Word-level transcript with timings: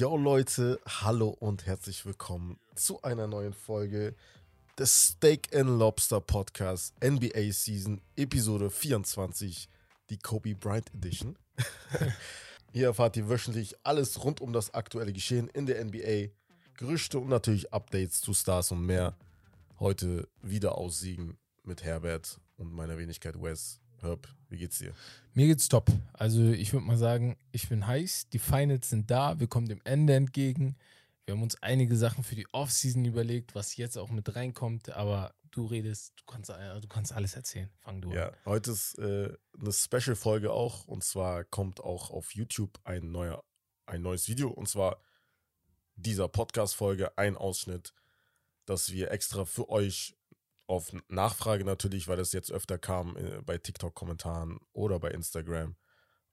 Yo 0.00 0.16
Leute, 0.16 0.80
hallo 0.86 1.28
und 1.28 1.66
herzlich 1.66 2.06
willkommen 2.06 2.58
zu 2.74 3.02
einer 3.02 3.26
neuen 3.26 3.52
Folge 3.52 4.14
des 4.78 5.08
Steak 5.08 5.54
and 5.54 5.78
Lobster 5.78 6.22
Podcast 6.22 6.94
NBA 7.04 7.52
Season 7.52 8.00
Episode 8.16 8.70
24, 8.70 9.68
die 10.08 10.16
Kobe 10.16 10.54
Bryant 10.54 10.90
Edition. 10.94 11.36
Hier 12.72 12.86
erfahrt 12.86 13.18
ihr 13.18 13.28
wöchentlich 13.28 13.76
alles 13.82 14.24
rund 14.24 14.40
um 14.40 14.54
das 14.54 14.72
aktuelle 14.72 15.12
Geschehen 15.12 15.48
in 15.48 15.66
der 15.66 15.84
NBA, 15.84 16.32
Gerüchte 16.78 17.18
und 17.18 17.28
natürlich 17.28 17.70
Updates 17.74 18.22
zu 18.22 18.32
Stars 18.32 18.72
und 18.72 18.86
mehr. 18.86 19.18
Heute 19.80 20.30
wieder 20.40 20.78
aus 20.78 21.00
Siegen 21.00 21.36
mit 21.62 21.84
Herbert 21.84 22.40
und 22.56 22.72
meiner 22.72 22.96
Wenigkeit 22.96 23.34
Wes. 23.42 23.82
Herb, 24.00 24.28
wie 24.50 24.58
geht's 24.58 24.78
dir? 24.78 24.92
Mir 25.34 25.46
geht's 25.46 25.68
top. 25.68 25.90
Also 26.12 26.50
ich 26.50 26.72
würde 26.72 26.84
mal 26.86 26.98
sagen, 26.98 27.36
ich 27.52 27.68
bin 27.68 27.86
heiß. 27.86 28.28
Die 28.30 28.38
Finals 28.38 28.90
sind 28.90 29.10
da. 29.10 29.38
Wir 29.40 29.46
kommen 29.46 29.68
dem 29.68 29.80
Ende 29.84 30.14
entgegen. 30.14 30.76
Wir 31.24 31.34
haben 31.34 31.42
uns 31.42 31.62
einige 31.62 31.96
Sachen 31.96 32.24
für 32.24 32.34
die 32.34 32.46
Offseason 32.52 33.04
überlegt, 33.04 33.54
was 33.54 33.76
jetzt 33.76 33.96
auch 33.96 34.10
mit 34.10 34.34
reinkommt. 34.34 34.90
Aber 34.90 35.34
du 35.52 35.66
redest, 35.66 36.14
du 36.16 36.24
kannst, 36.26 36.50
du 36.50 36.88
kannst 36.88 37.12
alles 37.12 37.34
erzählen. 37.34 37.70
Fang 37.78 38.00
du 38.00 38.12
Ja, 38.12 38.28
an. 38.30 38.36
heute 38.46 38.72
ist 38.72 38.98
äh, 38.98 39.32
eine 39.58 39.72
Special-Folge 39.72 40.52
auch. 40.52 40.86
Und 40.86 41.04
zwar 41.04 41.44
kommt 41.44 41.80
auch 41.80 42.10
auf 42.10 42.34
YouTube 42.34 42.78
ein, 42.84 43.12
neuer, 43.12 43.44
ein 43.86 44.02
neues 44.02 44.28
Video. 44.28 44.50
Und 44.50 44.68
zwar 44.68 45.00
dieser 45.94 46.28
Podcast-Folge 46.28 47.16
ein 47.16 47.36
Ausschnitt, 47.36 47.94
dass 48.64 48.90
wir 48.92 49.10
extra 49.10 49.44
für 49.44 49.68
euch 49.68 50.16
auf 50.70 50.92
Nachfrage 51.08 51.64
natürlich, 51.64 52.06
weil 52.06 52.16
das 52.16 52.32
jetzt 52.32 52.52
öfter 52.52 52.78
kam 52.78 53.16
äh, 53.16 53.42
bei 53.42 53.58
TikTok-Kommentaren 53.58 54.60
oder 54.72 55.00
bei 55.00 55.10
Instagram, 55.10 55.74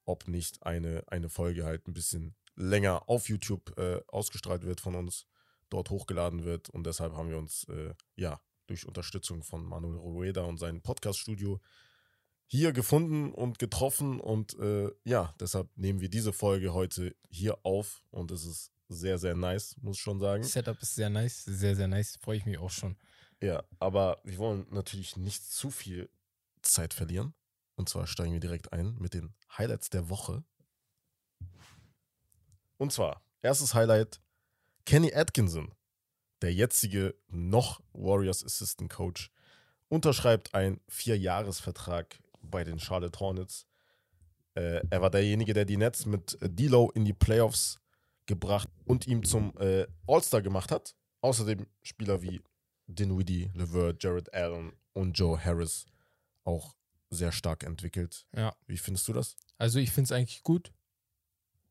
ob 0.04 0.28
nicht 0.28 0.62
eine, 0.62 1.02
eine 1.08 1.28
Folge 1.28 1.64
halt 1.64 1.88
ein 1.88 1.92
bisschen 1.92 2.36
länger 2.54 3.08
auf 3.08 3.28
YouTube 3.28 3.76
äh, 3.76 4.00
ausgestrahlt 4.06 4.64
wird 4.64 4.80
von 4.80 4.94
uns, 4.94 5.26
dort 5.70 5.90
hochgeladen 5.90 6.44
wird. 6.44 6.70
Und 6.70 6.86
deshalb 6.86 7.14
haben 7.14 7.30
wir 7.30 7.36
uns, 7.36 7.64
äh, 7.64 7.94
ja, 8.14 8.40
durch 8.68 8.86
Unterstützung 8.86 9.42
von 9.42 9.64
Manuel 9.64 9.98
Rueda 9.98 10.42
und 10.42 10.58
seinem 10.58 10.82
Podcast-Studio 10.82 11.60
hier 12.46 12.72
gefunden 12.72 13.32
und 13.32 13.58
getroffen. 13.58 14.20
Und 14.20 14.56
äh, 14.60 14.90
ja, 15.02 15.34
deshalb 15.40 15.68
nehmen 15.76 16.00
wir 16.00 16.10
diese 16.10 16.32
Folge 16.32 16.74
heute 16.74 17.16
hier 17.28 17.58
auf. 17.64 18.04
Und 18.10 18.30
es 18.30 18.44
ist 18.44 18.70
sehr, 18.88 19.18
sehr 19.18 19.34
nice, 19.34 19.76
muss 19.82 19.96
ich 19.96 20.02
schon 20.02 20.20
sagen. 20.20 20.44
Setup 20.44 20.80
ist 20.80 20.94
sehr 20.94 21.10
nice, 21.10 21.44
sehr, 21.44 21.74
sehr 21.74 21.88
nice. 21.88 22.18
Freue 22.20 22.36
ich 22.36 22.46
mich 22.46 22.58
auch 22.58 22.70
schon. 22.70 22.96
Ja, 23.40 23.62
aber 23.78 24.20
wir 24.24 24.38
wollen 24.38 24.66
natürlich 24.70 25.16
nicht 25.16 25.44
zu 25.44 25.70
viel 25.70 26.10
Zeit 26.62 26.94
verlieren. 26.94 27.34
Und 27.76 27.88
zwar 27.88 28.06
steigen 28.06 28.32
wir 28.32 28.40
direkt 28.40 28.72
ein 28.72 28.96
mit 28.98 29.14
den 29.14 29.34
Highlights 29.56 29.90
der 29.90 30.08
Woche. 30.08 30.42
Und 32.76 32.92
zwar, 32.92 33.22
erstes 33.40 33.74
Highlight, 33.74 34.20
Kenny 34.84 35.14
Atkinson, 35.14 35.72
der 36.42 36.52
jetzige 36.52 37.14
noch 37.28 37.80
Warriors 37.92 38.44
Assistant 38.44 38.90
Coach, 38.90 39.30
unterschreibt 39.88 40.54
einen 40.54 40.80
Vierjahresvertrag 40.88 42.20
bei 42.40 42.64
den 42.64 42.78
Charlotte 42.78 43.18
Hornets. 43.20 43.66
Äh, 44.54 44.82
er 44.90 45.00
war 45.00 45.10
derjenige, 45.10 45.54
der 45.54 45.64
die 45.64 45.76
Nets 45.76 46.06
mit 46.06 46.36
D-Low 46.40 46.90
in 46.94 47.04
die 47.04 47.12
Playoffs 47.12 47.80
gebracht 48.26 48.68
und 48.84 49.06
ihm 49.06 49.24
zum 49.24 49.56
äh, 49.58 49.86
All-Star 50.06 50.42
gemacht 50.42 50.70
hat. 50.72 50.94
Außerdem 51.20 51.66
Spieler 51.82 52.22
wie 52.22 52.40
Dinwiddie, 52.88 53.50
LeVert, 53.54 54.02
Jared 54.02 54.32
Allen 54.34 54.72
und 54.94 55.12
Joe 55.12 55.42
Harris 55.42 55.86
auch 56.44 56.74
sehr 57.10 57.32
stark 57.32 57.62
entwickelt. 57.62 58.26
Ja. 58.34 58.54
Wie 58.66 58.78
findest 58.78 59.06
du 59.08 59.12
das? 59.12 59.36
Also 59.58 59.78
ich 59.78 59.90
finde 59.90 60.04
es 60.06 60.12
eigentlich 60.12 60.42
gut. 60.42 60.72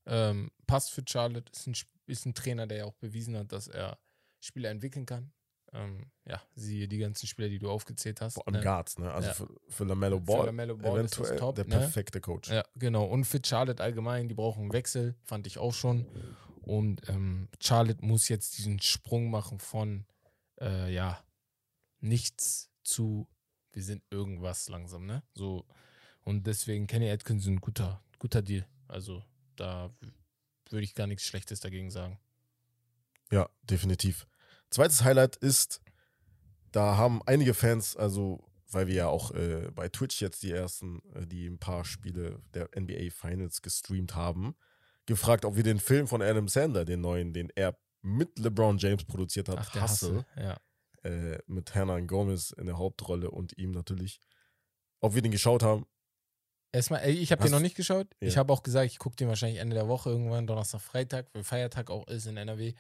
Ähm, 0.06 0.52
passt 0.68 0.92
für 0.92 1.04
Charlotte. 1.08 1.52
Ist 1.52 1.68
ein, 1.68 1.76
ist 2.06 2.26
ein 2.26 2.34
Trainer, 2.34 2.68
der 2.68 2.78
ja 2.80 2.86
auch 2.86 2.96
bewiesen 2.96 3.36
hat, 3.36 3.52
dass 3.52 3.68
er 3.68 3.98
Spieler 4.40 4.70
entwickeln 4.70 5.06
kann. 5.06 5.32
Ähm, 5.74 6.06
ja, 6.26 6.42
siehe 6.56 6.88
die 6.88 6.98
ganzen 6.98 7.28
Spieler, 7.28 7.50
die 7.50 7.60
du 7.60 7.70
aufgezählt 7.70 8.22
hast. 8.22 8.36
Vor 8.36 8.48
allem 8.48 8.58
ne? 8.58 8.64
Guards, 8.64 8.98
ne? 9.00 9.12
Also 9.12 9.28
Ja. 9.28 9.34
für, 9.34 9.50
für 9.68 9.84
LaMelo 9.84 10.20
Ball, 10.22 10.46
LaMelo 10.46 10.78
Ball 10.78 11.00
eventuell 11.00 11.38
top, 11.38 11.56
der 11.56 11.66
ne? 11.66 11.78
perfekte 11.78 12.22
Coach. 12.22 12.50
Ja, 12.50 12.64
genau. 12.76 13.04
Und 13.06 13.26
für 13.26 13.42
Charlotte 13.44 13.84
allgemein, 13.84 14.30
die 14.30 14.36
brauchen 14.36 14.62
einen 14.64 14.74
Wechsel, 14.74 15.16
fand 15.24 15.46
ich 15.46 15.58
auch 15.58 15.74
schon. 15.74 16.06
Und 16.62 17.08
ähm, 17.10 17.50
Charlotte 17.62 18.06
muss 18.06 18.30
jetzt 18.30 18.58
diesen 18.58 18.80
Sprung 18.82 19.30
machen 19.30 19.60
von, 19.60 20.06
äh, 20.60 20.94
ja, 20.94 21.24
nichts 22.00 22.70
zu, 22.84 23.28
wir 23.72 23.84
sind 23.84 24.04
irgendwas 24.10 24.70
langsam, 24.70 25.06
ne? 25.06 25.24
So. 25.34 25.66
Und 26.24 26.48
deswegen 26.48 26.88
Kenny 26.88 27.10
Atkinson, 27.10 27.62
guter, 27.62 28.04
guter 28.20 28.42
Deal. 28.42 28.68
Also 28.88 29.24
da 29.56 29.94
würde 30.70 30.84
ich 30.84 30.96
gar 30.96 31.08
nichts 31.08 31.24
Schlechtes 31.24 31.60
dagegen 31.60 31.92
sagen. 31.92 32.20
Ja, 33.32 33.50
definitiv. 33.64 34.28
Zweites 34.70 35.04
Highlight 35.04 35.36
ist, 35.38 35.82
da 36.72 36.98
haben 36.98 37.22
einige 37.26 37.54
Fans, 37.54 37.96
also 37.96 38.44
weil 38.70 38.88
wir 38.88 38.96
ja 38.96 39.08
auch 39.08 39.32
äh, 39.32 39.72
bei 39.74 39.88
Twitch 39.90 40.22
jetzt 40.22 40.44
die 40.44 40.52
ersten, 40.52 41.02
äh, 41.14 41.26
die 41.26 41.48
ein 41.48 41.60
paar 41.60 41.86
Spiele 41.86 42.42
der 42.54 42.70
NBA 42.78 43.12
Finals 43.12 43.62
gestreamt 43.62 44.16
haben, 44.16 44.56
gefragt, 45.06 45.46
ob 45.46 45.56
wir 45.56 45.64
den 45.64 45.80
Film 45.80 46.08
von 46.08 46.22
Adam 46.22 46.48
Sandler, 46.48 46.84
den 46.86 47.02
neuen, 47.02 47.34
den 47.34 47.50
er 47.56 47.78
mit 48.02 48.38
LeBron 48.40 48.78
James 48.78 49.04
produziert 49.04 49.50
hat, 49.50 49.58
Ach, 49.60 49.68
Hustle, 49.70 49.82
Hassel. 49.82 50.26
Ja. 50.38 50.58
äh, 51.04 51.40
mit 51.48 51.74
Hernan 51.76 52.08
Gomez 52.08 52.52
in 52.52 52.66
der 52.68 52.78
Hauptrolle 52.78 53.32
und 53.32 53.58
ihm 53.58 53.72
natürlich, 53.72 54.20
ob 55.00 55.16
wir 55.16 55.22
den 55.22 55.32
geschaut 55.32 55.64
haben. 55.64 55.86
Erstmal, 56.74 57.02
ey, 57.02 57.14
ich 57.14 57.32
habe 57.32 57.42
den 57.44 57.52
noch 57.52 57.60
nicht 57.62 57.76
geschaut. 57.76 58.08
Ja. 58.22 58.28
Ich 58.28 58.38
habe 58.38 58.52
auch 58.54 58.62
gesagt, 58.62 58.86
ich 58.92 59.00
gucke 59.00 59.16
den 59.16 59.28
wahrscheinlich 59.30 59.60
Ende 59.60 59.74
der 59.76 59.88
Woche 59.88 60.10
irgendwann, 60.10 60.48
Donnerstag, 60.48 60.82
Freitag, 60.82 61.28
weil 61.34 61.44
Feiertag 61.44 61.90
auch 61.90 62.08
ist 62.08 62.26
in 62.28 62.38
NRW. 62.38 62.74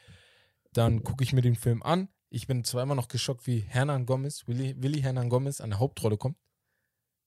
Dann 0.74 1.04
gucke 1.04 1.24
ich 1.24 1.34
mir 1.34 1.42
den 1.42 1.56
Film 1.56 1.82
an. 1.82 2.10
Ich 2.30 2.46
bin 2.48 2.64
zwar 2.66 2.84
immer 2.84 2.96
noch 2.96 3.08
geschockt, 3.08 3.48
wie 3.48 3.60
Hernan 3.62 4.06
Gomez, 4.06 4.46
Willi, 4.48 4.76
Willi 4.82 5.02
Hernan 5.02 5.30
Gomez 5.30 5.62
an 5.62 5.70
der 5.72 5.80
Hauptrolle 5.80 6.18
kommt. 6.18 6.38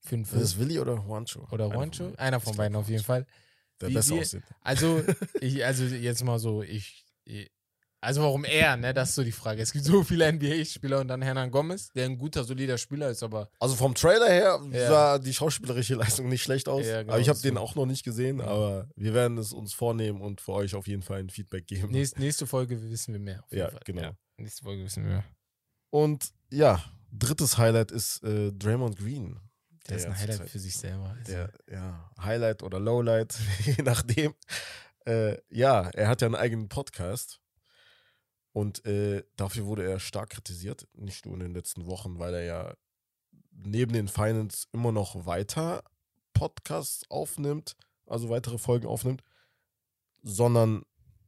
Für 0.02 0.16
Ist 0.16 0.28
Film. 0.30 0.42
es 0.42 0.58
Willi 0.58 0.78
oder 0.78 0.94
Juancho? 0.96 1.48
Oder 1.50 1.64
Einer 1.64 1.72
von 1.74 1.90
Juancho? 1.92 2.14
Einer 2.16 2.40
von 2.40 2.56
beiden 2.56 2.76
auf 2.76 2.88
jeden 2.88 3.02
Juancho. 3.02 3.24
Fall. 3.24 3.26
Der 3.80 3.88
Wie- 3.88 3.94
besser 3.94 4.14
aussieht. 4.16 4.42
Also, 4.60 5.02
ich, 5.40 5.64
also 5.64 5.84
jetzt 5.84 6.22
mal 6.24 6.38
so, 6.38 6.62
ich, 6.62 7.06
ich. 7.24 7.50
Also 8.02 8.22
warum 8.22 8.44
er, 8.44 8.76
ne? 8.78 8.94
Das 8.94 9.10
ist 9.10 9.14
so 9.16 9.22
die 9.24 9.32
Frage. 9.32 9.60
Es 9.60 9.72
gibt 9.72 9.84
so 9.84 10.02
viele 10.02 10.32
NBA-Spieler 10.32 11.00
und 11.00 11.08
dann 11.08 11.20
Hernan 11.20 11.50
Gomez, 11.50 11.90
der 11.92 12.06
ein 12.06 12.16
guter, 12.16 12.44
solider 12.44 12.78
Spieler 12.78 13.10
ist, 13.10 13.22
aber 13.22 13.50
Also 13.58 13.74
vom 13.76 13.94
Trailer 13.94 14.28
her 14.30 14.58
Ja. 14.72 14.88
sah 14.88 15.18
die 15.18 15.34
schauspielerische 15.34 15.96
Leistung 15.96 16.28
nicht 16.30 16.42
schlecht 16.42 16.66
aus. 16.68 16.86
Ja, 16.86 17.02
genau, 17.02 17.12
aber 17.12 17.20
ich 17.20 17.28
habe 17.28 17.38
so. 17.38 17.42
den 17.48 17.58
auch 17.58 17.74
noch 17.74 17.84
nicht 17.84 18.02
gesehen, 18.02 18.40
aber 18.40 18.88
wir 18.96 19.12
werden 19.12 19.36
es 19.36 19.52
uns 19.52 19.74
vornehmen 19.74 20.22
und 20.22 20.40
für 20.40 20.52
euch 20.52 20.74
auf 20.74 20.86
jeden 20.86 21.02
Fall 21.02 21.18
ein 21.20 21.28
Feedback 21.28 21.66
geben. 21.66 21.90
nächste, 21.90 22.20
nächste 22.20 22.46
Folge 22.46 22.80
wissen 22.90 23.12
wir 23.12 23.20
mehr. 23.20 23.44
auf 23.44 23.50
jeden 23.52 23.60
Ja, 23.64 23.70
Fall. 23.70 23.80
genau. 23.84 24.12
nächste 24.38 24.62
Folge 24.64 24.82
wissen 24.84 25.04
wir 25.04 25.10
mehr. 25.12 25.24
Und 25.90 26.30
ja, 26.50 26.82
drittes 27.12 27.58
Highlight 27.58 27.90
ist 27.90 28.22
äh, 28.24 28.50
Draymond 28.52 28.96
Green. 28.96 29.38
Der 29.88 29.96
ist 29.96 30.06
ein 30.06 30.12
ja 30.12 30.18
Highlight 30.18 30.36
zurzeit- 30.36 30.50
für 30.50 30.58
sich 30.58 30.76
selber. 30.76 31.14
Also, 31.18 31.32
Der, 31.32 31.52
ja, 31.70 32.10
Highlight 32.22 32.62
oder 32.62 32.78
Lowlight, 32.80 33.34
je 33.66 33.82
nachdem. 33.82 34.34
Äh, 35.06 35.36
ja, 35.50 35.88
er 35.90 36.08
hat 36.08 36.22
ja 36.22 36.26
einen 36.28 36.34
eigenen 36.36 36.68
Podcast. 36.68 37.40
Und 38.52 38.84
äh, 38.84 39.22
dafür 39.36 39.66
wurde 39.66 39.88
er 39.88 40.00
stark 40.00 40.30
kritisiert, 40.30 40.88
nicht 40.94 41.24
nur 41.24 41.34
in 41.34 41.40
den 41.40 41.54
letzten 41.54 41.86
Wochen, 41.86 42.18
weil 42.18 42.34
er 42.34 42.42
ja 42.42 42.74
neben 43.52 43.92
den 43.92 44.08
Finals 44.08 44.68
immer 44.72 44.90
noch 44.92 45.26
weiter 45.26 45.82
Podcasts 46.32 47.08
aufnimmt, 47.10 47.76
also 48.06 48.28
weitere 48.28 48.58
Folgen 48.58 48.86
aufnimmt, 48.86 49.22
sondern 50.22 50.82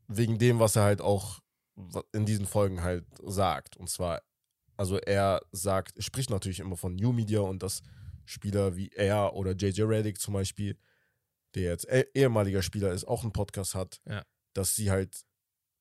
wegen 0.08 0.38
dem, 0.38 0.58
was 0.58 0.76
er 0.76 0.82
halt 0.82 1.00
auch 1.00 1.40
in 2.12 2.26
diesen 2.26 2.46
Folgen 2.46 2.82
halt 2.82 3.06
sagt. 3.22 3.76
Und 3.76 3.88
zwar, 3.88 4.22
also 4.76 4.98
er 4.98 5.40
sagt, 5.52 5.96
er 5.96 6.02
spricht 6.02 6.30
natürlich 6.30 6.60
immer 6.60 6.76
von 6.76 6.94
New 6.96 7.12
Media 7.12 7.40
und 7.40 7.62
dass 7.62 7.82
Spieler 8.24 8.76
wie 8.76 8.88
er 8.90 9.34
oder 9.34 9.52
JJ 9.52 9.82
Redick 9.82 10.20
zum 10.20 10.34
Beispiel, 10.34 10.76
der 11.54 11.62
jetzt 11.64 11.88
eh- 11.88 12.06
ehemaliger 12.14 12.62
Spieler 12.62 12.92
ist, 12.92 13.04
auch 13.04 13.22
einen 13.22 13.32
Podcast 13.32 13.74
hat, 13.74 14.00
Ja. 14.06 14.22
dass 14.54 14.74
sie 14.76 14.90
halt 14.90 15.22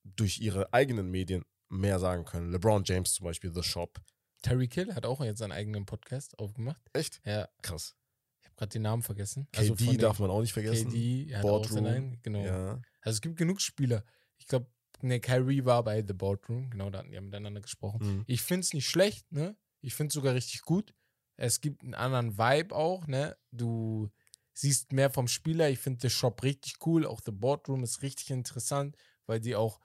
durch 0.04 0.38
ihre 0.40 0.72
eigenen 0.72 1.10
Medien 1.10 1.44
mehr 1.68 1.98
sagen 1.98 2.24
können. 2.24 2.50
LeBron 2.50 2.82
James 2.84 3.12
zum 3.14 3.24
Beispiel, 3.24 3.52
The 3.52 3.62
Shop. 3.62 4.00
Terry 4.42 4.66
Kill 4.68 4.94
hat 4.94 5.06
auch 5.06 5.22
jetzt 5.24 5.38
seinen 5.38 5.52
eigenen 5.52 5.86
Podcast 5.86 6.38
aufgemacht. 6.38 6.82
Echt? 6.92 7.20
Ja, 7.24 7.48
Krass. 7.62 7.94
ich 8.40 8.46
habe 8.48 8.56
gerade 8.56 8.70
den 8.70 8.82
Namen 8.82 9.02
vergessen. 9.02 9.48
KD 9.52 9.74
dem- 9.74 9.98
darf 9.98 10.18
man 10.18 10.30
auch 10.30 10.40
nicht 10.40 10.52
vergessen. 10.52 10.90
KD 10.90 11.34
hat 11.34 11.44
auch 11.44 11.48
Boardroom. 11.48 11.74
seinen 11.74 11.86
eigenen, 11.86 12.22
genau. 12.22 12.44
Ja. 12.44 12.82
Also 13.00 13.16
es 13.16 13.20
gibt 13.20 13.36
genug 13.36 13.60
Spieler. 13.60 14.04
Ich 14.38 14.46
glaube, 14.46 14.66
ne, 15.00 15.20
Kyrie 15.20 15.64
war 15.64 15.84
bei 15.84 16.04
The 16.04 16.12
Boardroom, 16.12 16.70
genau, 16.70 16.90
da 16.90 16.98
hatten 16.98 17.10
die 17.10 17.14
ja 17.14 17.20
miteinander 17.20 17.60
gesprochen. 17.60 18.00
Mhm. 18.18 18.24
Ich 18.26 18.42
finde 18.42 18.60
es 18.64 18.74
nicht 18.74 18.88
schlecht, 18.88 19.30
ne? 19.32 19.56
Ich 19.80 19.94
finde 19.94 20.08
es 20.08 20.14
sogar 20.14 20.34
richtig 20.34 20.62
gut. 20.62 20.92
Es 21.36 21.60
gibt 21.60 21.82
einen 21.82 21.94
anderen 21.94 22.36
Vibe 22.36 22.74
auch, 22.74 23.06
ne? 23.06 23.36
Du 23.52 24.10
siehst 24.54 24.92
mehr 24.92 25.10
vom 25.10 25.28
Spieler. 25.28 25.70
Ich 25.70 25.78
finde 25.78 26.00
The 26.02 26.10
Shop 26.10 26.42
richtig 26.42 26.74
cool. 26.84 27.06
Auch 27.06 27.20
The 27.24 27.30
Boardroom 27.32 27.82
ist 27.84 28.02
richtig 28.02 28.30
interessant, 28.30 28.96
weil 29.26 29.40
die 29.40 29.54
auch 29.56 29.80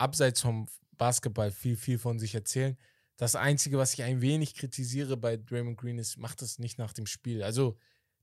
abseits 0.00 0.40
vom 0.40 0.66
Basketball 0.96 1.50
viel, 1.50 1.76
viel 1.76 1.98
von 1.98 2.18
sich 2.18 2.34
erzählen. 2.34 2.76
Das 3.16 3.36
Einzige, 3.36 3.78
was 3.78 3.94
ich 3.94 4.02
ein 4.02 4.20
wenig 4.20 4.54
kritisiere 4.54 5.16
bei 5.16 5.36
Draymond 5.36 5.78
Green 5.78 5.98
ist, 5.98 6.16
macht 6.16 6.42
es 6.42 6.58
nicht 6.58 6.78
nach 6.78 6.92
dem 6.92 7.06
Spiel. 7.06 7.42
Also 7.42 7.76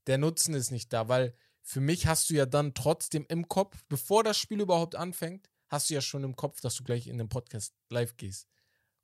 der 0.06 0.18
Nutzen 0.18 0.54
ist 0.54 0.70
nicht 0.70 0.92
da, 0.92 1.08
weil 1.08 1.34
für 1.62 1.80
mich 1.80 2.06
hast 2.06 2.30
du 2.30 2.34
ja 2.34 2.46
dann 2.46 2.74
trotzdem 2.74 3.26
im 3.28 3.46
Kopf, 3.46 3.84
bevor 3.88 4.24
das 4.24 4.38
Spiel 4.38 4.60
überhaupt 4.60 4.96
anfängt, 4.96 5.48
hast 5.68 5.90
du 5.90 5.94
ja 5.94 6.00
schon 6.00 6.24
im 6.24 6.34
Kopf, 6.34 6.60
dass 6.60 6.74
du 6.76 6.84
gleich 6.84 7.06
in 7.06 7.18
den 7.18 7.28
Podcast 7.28 7.74
live 7.90 8.16
gehst. 8.16 8.48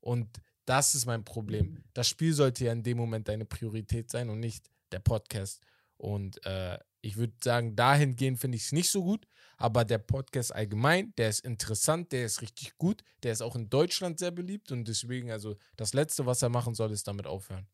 Und 0.00 0.40
das 0.64 0.94
ist 0.94 1.06
mein 1.06 1.24
Problem. 1.24 1.84
Das 1.92 2.08
Spiel 2.08 2.32
sollte 2.32 2.64
ja 2.64 2.72
in 2.72 2.82
dem 2.82 2.96
Moment 2.96 3.28
deine 3.28 3.44
Priorität 3.44 4.10
sein 4.10 4.30
und 4.30 4.40
nicht 4.40 4.70
der 4.92 5.00
Podcast. 5.00 5.60
Und 5.96 6.44
äh, 6.44 6.78
ich 7.00 7.16
würde 7.16 7.34
sagen, 7.42 7.76
dahingehend 7.76 8.38
finde 8.38 8.56
ich 8.56 8.64
es 8.64 8.72
nicht 8.72 8.90
so 8.90 9.02
gut, 9.04 9.26
aber 9.56 9.84
der 9.84 9.98
Podcast 9.98 10.54
allgemein, 10.54 11.12
der 11.16 11.28
ist 11.28 11.40
interessant, 11.40 12.12
der 12.12 12.24
ist 12.24 12.40
richtig 12.42 12.76
gut, 12.78 13.02
der 13.22 13.32
ist 13.32 13.42
auch 13.42 13.56
in 13.56 13.68
Deutschland 13.68 14.18
sehr 14.18 14.30
beliebt 14.30 14.72
und 14.72 14.88
deswegen, 14.88 15.30
also 15.30 15.56
das 15.76 15.92
Letzte, 15.92 16.26
was 16.26 16.42
er 16.42 16.48
machen 16.48 16.74
soll, 16.74 16.90
ist 16.92 17.06
damit 17.06 17.26
aufhören. 17.26 17.68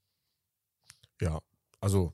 Ja, 1.20 1.40
also 1.80 2.12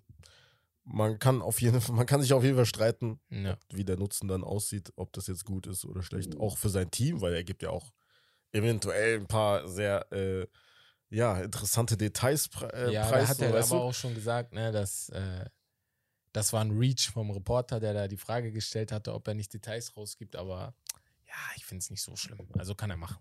man 0.84 1.18
kann 1.18 1.42
auf 1.42 1.60
jeden 1.60 1.80
Fall, 1.80 1.96
man 1.96 2.06
kann 2.06 2.20
sich 2.22 2.32
auf 2.32 2.44
jeden 2.44 2.56
Fall 2.56 2.66
streiten, 2.66 3.20
Ja. 3.30 3.56
wie 3.72 3.84
der 3.84 3.96
Nutzen 3.96 4.28
dann 4.28 4.44
aussieht, 4.44 4.92
ob 4.96 5.12
das 5.12 5.26
jetzt 5.26 5.44
gut 5.44 5.66
ist 5.66 5.84
oder 5.84 6.02
schlecht. 6.02 6.38
Auch 6.38 6.56
für 6.56 6.68
sein 6.68 6.90
Team, 6.90 7.20
weil 7.20 7.34
er 7.34 7.44
gibt 7.44 7.62
ja 7.62 7.70
auch 7.70 7.92
eventuell 8.52 9.18
ein 9.18 9.26
paar 9.26 9.66
sehr 9.68 10.10
äh, 10.12 10.46
ja, 11.08 11.40
interessante 11.40 11.96
Details 11.96 12.48
äh, 12.72 12.92
ja, 12.92 13.06
preis. 13.08 13.22
da 13.24 13.28
hat 13.28 13.40
er 13.40 13.48
aber 13.48 13.60
du? 13.66 13.74
auch 13.74 13.94
schon 13.94 14.14
gesagt, 14.14 14.52
ne, 14.52 14.70
dass 14.72 15.08
äh, 15.10 15.44
das 16.36 16.52
war 16.52 16.60
ein 16.60 16.70
Reach 16.70 17.10
vom 17.10 17.30
Reporter, 17.30 17.80
der 17.80 17.94
da 17.94 18.08
die 18.08 18.18
Frage 18.18 18.52
gestellt 18.52 18.92
hatte, 18.92 19.14
ob 19.14 19.26
er 19.26 19.32
nicht 19.32 19.54
Details 19.54 19.96
rausgibt, 19.96 20.36
aber 20.36 20.74
ja, 21.26 21.34
ich 21.56 21.64
finde 21.64 21.80
es 21.80 21.88
nicht 21.88 22.02
so 22.02 22.14
schlimm. 22.14 22.46
Also 22.58 22.74
kann 22.74 22.90
er 22.90 22.98
machen. 22.98 23.16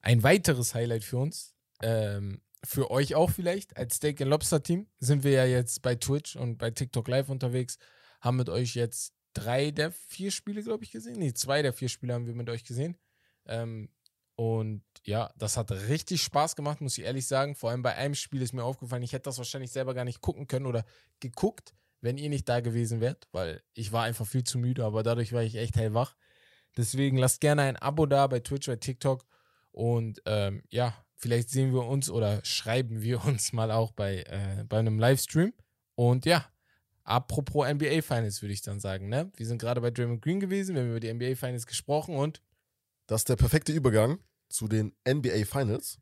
Ein 0.00 0.22
weiteres 0.22 0.74
Highlight 0.74 1.04
für 1.04 1.18
uns, 1.18 1.54
ähm, 1.82 2.40
für 2.64 2.90
euch 2.90 3.14
auch 3.14 3.30
vielleicht, 3.30 3.76
als 3.76 3.96
Steak 3.96 4.22
and 4.22 4.30
Lobster 4.30 4.62
Team, 4.62 4.86
sind 4.98 5.24
wir 5.24 5.32
ja 5.32 5.44
jetzt 5.44 5.82
bei 5.82 5.94
Twitch 5.94 6.36
und 6.36 6.56
bei 6.56 6.70
TikTok 6.70 7.06
Live 7.06 7.28
unterwegs, 7.28 7.76
haben 8.22 8.38
mit 8.38 8.48
euch 8.48 8.74
jetzt 8.74 9.12
drei 9.34 9.70
der 9.70 9.92
vier 9.92 10.30
Spiele, 10.30 10.62
glaube 10.62 10.84
ich, 10.84 10.92
gesehen. 10.92 11.18
Nee, 11.18 11.34
zwei 11.34 11.60
der 11.60 11.74
vier 11.74 11.90
Spiele 11.90 12.14
haben 12.14 12.26
wir 12.26 12.34
mit 12.34 12.48
euch 12.48 12.64
gesehen. 12.64 12.96
Ähm, 13.44 13.90
und 14.36 14.82
ja, 15.04 15.34
das 15.36 15.58
hat 15.58 15.70
richtig 15.70 16.22
Spaß 16.22 16.56
gemacht, 16.56 16.80
muss 16.80 16.96
ich 16.96 17.04
ehrlich 17.04 17.26
sagen. 17.26 17.54
Vor 17.54 17.70
allem 17.70 17.82
bei 17.82 17.94
einem 17.94 18.14
Spiel 18.14 18.40
ist 18.40 18.54
mir 18.54 18.64
aufgefallen, 18.64 19.02
ich 19.02 19.12
hätte 19.12 19.24
das 19.24 19.36
wahrscheinlich 19.36 19.70
selber 19.70 19.92
gar 19.92 20.06
nicht 20.06 20.22
gucken 20.22 20.46
können 20.46 20.64
oder 20.64 20.86
geguckt, 21.20 21.74
wenn 22.00 22.18
ihr 22.18 22.28
nicht 22.28 22.48
da 22.48 22.60
gewesen 22.60 23.00
wärt, 23.00 23.28
weil 23.32 23.62
ich 23.74 23.92
war 23.92 24.04
einfach 24.04 24.26
viel 24.26 24.44
zu 24.44 24.58
müde, 24.58 24.84
aber 24.84 25.02
dadurch 25.02 25.32
war 25.32 25.42
ich 25.42 25.56
echt 25.56 25.76
hellwach. 25.76 26.16
Deswegen 26.76 27.16
lasst 27.16 27.40
gerne 27.40 27.62
ein 27.62 27.76
Abo 27.76 28.06
da 28.06 28.26
bei 28.26 28.40
Twitch, 28.40 28.66
bei 28.66 28.76
TikTok 28.76 29.24
und 29.72 30.22
ähm, 30.26 30.62
ja, 30.70 30.94
vielleicht 31.16 31.50
sehen 31.50 31.72
wir 31.72 31.84
uns 31.86 32.10
oder 32.10 32.44
schreiben 32.44 33.02
wir 33.02 33.24
uns 33.26 33.52
mal 33.52 33.70
auch 33.70 33.92
bei, 33.92 34.22
äh, 34.22 34.64
bei 34.64 34.78
einem 34.78 34.98
Livestream. 34.98 35.52
Und 35.94 36.26
ja, 36.26 36.46
apropos 37.04 37.66
NBA 37.68 38.02
Finals 38.02 38.42
würde 38.42 38.52
ich 38.52 38.62
dann 38.62 38.80
sagen, 38.80 39.08
ne? 39.08 39.30
Wir 39.36 39.46
sind 39.46 39.58
gerade 39.58 39.80
bei 39.80 39.90
Draymond 39.90 40.22
Green 40.22 40.40
gewesen, 40.40 40.74
wir 40.74 40.82
haben 40.82 40.90
über 40.90 41.00
die 41.00 41.12
NBA 41.12 41.34
Finals 41.34 41.66
gesprochen 41.66 42.16
und 42.16 42.42
Das 43.06 43.20
ist 43.20 43.28
der 43.28 43.36
perfekte 43.36 43.72
Übergang 43.72 44.18
zu 44.48 44.68
den 44.68 44.94
NBA 45.08 45.44
Finals. 45.44 45.98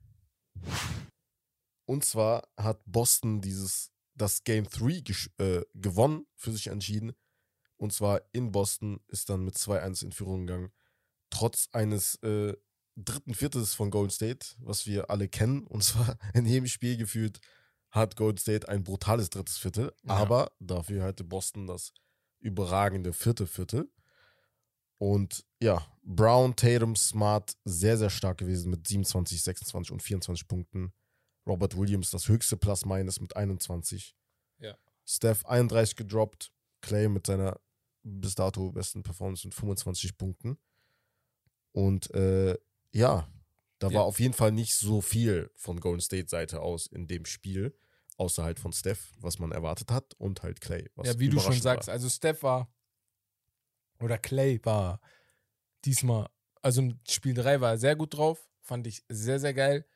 Und 1.86 2.04
zwar 2.04 2.48
hat 2.56 2.80
Boston 2.86 3.40
dieses, 3.40 3.92
das 4.14 4.44
Game 4.44 4.64
3 4.68 5.00
gesch- 5.00 5.30
äh, 5.38 5.64
gewonnen, 5.74 6.26
für 6.36 6.52
sich 6.52 6.68
entschieden. 6.68 7.12
Und 7.76 7.92
zwar 7.92 8.22
in 8.32 8.52
Boston 8.52 9.00
ist 9.08 9.28
dann 9.28 9.44
mit 9.44 9.56
2-1 9.56 10.04
in 10.04 10.12
Führung 10.12 10.46
gegangen. 10.46 10.72
Trotz 11.30 11.68
eines 11.72 12.16
äh, 12.22 12.54
dritten 12.96 13.34
Viertels 13.34 13.74
von 13.74 13.90
Golden 13.90 14.10
State, 14.10 14.46
was 14.58 14.86
wir 14.86 15.10
alle 15.10 15.28
kennen. 15.28 15.64
Und 15.64 15.82
zwar 15.84 16.16
in 16.32 16.46
jedem 16.46 16.66
Spiel 16.66 16.96
gefühlt 16.96 17.40
hat 17.90 18.16
Golden 18.16 18.38
State 18.38 18.68
ein 18.68 18.82
brutales 18.82 19.30
drittes 19.30 19.56
Viertel. 19.56 19.92
Ja. 20.02 20.14
Aber 20.14 20.52
dafür 20.58 21.04
hatte 21.04 21.24
Boston 21.24 21.66
das 21.66 21.92
überragende 22.40 23.12
vierte 23.12 23.46
Viertel. 23.46 23.90
Und 24.98 25.44
ja, 25.60 25.86
Brown, 26.02 26.56
Tatum, 26.56 26.96
Smart 26.96 27.56
sehr, 27.64 27.96
sehr 27.98 28.10
stark 28.10 28.38
gewesen 28.38 28.70
mit 28.70 28.86
27, 28.86 29.42
26 29.42 29.92
und 29.92 30.02
24 30.02 30.46
Punkten. 30.46 30.92
Robert 31.46 31.76
Williams 31.76 32.10
das 32.10 32.28
höchste 32.28 32.56
Plus-Minus 32.56 33.20
mit 33.20 33.36
21. 33.36 34.16
Ja. 34.58 34.76
Steph 35.04 35.44
31 35.44 35.96
gedroppt. 35.96 36.52
Clay 36.80 37.08
mit 37.08 37.26
seiner 37.26 37.60
bis 38.02 38.34
dato 38.34 38.70
besten 38.72 39.02
Performance 39.02 39.46
mit 39.46 39.54
25 39.54 40.16
Punkten. 40.16 40.58
Und 41.72 42.10
äh, 42.14 42.56
ja, 42.92 43.28
da 43.78 43.88
Ja. 43.88 43.94
war 43.94 44.04
auf 44.04 44.20
jeden 44.20 44.34
Fall 44.34 44.52
nicht 44.52 44.74
so 44.74 45.00
viel 45.00 45.50
von 45.56 45.80
Golden 45.80 46.00
State 46.00 46.28
Seite 46.28 46.60
aus 46.60 46.86
in 46.86 47.06
dem 47.06 47.24
Spiel, 47.24 47.76
außer 48.16 48.44
halt 48.44 48.60
von 48.60 48.72
Steph, 48.72 49.12
was 49.18 49.38
man 49.38 49.52
erwartet 49.52 49.90
hat, 49.90 50.14
und 50.14 50.42
halt 50.42 50.60
Clay. 50.60 50.90
Was 50.94 51.06
ja, 51.08 51.18
wie 51.18 51.28
du 51.28 51.40
schon 51.40 51.60
sagst, 51.60 51.88
war. 51.88 51.94
also 51.94 52.08
Steph 52.08 52.42
war 52.42 52.72
oder 54.00 54.18
Clay 54.18 54.60
war 54.64 55.00
diesmal, 55.84 56.28
also 56.62 56.82
im 56.82 57.00
Spiel 57.08 57.34
3 57.34 57.60
war 57.60 57.72
er 57.72 57.78
sehr 57.78 57.96
gut 57.96 58.14
drauf, 58.16 58.46
fand 58.60 58.86
ich 58.86 59.02
sehr, 59.08 59.40
sehr 59.40 59.54
geil. 59.54 59.86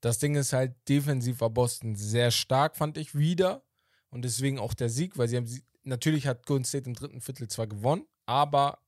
Das 0.00 0.18
Ding 0.18 0.34
ist 0.36 0.52
halt, 0.52 0.74
defensiv 0.88 1.40
war 1.40 1.50
Boston 1.50 1.96
sehr 1.96 2.30
stark, 2.30 2.76
fand 2.76 2.98
ich 2.98 3.14
wieder. 3.14 3.64
Und 4.10 4.22
deswegen 4.22 4.58
auch 4.58 4.74
der 4.74 4.88
Sieg, 4.88 5.18
weil 5.18 5.28
sie 5.28 5.36
haben, 5.36 5.62
natürlich 5.82 6.26
hat 6.26 6.46
Golden 6.46 6.64
State 6.64 6.88
im 6.88 6.94
dritten 6.94 7.20
Viertel 7.20 7.48
zwar 7.48 7.66
gewonnen, 7.66 8.06
aber 8.24 8.80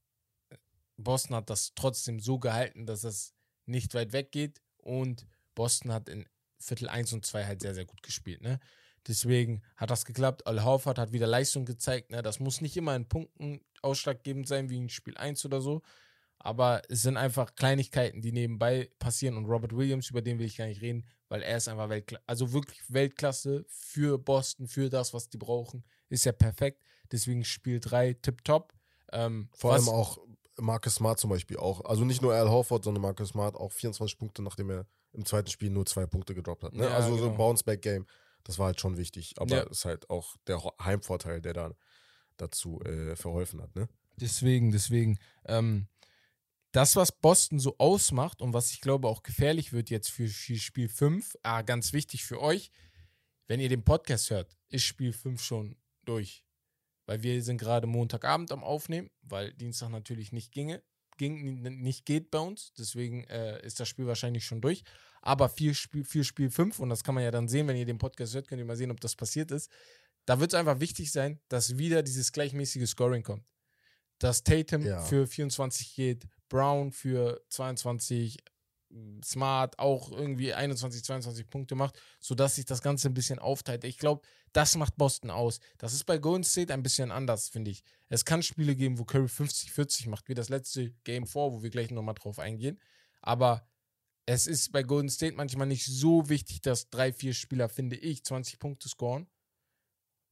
Boston 0.96 1.36
hat 1.36 1.50
das 1.50 1.72
trotzdem 1.74 2.20
so 2.20 2.38
gehalten, 2.38 2.86
dass 2.86 3.04
es 3.04 3.34
nicht 3.66 3.94
weit 3.94 4.12
weggeht. 4.12 4.60
Und 4.78 5.26
Boston 5.54 5.92
hat 5.92 6.08
in 6.08 6.26
Viertel 6.58 6.88
1 6.88 7.12
und 7.12 7.24
2 7.24 7.46
halt 7.46 7.60
sehr, 7.60 7.74
sehr 7.74 7.84
gut 7.84 8.02
gespielt. 8.02 8.42
Ne? 8.42 8.58
Deswegen 9.06 9.62
hat 9.76 9.90
das 9.90 10.04
geklappt. 10.04 10.46
Al 10.46 10.64
Horford 10.64 10.98
hat 10.98 11.12
wieder 11.12 11.26
Leistung 11.26 11.64
gezeigt. 11.64 12.10
Ne? 12.10 12.22
Das 12.22 12.40
muss 12.40 12.60
nicht 12.60 12.76
immer 12.76 12.96
in 12.96 13.08
Punkten 13.08 13.60
ausschlaggebend 13.82 14.48
sein, 14.48 14.70
wie 14.70 14.78
in 14.78 14.88
Spiel 14.88 15.16
1 15.16 15.44
oder 15.44 15.60
so. 15.60 15.82
Aber 16.38 16.82
es 16.88 17.02
sind 17.02 17.16
einfach 17.16 17.54
Kleinigkeiten, 17.54 18.22
die 18.22 18.32
nebenbei 18.32 18.90
passieren. 18.98 19.36
Und 19.36 19.46
Robert 19.46 19.74
Williams, 19.76 20.10
über 20.10 20.22
den 20.22 20.38
will 20.38 20.46
ich 20.46 20.56
gar 20.56 20.66
nicht 20.66 20.80
reden, 20.80 21.04
weil 21.28 21.42
er 21.42 21.56
ist 21.56 21.68
einfach 21.68 21.88
Weltklasse. 21.88 22.22
Also 22.26 22.52
wirklich 22.52 22.80
Weltklasse 22.88 23.64
für 23.68 24.18
Boston, 24.18 24.68
für 24.68 24.88
das, 24.88 25.12
was 25.14 25.28
die 25.28 25.38
brauchen. 25.38 25.84
Ist 26.08 26.24
ja 26.24 26.32
perfekt. 26.32 26.82
Deswegen 27.10 27.44
Spiel 27.44 27.80
3 27.80 28.14
tipptopp. 28.14 28.72
Ähm, 29.12 29.48
Vor 29.52 29.72
allem 29.74 29.88
auch 29.88 30.18
Marcus 30.58 30.96
Smart 30.96 31.18
zum 31.18 31.30
Beispiel 31.30 31.56
auch. 31.56 31.84
Also 31.84 32.04
nicht 32.04 32.22
nur 32.22 32.34
Al 32.34 32.48
Horford, 32.48 32.84
sondern 32.84 33.02
Marcus 33.02 33.30
Smart 33.30 33.56
auch 33.56 33.72
24 33.72 34.18
Punkte, 34.18 34.42
nachdem 34.42 34.70
er 34.70 34.86
im 35.12 35.24
zweiten 35.24 35.48
Spiel 35.50 35.70
nur 35.70 35.86
zwei 35.86 36.06
Punkte 36.06 36.34
gedroppt 36.34 36.64
hat. 36.64 36.74
Ne? 36.74 36.84
Ja, 36.84 36.94
also 36.94 37.10
so 37.10 37.16
genau. 37.16 37.30
ein 37.30 37.36
Bounce-Back-Game, 37.36 38.06
das 38.44 38.58
war 38.58 38.66
halt 38.66 38.80
schon 38.80 38.96
wichtig. 38.96 39.34
Aber 39.38 39.56
Ja. 39.56 39.62
ist 39.64 39.84
halt 39.84 40.08
auch 40.10 40.36
der 40.46 40.62
Heimvorteil, 40.82 41.40
der 41.40 41.52
da 41.54 41.72
dazu 42.36 42.80
äh, 42.82 43.16
verholfen 43.16 43.60
hat. 43.62 43.74
Ne? 43.74 43.88
Deswegen, 44.16 44.70
deswegen. 44.70 45.18
Ähm, 45.46 45.88
das, 46.72 46.96
was 46.96 47.12
Boston 47.12 47.58
so 47.58 47.76
ausmacht 47.78 48.42
und 48.42 48.52
was 48.52 48.72
ich 48.72 48.80
glaube 48.80 49.08
auch 49.08 49.22
gefährlich 49.22 49.72
wird 49.72 49.90
jetzt 49.90 50.10
für, 50.10 50.28
Spiel 50.28 50.88
5, 50.88 51.36
ah, 51.42 51.62
ganz 51.62 51.92
wichtig 51.92 52.24
für 52.24 52.40
euch, 52.40 52.70
wenn 53.46 53.60
ihr 53.60 53.68
den 53.68 53.84
Podcast 53.84 54.30
hört, 54.30 54.56
ist 54.68 54.84
Spiel 54.84 55.12
5 55.12 55.42
schon 55.42 55.76
durch. 56.04 56.44
Weil 57.06 57.22
wir 57.22 57.42
sind 57.42 57.56
gerade 57.58 57.86
Montagabend 57.86 58.52
am 58.52 58.62
Aufnehmen, 58.62 59.10
weil 59.22 59.54
Dienstag 59.54 59.88
natürlich 59.88 60.30
nicht 60.32 60.52
ginge, 60.52 60.82
ging, 61.16 61.62
nicht 61.62 62.04
geht 62.04 62.30
bei 62.30 62.38
uns. 62.38 62.74
Deswegen 62.74 63.24
äh, 63.24 63.64
ist 63.64 63.80
das 63.80 63.88
Spiel 63.88 64.06
wahrscheinlich 64.06 64.44
schon 64.44 64.60
durch. 64.60 64.82
Aber 65.22 65.48
für 65.48 65.72
Spiel, 65.74 66.04
für 66.04 66.22
Spiel 66.22 66.50
5, 66.50 66.78
und 66.80 66.90
das 66.90 67.02
kann 67.02 67.14
man 67.14 67.24
ja 67.24 67.30
dann 67.30 67.48
sehen, 67.48 67.66
wenn 67.66 67.76
ihr 67.76 67.86
den 67.86 67.98
Podcast 67.98 68.34
hört, 68.34 68.46
könnt 68.46 68.60
ihr 68.60 68.66
mal 68.66 68.76
sehen, 68.76 68.90
ob 68.90 69.00
das 69.00 69.16
passiert 69.16 69.50
ist. 69.50 69.70
Da 70.26 70.38
wird 70.38 70.52
es 70.52 70.58
einfach 70.58 70.80
wichtig 70.80 71.10
sein, 71.10 71.40
dass 71.48 71.78
wieder 71.78 72.02
dieses 72.02 72.30
gleichmäßige 72.32 72.88
Scoring 72.88 73.22
kommt 73.22 73.46
dass 74.18 74.42
Tatum 74.42 74.84
Ja. 74.84 75.00
für 75.00 75.26
24 75.26 75.94
geht, 75.94 76.26
Brown 76.48 76.92
für 76.92 77.42
22, 77.48 78.38
Smart 79.22 79.78
auch 79.78 80.10
irgendwie 80.10 80.54
21, 80.54 81.04
22 81.04 81.50
Punkte 81.50 81.74
macht, 81.74 82.00
sodass 82.20 82.54
sich 82.56 82.64
das 82.64 82.80
Ganze 82.80 83.08
ein 83.08 83.14
bisschen 83.14 83.38
aufteilt. 83.38 83.84
Ich 83.84 83.98
glaube, 83.98 84.26
das 84.52 84.76
macht 84.76 84.96
Boston 84.96 85.30
aus. 85.30 85.60
Das 85.76 85.92
ist 85.92 86.04
bei 86.04 86.16
Golden 86.16 86.44
State 86.44 86.72
ein 86.72 86.82
bisschen 86.82 87.10
anders, 87.10 87.50
finde 87.50 87.70
ich. 87.70 87.84
Es 88.08 88.24
kann 88.24 88.42
Spiele 88.42 88.74
geben, 88.74 88.98
wo 88.98 89.04
Curry 89.04 89.28
50, 89.28 89.72
40 89.72 90.06
macht, 90.06 90.28
wie 90.28 90.34
das 90.34 90.48
letzte 90.48 90.92
Game 91.04 91.26
4, 91.26 91.52
wo 91.52 91.62
wir 91.62 91.70
gleich 91.70 91.90
nochmal 91.90 92.14
drauf 92.14 92.38
eingehen. 92.38 92.80
Aber 93.20 93.68
es 94.24 94.46
ist 94.46 94.72
bei 94.72 94.82
Golden 94.82 95.10
State 95.10 95.36
manchmal 95.36 95.66
nicht 95.66 95.84
so 95.84 96.30
wichtig, 96.30 96.62
dass 96.62 96.88
drei, 96.88 97.12
vier 97.12 97.34
Spieler, 97.34 97.68
finde 97.68 97.96
ich, 97.96 98.24
20 98.24 98.58
Punkte 98.58 98.88
scoren 98.88 99.28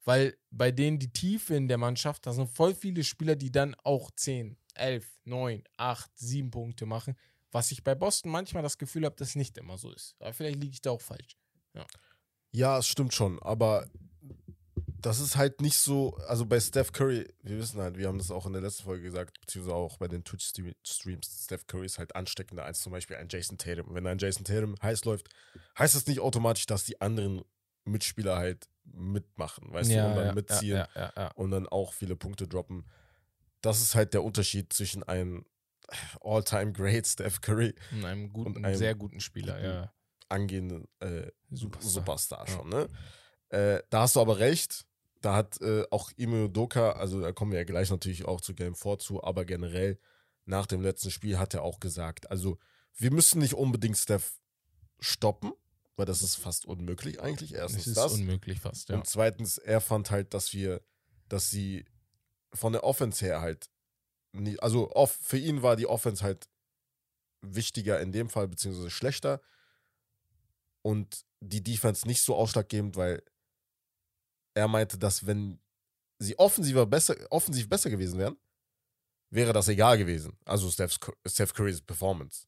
weil 0.06 0.38
bei 0.50 0.70
denen 0.70 0.98
die 0.98 1.12
Tiefe 1.12 1.56
in 1.56 1.68
der 1.68 1.78
Mannschaft, 1.78 2.26
da 2.26 2.32
sind 2.32 2.48
voll 2.48 2.74
viele 2.74 3.02
Spieler, 3.04 3.34
die 3.34 3.50
dann 3.50 3.74
auch 3.82 4.10
10, 4.12 4.56
11, 4.76 5.06
9, 5.24 5.62
8, 5.76 6.10
7 6.14 6.50
Punkte 6.50 6.86
machen. 6.86 7.16
Was 7.52 7.70
ich 7.70 7.84
bei 7.84 7.94
Boston 7.94 8.30
manchmal 8.30 8.62
das 8.62 8.78
Gefühl 8.78 9.04
habe, 9.04 9.16
dass 9.16 9.34
nicht 9.34 9.56
immer 9.58 9.78
so 9.78 9.92
ist. 9.92 10.14
Aber 10.18 10.32
vielleicht 10.32 10.58
liege 10.58 10.72
ich 10.72 10.82
da 10.82 10.90
auch 10.90 11.00
falsch. 11.00 11.36
Ja, 12.52 12.78
es 12.78 12.86
stimmt 12.86 13.14
schon, 13.14 13.40
aber 13.42 13.88
das 15.06 15.20
ist 15.20 15.36
halt 15.36 15.60
nicht 15.60 15.78
so, 15.78 16.16
also 16.26 16.46
bei 16.46 16.58
Steph 16.58 16.92
Curry, 16.92 17.28
wir 17.42 17.58
wissen 17.58 17.80
halt, 17.80 17.96
wir 17.96 18.08
haben 18.08 18.18
das 18.18 18.30
auch 18.30 18.46
in 18.46 18.52
der 18.52 18.62
letzten 18.62 18.84
Folge 18.84 19.04
gesagt, 19.04 19.40
beziehungsweise 19.40 19.76
auch 19.76 19.98
bei 19.98 20.08
den 20.08 20.24
Twitch-Streams, 20.24 21.44
Steph 21.44 21.66
Curry 21.66 21.86
ist 21.86 21.98
halt 21.98 22.16
ansteckender 22.16 22.64
als 22.64 22.80
zum 22.80 22.92
Beispiel 22.92 23.16
ein 23.16 23.28
Jason 23.30 23.58
Tatum. 23.58 23.94
Wenn 23.94 24.06
ein 24.06 24.18
Jason 24.18 24.44
Tatum 24.44 24.74
heiß 24.82 25.04
läuft, 25.04 25.28
heißt 25.78 25.94
das 25.94 26.06
nicht 26.06 26.20
automatisch, 26.20 26.66
dass 26.66 26.84
die 26.84 27.00
anderen 27.00 27.42
Mitspieler 27.84 28.36
halt 28.36 28.68
mitmachen, 28.84 29.72
weißt 29.72 29.90
du, 29.90 30.06
und 30.06 30.16
dann 30.16 30.34
mitziehen 30.34 30.76
ja, 30.78 30.88
ja, 30.94 31.12
ja. 31.16 31.30
und 31.32 31.50
dann 31.50 31.68
auch 31.68 31.92
viele 31.92 32.16
Punkte 32.16 32.48
droppen. 32.48 32.84
Das 33.66 33.82
ist 33.82 33.94
halt 33.94 34.14
der 34.14 34.22
Unterschied 34.22 34.72
zwischen 34.72 35.02
einem 35.02 35.44
All-Time 36.20 36.72
Great 36.72 37.06
Steph 37.06 37.40
Curry, 37.40 37.74
Und 37.92 38.04
einem 38.04 38.32
guten, 38.32 38.56
Und 38.56 38.64
einem 38.64 38.76
sehr 38.76 38.94
guten 38.94 39.20
Spieler, 39.20 39.54
guten 39.54 39.66
ja. 39.66 39.92
angehenden 40.28 40.88
äh, 41.00 41.30
Superstar. 41.50 41.90
Superstar 41.90 42.46
schon, 42.46 42.68
ne? 42.68 42.88
Äh, 43.48 43.82
da 43.90 44.02
hast 44.02 44.16
du 44.16 44.20
aber 44.20 44.38
recht. 44.38 44.86
Da 45.20 45.34
hat 45.34 45.60
äh, 45.60 45.84
auch 45.90 46.12
Ime 46.16 46.48
Doka, 46.48 46.92
also 46.92 47.20
da 47.20 47.32
kommen 47.32 47.50
wir 47.50 47.58
ja 47.58 47.64
gleich 47.64 47.90
natürlich 47.90 48.24
auch 48.24 48.40
zu 48.40 48.54
Game 48.54 48.74
4 48.76 48.98
zu, 48.98 49.24
aber 49.24 49.44
generell 49.44 49.98
nach 50.44 50.66
dem 50.66 50.80
letzten 50.82 51.10
Spiel 51.10 51.38
hat 51.38 51.54
er 51.54 51.62
auch 51.62 51.80
gesagt, 51.80 52.30
also 52.30 52.58
wir 52.94 53.10
müssen 53.12 53.40
nicht 53.40 53.54
unbedingt 53.54 53.96
Steph 53.96 54.38
stoppen, 55.00 55.52
weil 55.96 56.06
das 56.06 56.22
ist 56.22 56.36
fast 56.36 56.66
unmöglich 56.66 57.20
eigentlich. 57.20 57.54
Erstens 57.54 57.82
Es 57.82 57.86
ist 57.88 57.96
das. 57.96 58.12
unmöglich 58.12 58.60
fast, 58.60 58.88
ja. 58.88 58.96
Und 58.96 59.06
zweitens, 59.06 59.58
er 59.58 59.80
fand 59.80 60.10
halt, 60.10 60.34
dass 60.34 60.52
wir, 60.52 60.82
dass 61.28 61.50
sie 61.50 61.84
von 62.56 62.72
der 62.72 62.84
Offense 62.84 63.24
her 63.24 63.40
halt, 63.40 63.70
nie, 64.32 64.58
also 64.60 64.90
off, 64.92 65.12
für 65.12 65.38
ihn 65.38 65.62
war 65.62 65.76
die 65.76 65.86
Offense 65.86 66.24
halt 66.24 66.48
wichtiger 67.42 68.00
in 68.00 68.12
dem 68.12 68.28
Fall, 68.28 68.48
beziehungsweise 68.48 68.90
schlechter. 68.90 69.40
Und 70.82 71.24
die 71.40 71.62
Defense 71.62 72.06
nicht 72.06 72.22
so 72.22 72.34
ausschlaggebend, 72.34 72.96
weil 72.96 73.22
er 74.54 74.68
meinte, 74.68 74.98
dass 74.98 75.26
wenn 75.26 75.60
sie 76.18 76.38
offensiver 76.38 76.86
besser, 76.86 77.16
offensiv 77.30 77.68
besser 77.68 77.90
gewesen 77.90 78.18
wären, 78.18 78.38
wäre 79.30 79.52
das 79.52 79.68
egal 79.68 79.98
gewesen. 79.98 80.38
Also 80.44 80.70
Steph 80.70 81.52
Currys 81.54 81.82
Performance. 81.82 82.46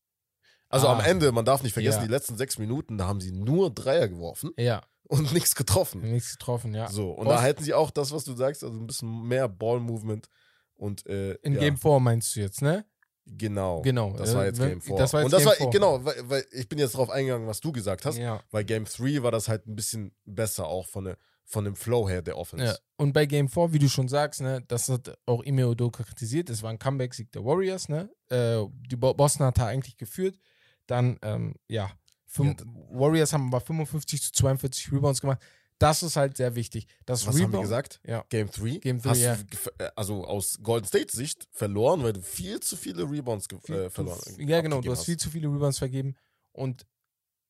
Also 0.68 0.86
Ah. 0.88 0.94
am 0.98 1.00
Ende, 1.04 1.32
man 1.32 1.44
darf 1.44 1.62
nicht 1.62 1.72
vergessen, 1.72 2.00
Ja. 2.00 2.04
die 2.06 2.10
letzten 2.12 2.36
sechs 2.36 2.58
Minuten, 2.58 2.98
da 2.98 3.06
haben 3.06 3.20
sie 3.20 3.32
nur 3.32 3.70
Dreier 3.72 4.08
geworfen 4.08 4.50
Ja, 4.58 4.82
und 5.08 5.32
nichts 5.32 5.54
getroffen. 5.54 6.02
nichts 6.02 6.32
getroffen, 6.32 6.74
ja. 6.74 6.88
So, 6.90 7.10
und 7.12 7.24
Post- 7.26 7.38
da 7.38 7.42
hätten 7.42 7.64
sie 7.64 7.74
auch 7.74 7.90
das, 7.90 8.12
was 8.12 8.24
du 8.24 8.34
sagst, 8.34 8.62
also 8.64 8.78
ein 8.78 8.86
bisschen 8.86 9.26
mehr 9.26 9.48
Ball-Movement 9.48 10.28
und 10.74 11.06
äh, 11.06 11.32
In 11.42 11.54
ja, 11.54 11.60
Game 11.60 11.76
4 11.76 12.00
meinst 12.00 12.34
du 12.36 12.40
jetzt, 12.40 12.60
ne? 12.62 12.84
Genau. 13.30 13.82
Genau. 13.82 14.14
Das 14.16 14.34
war 14.34 14.44
äh, 14.44 14.46
jetzt 14.46 14.58
wenn- 14.60 14.68
Game 14.70 14.80
4. 14.80 14.96
Das 14.96 15.12
war 15.12 15.20
jetzt 15.20 15.26
und 15.26 15.32
das 15.32 15.40
Game 15.40 15.48
war, 15.48 15.56
4. 15.56 15.70
genau, 15.70 16.04
weil, 16.04 16.14
weil 16.30 16.46
ich 16.50 16.68
bin 16.68 16.78
jetzt 16.78 16.94
drauf 16.96 17.10
eingegangen, 17.10 17.46
was 17.46 17.60
du 17.60 17.72
gesagt 17.72 18.04
hast. 18.06 18.16
Ja. 18.16 18.42
Bei 18.50 18.62
Game 18.62 18.84
3 18.86 19.22
war 19.22 19.30
das 19.30 19.48
halt 19.48 19.66
ein 19.66 19.74
bisschen 19.76 20.14
besser, 20.24 20.66
auch 20.66 20.86
von, 20.86 21.04
der, 21.04 21.18
von 21.44 21.64
dem 21.64 21.76
Flow 21.76 22.08
her 22.08 22.22
der 22.22 22.38
Offense. 22.38 22.64
Ja. 22.64 22.76
Und 22.96 23.12
bei 23.12 23.26
Game 23.26 23.48
4, 23.48 23.72
wie 23.74 23.78
du 23.78 23.88
schon 23.88 24.08
sagst, 24.08 24.40
ne, 24.40 24.62
das 24.68 24.88
hat 24.88 25.18
auch 25.26 25.42
Ime 25.44 25.68
Udoka 25.68 26.04
kritisiert. 26.04 26.48
Es 26.48 26.62
war 26.62 26.70
ein 26.70 26.78
Comeback-Sieg 26.78 27.30
der 27.32 27.44
Warriors, 27.44 27.88
ne? 27.90 28.08
Äh, 28.30 28.64
die 28.90 28.96
Bo 28.96 29.12
Boston 29.14 29.46
hat 29.46 29.58
da 29.58 29.66
eigentlich 29.66 29.96
geführt. 29.98 30.38
Dann, 30.88 31.18
ähm, 31.22 31.54
ja, 31.68 31.92
fünf, 32.26 32.62
Warriors 32.90 33.32
haben 33.32 33.46
aber 33.48 33.60
55 33.60 34.20
zu 34.22 34.32
42 34.32 34.90
Rebounds 34.92 35.20
gemacht. 35.20 35.40
Das 35.78 36.02
ist 36.02 36.16
halt 36.16 36.36
sehr 36.36 36.56
wichtig. 36.56 36.88
Das 37.06 37.20
Was 37.20 37.28
haben 37.28 37.38
wir 37.38 37.46
Rebound, 37.46 37.62
gesagt? 37.62 38.00
Ja. 38.04 38.24
Game 38.30 38.50
3? 38.50 38.78
Game 38.78 39.00
three, 39.00 39.10
hast 39.10 39.20
ja. 39.20 39.36
du, 39.36 39.84
äh, 39.84 39.90
also 39.94 40.24
aus 40.24 40.58
Golden 40.60 40.86
State 40.88 41.14
Sicht 41.16 41.46
verloren, 41.52 42.02
weil 42.02 42.12
du 42.14 42.20
viel 42.20 42.58
zu 42.58 42.76
viele 42.76 43.08
Rebounds 43.08 43.46
äh, 43.68 43.88
verloren 43.88 44.18
f- 44.26 44.38
Ja, 44.40 44.60
genau, 44.60 44.80
du 44.80 44.90
hast 44.90 45.04
viel 45.04 45.16
zu 45.16 45.30
viele 45.30 45.46
Rebounds 45.46 45.78
vergeben. 45.78 46.16
Und 46.50 46.84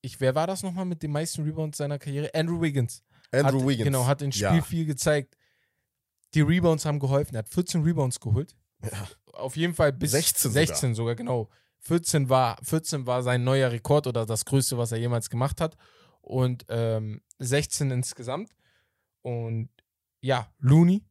ich, 0.02 0.21
wer 0.21 0.35
war 0.35 0.47
das 0.47 0.62
nochmal 0.62 0.85
mit 0.85 1.02
den 1.02 1.11
meisten 1.11 1.42
Rebounds 1.42 1.78
seiner 1.78 1.99
Karriere? 1.99 2.30
Andrew 2.35 2.61
Wiggins. 2.61 3.02
Andrew 3.33 3.61
hat, 3.61 3.66
Wiggins. 3.68 3.85
Genau, 3.85 4.04
hat 4.07 4.21
im 4.21 4.30
Spiel 4.30 4.42
Ja. 4.42 4.62
viel 4.62 4.85
gezeigt. 4.85 5.35
Die 6.35 6.42
Rebounds 6.42 6.85
haben 6.85 6.99
geholfen. 6.99 7.35
Er 7.35 7.38
hat 7.40 7.49
14 7.49 7.83
Rebounds 7.83 8.21
geholt. 8.21 8.54
Ja. 8.85 9.09
Auf 9.33 9.57
jeden 9.57 9.73
Fall 9.75 9.92
bis 9.95 10.11
16 10.11 10.50
sogar. 10.50 10.66
16 10.66 10.95
sogar, 10.95 11.14
genau. 11.14 11.49
14 11.81 12.29
war, 12.29 12.59
14 12.63 13.07
war 13.07 13.23
sein 13.23 13.45
neuer 13.45 13.71
Rekord 13.71 14.07
oder 14.07 14.27
das 14.27 14.45
größte, 14.45 14.79
was 14.79 14.93
er 14.93 14.99
jemals 14.99 15.31
gemacht 15.31 15.61
hat. 15.61 15.77
Und 16.21 16.67
ähm, 16.69 17.23
16 17.39 17.91
insgesamt. 17.91 18.55
Und 19.23 19.71
ja, 20.21 20.49
Looney. 20.59 21.03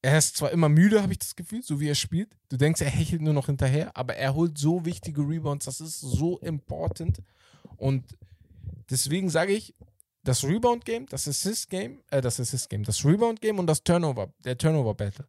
Er 0.00 0.16
ist 0.16 0.36
zwar 0.36 0.52
immer 0.52 0.68
müde, 0.68 1.02
habe 1.02 1.12
ich 1.12 1.18
das 1.18 1.34
Gefühl, 1.34 1.62
so 1.62 1.80
wie 1.80 1.88
er 1.88 1.96
spielt. 1.96 2.36
Du 2.48 2.56
denkst, 2.56 2.80
er 2.80 2.90
hechelt 2.90 3.20
nur 3.20 3.34
noch 3.34 3.46
hinterher, 3.46 3.96
aber 3.96 4.14
er 4.14 4.34
holt 4.34 4.56
so 4.56 4.84
wichtige 4.84 5.22
Rebounds. 5.22 5.66
Das 5.66 5.80
ist 5.80 6.00
so 6.00 6.38
important. 6.38 7.20
Und 7.76 8.16
deswegen 8.90 9.28
sage 9.28 9.52
ich, 9.52 9.74
das 10.22 10.44
Rebound-Game, 10.44 11.06
das 11.06 11.26
Assist-Game, 11.26 12.02
äh, 12.10 12.20
das 12.20 12.38
Assist-Game, 12.38 12.84
das 12.84 13.04
Rebound-Game 13.04 13.58
und 13.58 13.66
das 13.66 13.82
Turnover, 13.82 14.32
der 14.44 14.58
Turnover-Battle. 14.58 15.26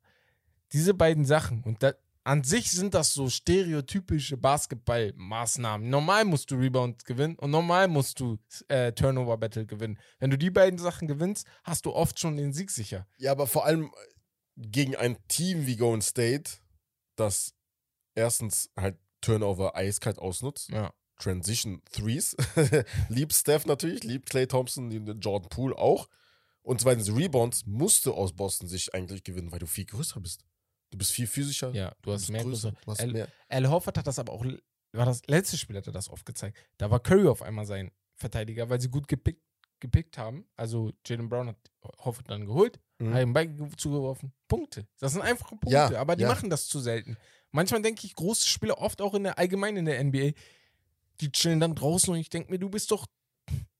Diese 0.74 0.94
beiden 0.94 1.26
Sachen. 1.26 1.64
Und 1.64 1.82
da, 1.82 1.94
an 2.30 2.44
sich 2.44 2.70
sind 2.70 2.94
das 2.94 3.12
so 3.12 3.28
stereotypische 3.28 4.38
Basketball-Maßnahmen. 4.38 5.90
Normal 5.90 6.26
musst 6.26 6.52
du 6.52 6.58
Rebound 6.58 7.04
gewinnen 7.04 7.36
und 7.40 7.50
normal 7.50 7.88
musst 7.88 8.20
du 8.20 8.38
äh, 8.68 8.92
Turnover-Battle 8.92 9.66
gewinnen. 9.66 9.98
Wenn 10.20 10.30
du 10.30 10.38
die 10.38 10.52
beiden 10.52 10.78
Sachen 10.78 11.08
gewinnst, 11.08 11.48
hast 11.64 11.88
du 11.88 11.92
oft 11.92 12.20
schon 12.20 12.38
den 12.38 12.54
Sieg 12.54 12.70
sicher. 12.70 13.08
Ja, 13.18 13.32
aber 13.32 13.48
vor 13.48 13.66
allem 13.66 13.92
gegen 14.56 14.96
ein 14.96 15.18
Team 15.28 15.66
wie 15.66 15.76
Golden 15.76 16.04
State, 16.04 16.60
das 17.16 17.56
erstens 18.14 18.70
halt 18.80 19.00
Turnover 19.22 19.76
eiskalt 19.76 20.20
ausnutzt, 20.20 20.70
Ja. 20.70 20.94
Transition 21.18 21.82
Threes, 21.92 22.38
liebt 23.10 23.34
Steph 23.34 23.66
natürlich, 23.66 24.04
liebt 24.04 24.30
Clay 24.30 24.46
Thompson, 24.46 24.92
liebt 24.92 25.10
Jordan 25.26 25.50
Poole 25.50 25.76
auch. 25.76 26.08
Und 26.62 26.80
zweitens, 26.80 27.10
Rebounds 27.10 27.66
musst 27.66 28.06
du 28.06 28.14
aus 28.14 28.34
Boston 28.34 28.68
sich 28.68 28.94
eigentlich 28.94 29.24
gewinnen, 29.24 29.52
weil 29.52 29.58
du 29.58 29.66
viel 29.66 29.86
größer 29.86 30.20
bist. 30.20 30.46
Du 30.92 30.98
bist 30.98 31.12
viel 31.12 31.28
physischer. 31.28 31.72
Ja, 31.72 31.90
du 32.02 32.10
du 32.10 32.14
hast 32.14 32.30
mehr 32.30 32.44
größer, 32.44 32.72
größer. 32.72 32.82
du 32.86 32.92
hast 32.92 33.00
Al, 33.02 33.12
mehr. 33.12 33.28
Al 33.48 33.70
Horford 33.70 33.98
hat 33.98 34.08
das 34.08 34.18
aber 34.20 34.34
auch, 34.34 34.44
war 34.92 35.06
das 35.06 35.22
letzte 35.28 35.58
Spiel 35.58 35.78
hat 35.78 35.86
er 35.88 35.94
das 35.94 36.10
oft 36.10 36.26
gezeigt. 36.26 36.58
Da 36.78 36.90
war 36.90 37.00
Curry 37.00 37.28
auf 37.28 37.42
einmal 37.42 37.66
sein 37.66 37.92
Verteidiger, 38.16 38.70
weil 38.70 38.82
sie 38.82 38.90
gut 38.90 39.08
gepickt, 39.08 39.42
gepickt 39.80 40.18
haben. 40.18 40.46
Also 40.56 40.92
Jalen 41.06 41.30
Brown 41.30 41.48
hat 41.50 41.58
Horford 42.04 42.30
dann 42.30 42.46
geholt, 42.46 42.80
Mhm. 43.00 43.14
hat 43.14 43.22
ihm 43.22 43.34
Ball 43.34 43.50
zugeworfen. 43.78 44.34
Punkte. 44.48 44.88
Das 45.00 45.14
sind 45.14 45.22
einfache 45.22 45.56
Punkte, 45.56 45.70
Ja, 45.72 45.96
aber 46.00 46.16
die 46.16 46.24
ja. 46.24 46.28
machen 46.30 46.50
das 46.50 46.68
zu 46.68 46.80
selten. 46.80 47.18
Manchmal 47.52 47.82
denke 47.82 48.06
ich, 48.06 48.14
große 48.16 48.48
Spieler, 48.48 48.78
oft 48.80 49.02
auch 49.02 49.14
in 49.14 49.24
der 49.24 49.38
allgemein 49.40 49.78
in 49.78 49.86
der 49.86 50.04
NBA, 50.04 50.32
die 51.22 51.32
chillen 51.32 51.60
dann 51.60 51.76
draußen 51.76 52.12
und 52.14 52.20
ich 52.20 52.30
denke 52.30 52.52
mir, 52.52 52.60
du 52.60 52.70
bist 52.70 52.92
doch, 52.92 53.06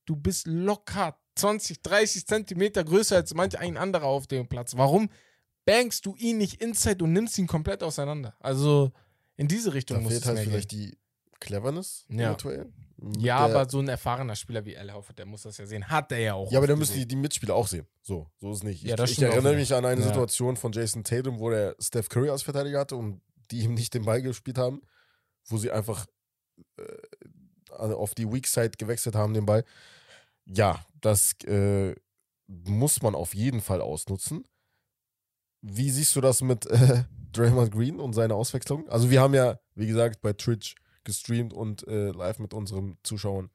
du 0.06 0.16
bist 0.16 0.46
locker 0.46 1.18
20, 1.36 1.82
30 1.82 2.26
Zentimeter 2.26 2.82
größer 2.84 3.16
als 3.16 3.34
manch 3.34 3.58
ein 3.58 3.76
anderer 3.76 4.04
auf 4.06 4.26
dem 4.26 4.48
Platz. 4.48 4.76
Warum 4.76 5.10
bankst 5.64 6.04
du 6.06 6.14
ihn 6.16 6.38
nicht 6.38 6.60
inside 6.62 7.02
und 7.04 7.12
nimmst 7.12 7.38
ihn 7.38 7.46
komplett 7.46 7.82
auseinander? 7.82 8.34
Also 8.40 8.92
in 9.36 9.48
diese 9.48 9.72
Richtung 9.74 9.98
Da 9.98 10.02
muss 10.02 10.12
fehlt 10.12 10.22
es 10.22 10.28
halt 10.28 10.36
mehr 10.36 10.44
vielleicht 10.46 10.70
gehen. 10.70 10.90
die 10.90 10.98
Cleverness 11.40 12.04
Ja. 12.08 12.28
eventuell. 12.28 12.72
Ja, 13.16 13.38
aber 13.38 13.66
so 13.70 13.78
ein 13.78 13.88
erfahrener 13.88 14.36
Spieler 14.36 14.62
wie 14.66 14.76
Al 14.76 14.92
Horford, 14.92 15.18
der 15.18 15.24
muss 15.24 15.42
das 15.42 15.56
ja 15.56 15.64
sehen. 15.64 15.88
Hat 15.88 16.12
er 16.12 16.18
ja 16.18 16.34
auch. 16.34 16.52
Ja, 16.52 16.58
aber 16.58 16.66
dann 16.66 16.78
müssen 16.78 16.96
die, 16.98 17.06
die 17.08 17.16
Mitspieler 17.16 17.54
auch 17.54 17.66
sehen. 17.66 17.86
So, 18.02 18.30
so 18.38 18.50
ist 18.50 18.58
es 18.58 18.62
nicht. 18.62 18.82
Ja, 18.82 18.90
ich 18.90 18.96
das 18.96 19.10
ich 19.12 19.18
auch 19.20 19.30
erinnere 19.30 19.54
mich 19.54 19.72
an 19.72 19.86
eine 19.86 20.02
Ja. 20.02 20.06
Situation 20.08 20.56
von 20.58 20.70
Jason 20.72 21.02
Tatum, 21.02 21.38
wo 21.38 21.48
der 21.48 21.74
Steph 21.80 22.10
Curry 22.10 22.28
als 22.28 22.42
Verteidiger 22.42 22.78
hatte 22.80 22.96
und 22.96 23.22
die 23.50 23.60
ihm 23.60 23.72
nicht 23.72 23.94
den 23.94 24.04
Ball 24.04 24.20
gespielt 24.20 24.58
haben, 24.58 24.82
wo 25.46 25.56
sie 25.56 25.70
einfach 25.70 26.04
äh, 26.76 26.82
also 27.70 27.96
auf 27.96 28.14
die 28.14 28.30
Weak 28.30 28.46
Side 28.46 28.72
gewechselt 28.76 29.14
haben, 29.14 29.32
den 29.32 29.46
Ball. 29.46 29.64
Ja, 30.44 30.84
das 31.00 31.32
äh, 31.46 31.94
muss 32.48 33.00
man 33.00 33.14
auf 33.14 33.34
jeden 33.34 33.62
Fall 33.62 33.80
ausnutzen. 33.80 34.44
Wie 35.62 35.90
siehst 35.90 36.14
du 36.16 36.20
das 36.20 36.40
mit 36.42 36.66
äh, 36.66 37.04
Draymond 37.32 37.70
Green 37.72 38.00
und 38.00 38.12
seiner 38.12 38.34
Auswechslung? 38.34 38.88
Also 38.88 39.10
wir 39.10 39.20
haben 39.20 39.34
ja, 39.34 39.58
wie 39.74 39.86
gesagt, 39.86 40.20
bei 40.22 40.32
Twitch 40.32 40.74
gestreamt 41.04 41.52
und 41.52 41.86
äh, 41.88 42.10
live 42.10 42.38
mit 42.38 42.54
unseren 42.54 42.98
Zuschauern 43.02 43.50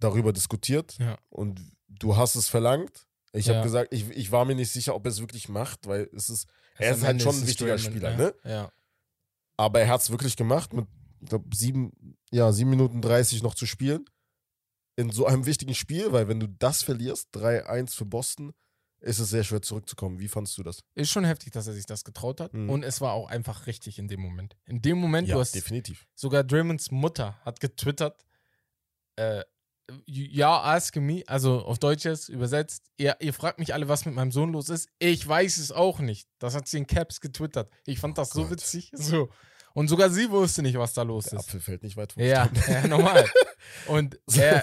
darüber 0.00 0.32
diskutiert. 0.32 0.96
Ja. 0.98 1.18
Und 1.28 1.60
du 1.88 2.16
hast 2.16 2.34
es 2.36 2.48
verlangt. 2.48 3.06
Ich 3.32 3.46
Ja. 3.46 3.54
habe 3.54 3.64
gesagt, 3.64 3.92
ich, 3.92 4.08
ich 4.10 4.32
war 4.32 4.44
mir 4.44 4.54
nicht 4.54 4.70
sicher, 4.72 4.94
ob 4.94 5.04
er 5.06 5.10
es 5.10 5.20
wirklich 5.20 5.48
macht, 5.48 5.86
weil 5.86 6.08
es 6.14 6.30
ist, 6.30 6.48
er 6.76 6.90
am 6.92 6.96
ist 6.96 7.02
halt 7.02 7.10
Ende 7.12 7.24
schon 7.24 7.34
es 7.34 7.42
ein 7.42 7.46
wichtiger 7.46 7.76
Draymond, 7.76 7.92
Spieler, 7.94 8.16
ne? 8.16 8.34
ne? 8.42 8.50
Ja. 8.50 8.72
Aber 9.56 9.80
er 9.80 9.88
hat 9.88 10.00
es 10.00 10.10
wirklich 10.10 10.36
gemacht, 10.36 10.72
mit, 10.72 10.86
ich 11.20 11.28
glaube, 11.28 11.44
sieben, 11.54 12.16
ja, 12.30 12.52
sieben 12.52 12.70
Minuten 12.70 13.02
30 13.02 13.42
noch 13.42 13.54
zu 13.54 13.66
spielen. 13.66 14.04
In 14.96 15.10
so 15.10 15.26
einem 15.26 15.46
wichtigen 15.46 15.74
Spiel, 15.74 16.12
weil 16.12 16.28
wenn 16.28 16.40
du 16.40 16.48
das 16.48 16.82
verlierst, 16.82 17.28
3-1 17.34 17.94
für 17.94 18.04
Boston, 18.04 18.52
ist 19.00 19.18
es 19.18 19.30
sehr 19.30 19.44
schwer 19.44 19.62
zurückzukommen. 19.62 20.18
Wie 20.18 20.28
fandest 20.28 20.58
du 20.58 20.62
das? 20.62 20.82
Ist 20.94 21.10
schon 21.10 21.24
heftig, 21.24 21.52
dass 21.52 21.66
er 21.66 21.72
sich 21.72 21.86
das 21.86 22.04
getraut 22.04 22.40
hat. 22.40 22.52
Mhm. 22.52 22.68
Und 22.70 22.82
es 22.82 23.00
war 23.00 23.12
auch 23.12 23.28
einfach 23.28 23.66
richtig 23.66 23.98
in 23.98 24.08
dem 24.08 24.20
Moment. 24.20 24.56
In 24.66 24.82
dem 24.82 24.98
Moment, 24.98 25.30
du 25.30 25.38
hast 25.38 25.54
definitiv. 25.54 26.06
sogar 26.14 26.44
Draymonds 26.44 26.90
Mutter 26.90 27.38
hat 27.44 27.60
getwittert, 27.60 28.24
äh, 29.16 29.42
ja, 30.06 30.60
ask 30.62 30.96
me, 30.96 31.22
also 31.26 31.64
auf 31.64 31.78
Deutsch 31.78 32.04
jetzt 32.04 32.28
übersetzt, 32.28 32.82
ihr, 32.98 33.16
ihr 33.20 33.32
fragt 33.32 33.58
mich 33.58 33.72
alle, 33.72 33.88
was 33.88 34.04
mit 34.04 34.14
meinem 34.14 34.30
Sohn 34.32 34.52
los 34.52 34.68
ist. 34.68 34.88
Ich 34.98 35.26
weiß 35.26 35.56
es 35.56 35.72
auch 35.72 36.00
nicht. 36.00 36.28
Das 36.38 36.54
hat 36.54 36.68
sie 36.68 36.76
in 36.78 36.86
Caps 36.86 37.20
getwittert. 37.20 37.70
Ich 37.86 37.98
fand 37.98 38.18
das 38.18 38.30
so 38.30 38.42
Gott. 38.42 38.50
witzig. 38.52 38.90
So. 38.92 39.30
Und 39.72 39.88
sogar 39.88 40.10
sie 40.10 40.30
wusste 40.30 40.60
nicht, 40.62 40.76
was 40.76 40.92
da 40.92 41.02
los 41.02 41.26
Der 41.26 41.38
ist. 41.38 41.46
Apfel 41.46 41.60
fällt 41.60 41.82
nicht 41.84 41.96
weit 41.96 42.12
vom 42.12 42.22
Ja, 42.22 42.50
ja, 42.68 42.86
normal. 42.86 43.26
Und 43.86 44.18
er, 44.36 44.62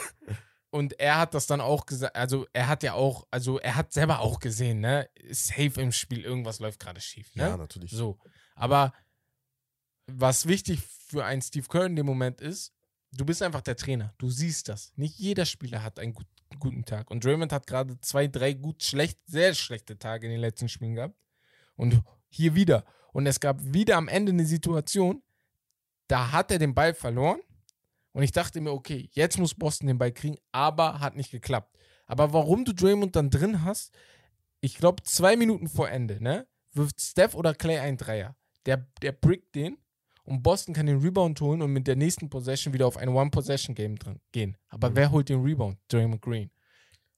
und 0.76 1.00
er 1.00 1.18
hat 1.18 1.34
das 1.34 1.48
dann 1.48 1.62
auch 1.62 1.86
gesagt, 1.86 2.18
also 2.18 2.46
er 2.52 2.68
hat 2.68 2.84
ja 2.84 2.96
auch, 2.96 3.26
also 3.32 3.60
er 3.60 3.78
hat 3.78 3.94
selber 3.94 4.20
auch 4.20 4.42
gesehen, 4.42 4.82
ne? 4.82 5.10
Safe 5.32 5.80
im 5.80 5.94
Spiel, 5.94 6.20
irgendwas 6.20 6.60
läuft 6.60 6.82
gerade 6.82 7.00
schief, 7.00 7.34
ne? 7.34 7.44
Ja, 7.44 7.56
natürlich. 7.56 7.92
So. 7.92 8.20
Aber 8.56 8.92
was 10.06 10.50
wichtig 10.50 10.82
für 10.82 11.24
einen 11.24 11.42
Steve 11.42 11.66
Kerr 11.70 11.86
in 11.86 11.96
dem 11.96 12.06
Moment 12.06 12.42
ist, 12.42 12.74
du 13.14 13.24
bist 13.24 13.42
einfach 13.42 13.62
der 13.62 13.78
Trainer. 13.78 14.14
Du 14.18 14.30
siehst 14.30 14.68
das. 14.68 14.92
Nicht 14.98 15.18
jeder 15.18 15.46
Spieler 15.46 15.82
hat 15.82 15.98
einen 15.98 16.14
gut, 16.14 16.28
guten 16.60 16.84
Tag. 16.84 17.10
Und 17.10 17.24
Draymond 17.24 17.54
hat 17.54 17.68
gerade 17.68 17.98
zwei, 18.02 18.28
drei 18.28 18.52
gut, 18.52 18.84
schlecht, 18.84 19.18
sehr 19.28 19.54
schlechte 19.54 19.98
Tage 19.98 20.28
in 20.28 20.32
den 20.34 20.42
letzten 20.42 20.68
Spielen 20.68 20.96
gehabt. 20.96 21.16
Und 21.78 22.04
hier 22.28 22.54
wieder. 22.54 22.84
Und 23.14 23.28
es 23.28 23.40
gab 23.40 23.64
wieder 23.64 23.96
am 23.96 24.10
Ende 24.10 24.34
eine 24.34 24.46
Situation, 24.46 25.24
da 26.10 26.34
hat 26.34 26.52
er 26.52 26.60
den 26.60 26.76
Ball 26.76 26.94
verloren. 26.94 27.40
Und 28.16 28.24
ich 28.24 28.32
dachte 28.32 28.62
mir, 28.62 28.72
okay, 28.72 29.10
jetzt 29.12 29.38
muss 29.38 29.54
Boston 29.54 29.88
den 29.88 29.98
Ball 29.98 30.14
kriegen, 30.14 30.38
aber 30.54 31.02
hat 31.02 31.18
nicht 31.18 31.32
geklappt. 31.32 31.78
Aber 32.08 32.32
warum 32.32 32.64
du 32.64 32.74
Draymond 32.74 33.14
dann 33.18 33.30
drin 33.30 33.66
hast, 33.66 33.94
ich 34.62 34.78
glaube, 34.78 35.04
zwei 35.04 35.36
Minuten 35.36 35.68
vor 35.68 35.90
Ende, 35.90 36.24
ne, 36.24 36.48
wirft 36.72 37.02
Steph 37.02 37.36
oder 37.36 37.54
Clay 37.54 37.80
einen 37.80 37.98
Dreier. 37.98 38.38
Der, 38.66 38.88
der 39.02 39.12
brickt 39.12 39.54
den 39.54 39.78
und 40.24 40.44
Boston 40.44 40.74
kann 40.74 40.86
den 40.86 41.00
Rebound 41.02 41.42
holen 41.42 41.62
und 41.62 41.74
mit 41.74 41.88
der 41.88 41.98
nächsten 41.98 42.30
Possession 42.30 42.74
wieder 42.74 42.88
auf 42.88 42.96
ein 42.96 43.10
One-Possession-Game 43.10 43.98
gehen. 44.32 44.56
Aber 44.70 44.92
Mhm. 44.92 44.96
wer 44.96 45.12
holt 45.12 45.28
den 45.28 45.42
Rebound? 45.44 45.78
Draymond 45.90 46.22
Green. 46.22 46.50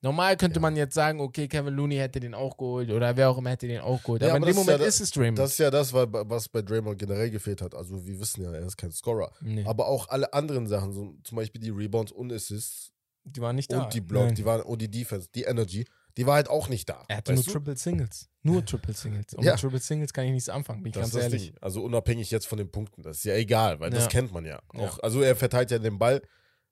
Normal 0.01 0.38
könnte 0.38 0.58
Ja. 0.58 0.62
man 0.62 0.75
jetzt 0.75 0.94
sagen, 0.94 1.20
okay, 1.22 1.48
Kevin 1.48 1.74
Looney 1.74 1.96
hätte 1.98 2.20
den 2.20 2.34
auch 2.36 2.56
geholt 2.58 2.92
oder 2.92 3.18
wer 3.18 3.30
auch 3.30 3.38
immer 3.39 3.50
hätte 3.50 3.68
den 3.68 3.82
auch 3.82 4.01
geholt. 4.04 4.22
Ja, 4.22 4.30
aber 4.30 4.38
in 4.38 4.44
dem 4.44 4.48
das 4.50 4.58
ist 4.62 4.68
ja 4.68 4.74
Moment 4.74 4.88
ist 4.89 5.01
es 5.01 5.12
Draymond. 5.12 5.39
Das 5.39 5.51
ist 5.51 5.58
ja 5.58 5.72
das, 5.72 5.92
was 5.94 6.50
bei 6.50 6.62
Draymond 6.62 7.00
generell 7.00 7.32
gefehlt 7.32 7.62
hat. 7.62 7.74
Also 7.74 8.06
wir 8.06 8.20
wissen 8.20 8.44
ja, 8.44 8.51
er 8.54 8.66
ist 8.66 8.77
kein 8.77 8.92
Scorer. 8.92 9.32
nee, 9.42 9.66
Aber 9.66 9.88
auch 9.88 10.08
alle 10.10 10.32
anderen 10.34 10.68
Sachen, 10.68 10.92
so 10.94 11.16
zum 11.24 11.36
Beispiel 11.36 11.60
die 11.62 11.72
Rebounds 11.72 12.12
und 12.12 12.32
Assists 12.32 12.92
die 13.25 13.42
waren 13.42 13.56
nicht 13.58 13.72
da. 13.74 13.84
und 13.84 13.94
die 13.94 14.00
Block, 14.01 14.25
Nein. 14.27 14.36
die 14.36 14.46
waren 14.46 14.62
und 14.62 14.82
die 14.82 14.89
Defense, 14.89 15.27
die 15.36 15.44
Energy, 15.44 15.86
die 16.16 16.25
war 16.25 16.36
halt 16.36 16.50
auch 16.50 16.70
nicht 16.70 16.88
da. 16.88 17.04
Er 17.10 17.18
hatte 17.18 17.34
nur 17.34 17.44
du? 17.44 17.51
Triple 17.51 17.75
Singles. 17.75 18.30
Nur 18.44 18.63
Triple 18.63 18.94
Singles. 18.94 19.34
Und 19.34 19.44
Ja. 19.44 19.51
mit 19.54 19.62
Triple 19.62 19.80
Singles 19.80 20.13
kann 20.13 20.25
ich 20.25 20.32
nichts 20.32 20.48
anfangen, 20.48 20.82
bin 20.82 20.92
ich 20.92 20.94
Das 20.94 21.12
ganz 21.12 21.24
ehrlich. 21.24 21.48
Ding. 21.51 21.56
Also 21.60 21.84
unabhängig 21.84 22.32
jetzt 22.32 22.48
von 22.48 22.58
den 22.58 22.72
Punkten, 22.72 23.01
das 23.04 23.18
ist 23.18 23.24
ja 23.25 23.34
egal, 23.36 23.80
weil 23.82 23.89
das 23.89 24.08
kennt 24.08 24.32
man 24.32 24.46
ja. 24.46 24.60
Ja. 24.74 24.80
Auch, 24.80 25.00
also 25.00 25.22
er 25.22 25.36
verteilt 25.36 25.72
ja 25.72 25.80
den 25.80 26.00
Ball 26.00 26.22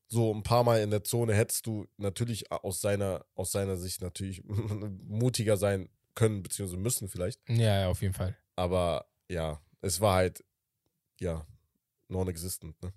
so 0.07 0.33
ein 0.33 0.43
paar 0.43 0.63
Mal 0.63 0.81
in 0.81 0.91
der 0.91 1.03
Zone, 1.03 1.33
hättest 1.33 1.65
du 1.65 1.87
natürlich 1.97 2.51
aus 2.51 2.81
seiner, 2.81 3.25
aus 3.35 3.51
seiner 3.51 3.75
Sicht 3.77 4.01
natürlich 4.01 4.43
mutiger 4.45 5.57
sein 5.57 5.89
können, 6.13 6.43
beziehungsweise 6.43 6.79
müssen 6.81 7.07
vielleicht. 7.09 7.41
Ja, 7.49 7.81
ja, 7.81 7.87
auf 7.89 8.01
jeden 8.01 8.13
Fall. 8.13 8.37
Aber 8.55 9.05
ja, 9.29 9.61
es 9.81 9.99
war 10.01 10.15
halt, 10.15 10.43
ja, 11.19 11.45
non-existent, 12.07 12.81
ne? 12.83 12.93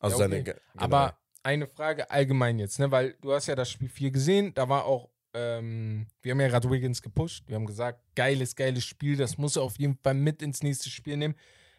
Also 0.00 0.16
Ja, 0.16 0.18
seine. 0.24 0.34
okay. 0.36 0.44
ge- 0.44 0.60
Aber 0.76 0.98
generell. 0.98 1.14
eine 1.44 1.66
Frage 1.66 2.10
allgemein 2.10 2.58
jetzt, 2.58 2.78
ne? 2.78 2.90
Weil 2.90 3.14
du 3.20 3.32
hast 3.32 3.46
ja 3.46 3.54
das 3.54 3.70
Spiel 3.70 3.88
4 3.88 4.10
gesehen, 4.10 4.52
da 4.54 4.68
war 4.68 4.84
auch, 4.84 5.08
ähm, 5.32 6.06
wir 6.22 6.32
haben 6.32 6.40
ja 6.40 6.48
gerade 6.48 6.70
Wiggins 6.70 7.00
gepusht. 7.02 7.44
Wir 7.46 7.54
haben 7.56 7.66
gesagt, 7.66 8.00
geiles, 8.14 8.56
geiles 8.56 8.84
Spiel, 8.84 9.16
das 9.16 9.38
muss 9.38 9.56
er 9.56 9.62
auf 9.62 9.78
jeden 9.78 9.96
Fall 10.02 10.14
mit 10.14 10.42
ins 10.42 10.62
nächste 10.62 10.90
Spiel 10.90 11.16
nehmen. 11.16 11.36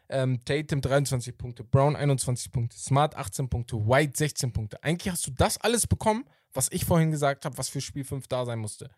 Ähm, 0.10 0.44
Tatum 0.46 0.82
23 0.82 1.38
Punkte, 1.38 1.64
Brown 1.64 1.96
21 1.96 2.52
Punkte, 2.52 2.78
Smart 2.78 3.16
18 3.16 3.50
Punkte, 3.50 3.76
White 3.76 4.14
16 4.16 4.54
Punkte. 4.54 4.82
Eigentlich 4.84 5.12
hast 5.12 5.28
du 5.28 5.32
das 5.32 5.60
alles 5.60 5.88
bekommen, 5.88 6.26
was 6.54 6.72
ich 6.72 6.86
vorhin 6.86 7.12
gesagt 7.12 7.46
habe, 7.46 7.58
was 7.58 7.70
für 7.70 7.82
Spiel 7.82 8.06
5 8.06 8.28
da 8.28 8.46
sein 8.46 8.60
musste. 8.60 8.90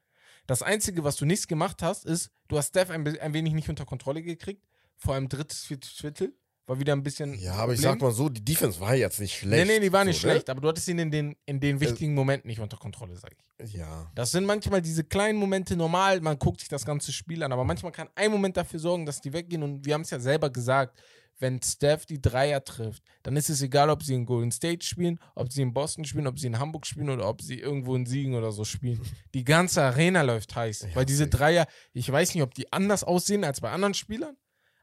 Das 0.46 0.62
Einzige, 0.62 1.04
was 1.04 1.16
du 1.16 1.26
nicht 1.26 1.48
gemacht 1.48 1.82
hast, 1.82 2.06
ist, 2.06 2.32
du 2.48 2.58
hast 2.58 2.70
Steph 2.70 2.90
ein, 2.90 3.06
ein 3.20 3.34
wenig 3.34 3.54
nicht 3.54 3.70
unter 3.70 3.86
Kontrolle 3.86 4.22
gekriegt. 4.22 4.66
Vor 4.98 5.14
allem 5.14 5.30
drittes, 5.30 5.66
viertes 5.66 5.92
Viertel. 5.92 6.34
War 6.70 6.80
wieder 6.80 6.94
ein 6.94 7.02
bisschen. 7.02 7.34
ja, 7.40 7.54
aber 7.54 7.74
ich 7.74 7.80
Problem. 7.80 7.94
sag 7.94 8.02
mal 8.02 8.12
so, 8.12 8.30
die 8.30 8.46
Defense 8.46 8.80
war 8.80 8.94
jetzt 8.94 9.20
nicht 9.20 9.36
schlecht. 9.36 9.66
Nee, 9.68 9.74
nee, 9.74 9.80
die 9.80 9.92
war 9.92 10.06
nicht 10.06 10.22
so, 10.22 10.28
ne? 10.28 10.34
schlecht, 10.34 10.52
aber 10.52 10.62
du 10.62 10.68
hattest 10.68 10.88
ihn 10.88 11.00
in 11.00 11.10
den, 11.10 11.36
in 11.48 11.60
den 11.60 11.80
wichtigen 11.80 12.14
Momenten 12.14 12.48
nicht 12.48 12.60
unter 12.60 12.78
Kontrolle, 12.78 13.18
sag 13.18 13.32
ich. 13.32 13.74
Ja. 13.74 14.12
Das 14.14 14.30
sind 14.30 14.46
manchmal 14.46 14.80
diese 14.80 15.04
kleinen 15.04 15.40
Momente 15.40 15.76
normal, 15.76 16.22
man 16.22 16.38
guckt 16.38 16.60
sich 16.60 16.70
das 16.70 16.86
ganze 16.86 17.12
Spiel 17.12 17.42
an, 17.42 17.52
aber 17.52 17.64
manchmal 17.64 17.92
kann 17.92 18.08
ein 18.14 18.30
Moment 18.30 18.56
dafür 18.56 18.80
sorgen, 18.80 19.08
dass 19.08 19.20
die 19.20 19.34
weggehen 19.34 19.64
und 19.64 19.84
wir 19.84 19.96
haben 19.96 20.02
es 20.02 20.12
ja 20.12 20.20
selber 20.20 20.52
gesagt, 20.52 21.02
wenn 21.40 21.60
Steph 21.62 22.06
die 22.06 22.22
Dreier 22.22 22.64
trifft, 22.64 23.02
dann 23.24 23.36
ist 23.36 23.50
es 23.50 23.62
egal, 23.64 23.90
ob 23.90 24.04
sie 24.04 24.14
in 24.14 24.28
Golden 24.28 24.52
State 24.52 24.86
spielen, 24.86 25.20
ob 25.34 25.52
sie 25.52 25.64
in 25.64 25.74
Boston 25.74 26.06
spielen, 26.06 26.28
ob 26.28 26.38
sie 26.38 26.48
in 26.48 26.60
Hamburg 26.60 26.86
spielen 26.86 27.10
oder 27.10 27.28
ob 27.28 27.42
sie 27.42 27.60
irgendwo 27.60 27.96
in 27.96 28.06
Siegen 28.06 28.36
oder 28.36 28.52
so 28.52 28.64
spielen. 28.64 29.02
Die 29.34 29.44
ganze 29.44 29.82
Arena 29.82 30.22
läuft 30.22 30.56
heiß, 30.56 30.82
Ja, 30.82 30.96
weil 30.96 31.06
diese. 31.06 31.28
Dreier, 31.30 31.66
ich 31.94 32.12
weiß 32.12 32.36
nicht, 32.36 32.44
ob 32.44 32.54
die 32.54 32.72
anders 32.72 33.04
aussehen 33.04 33.44
als 33.44 33.62
bei 33.62 33.72
anderen 33.72 33.94
Spielern, 33.94 34.36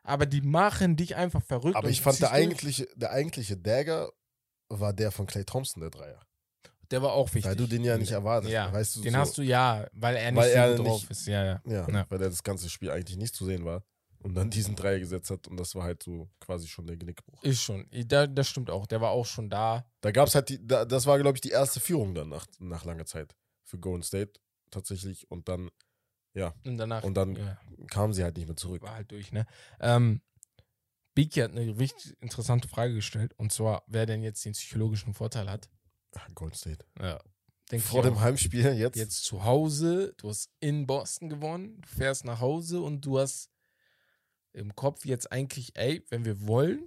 aber 0.06 0.26
die 0.26 0.40
machen 0.42 0.96
dich 0.96 1.16
einfach 1.16 1.42
verrückt. 1.42 1.76
Aber 1.76 1.88
ich 1.88 2.00
fand, 2.00 2.20
der 2.20 2.32
eigentliche, 2.32 2.88
der 2.96 3.10
eigentliche 3.10 3.56
Dagger 3.56 4.10
war 4.68 4.92
der 4.92 5.10
von 5.12 5.26
Clay 5.26 5.44
Thompson, 5.44 5.80
der 5.80 5.90
Dreier. 5.90 6.20
Der 6.90 7.02
war 7.02 7.12
auch 7.12 7.26
wichtig. 7.34 7.44
Weil 7.46 7.56
du 7.56 7.66
den 7.66 7.82
ja 7.84 7.98
nicht 7.98 8.12
erwartest. 8.12 8.52
Ja, 8.52 8.72
weißt 8.72 8.96
du, 8.96 9.00
den 9.02 9.12
so, 9.14 9.18
hast 9.18 9.36
du 9.38 9.42
ja, 9.42 9.86
weil 9.92 10.16
er 10.16 10.30
nicht 10.30 10.40
Weil 10.40 10.50
so 10.50 10.56
er 10.56 10.74
drauf 10.76 11.00
nicht- 11.02 11.10
ist. 11.10 11.26
Ja, 11.26 11.44
ja. 11.44 11.62
Ja, 11.66 11.88
Ja. 11.88 12.06
weil 12.08 12.22
er 12.22 12.30
das 12.30 12.42
ganze 12.42 12.70
Spiel 12.70 12.90
eigentlich 12.90 13.16
nicht 13.16 13.34
zu 13.34 13.44
sehen 13.44 13.64
war. 13.64 13.82
Und 14.22 14.34
dann 14.34 14.50
diesen 14.50 14.74
Dreier 14.74 14.98
gesetzt 14.98 15.30
hat 15.30 15.46
und 15.46 15.56
das 15.56 15.74
war 15.76 15.84
halt 15.84 16.02
so 16.02 16.28
quasi 16.40 16.66
schon 16.66 16.86
der 16.86 16.96
Genickbruch. 16.96 17.40
Ist 17.44 17.62
schon. 17.62 17.86
Da, 18.06 18.26
das 18.26 18.48
stimmt 18.48 18.70
auch. 18.70 18.86
Der 18.86 19.00
war 19.00 19.10
auch 19.10 19.26
schon 19.26 19.48
da. 19.50 19.86
Da 20.00 20.10
gab 20.10 20.26
es 20.26 20.34
halt 20.34 20.48
die, 20.48 20.66
da, 20.66 20.84
das 20.84 21.06
war, 21.06 21.18
glaube 21.20 21.36
ich, 21.36 21.42
die 21.42 21.50
erste 21.50 21.78
Führung 21.78 22.12
dann 22.14 22.30
nach, 22.30 22.46
nach 22.58 22.84
langer 22.84 23.04
Zeit 23.06 23.36
für 23.62 23.78
Golden 23.78 24.02
State 24.02 24.32
tatsächlich. 24.72 25.30
Und 25.30 25.48
dann 25.48 25.70
Und 26.64 26.76
danach 26.78 27.02
Und 27.04 27.14
dann- 27.14 27.36
ja, 27.36 27.58
kamen 27.90 28.12
sie 28.12 28.22
halt 28.24 28.36
nicht 28.36 28.46
mehr 28.46 28.56
zurück. 28.56 28.82
war 28.82 28.94
halt 28.94 29.10
durch, 29.10 29.32
ne? 29.32 29.46
Ähm, 29.80 30.20
Biki 31.14 31.40
hat 31.40 31.52
eine 31.52 31.78
richtig 31.78 32.14
interessante 32.20 32.68
Frage 32.68 32.94
gestellt. 32.94 33.32
Und 33.38 33.50
zwar, 33.52 33.84
wer 33.86 34.04
denn 34.06 34.22
jetzt 34.22 34.44
den 34.44 34.52
psychologischen 34.52 35.14
Vorteil 35.14 35.48
hat. 35.50 35.68
Ach, 36.14 36.28
Golden 36.34 36.54
State. 36.56 36.84
Ja. 37.00 37.20
Denk 37.70 37.82
Vor 37.82 38.02
dem 38.02 38.14
auch. 38.14 38.20
Heimspiel 38.20 38.74
jetzt. 38.74 38.96
Jetzt 38.96 39.24
zu 39.24 39.44
Hause, 39.44 40.14
du 40.18 40.28
hast 40.28 40.50
in 40.60 40.86
Boston 40.86 41.28
gewonnen, 41.28 41.80
du 41.80 41.88
fährst 41.88 42.24
nach 42.24 42.40
Hause 42.40 42.80
und 42.80 43.04
du 43.04 43.18
hast 43.18 43.50
im 44.52 44.74
Kopf 44.74 45.04
jetzt 45.04 45.32
eigentlich, 45.32 45.74
ey, 45.76 46.04
wenn 46.10 46.24
wir 46.24 46.46
wollen, 46.46 46.86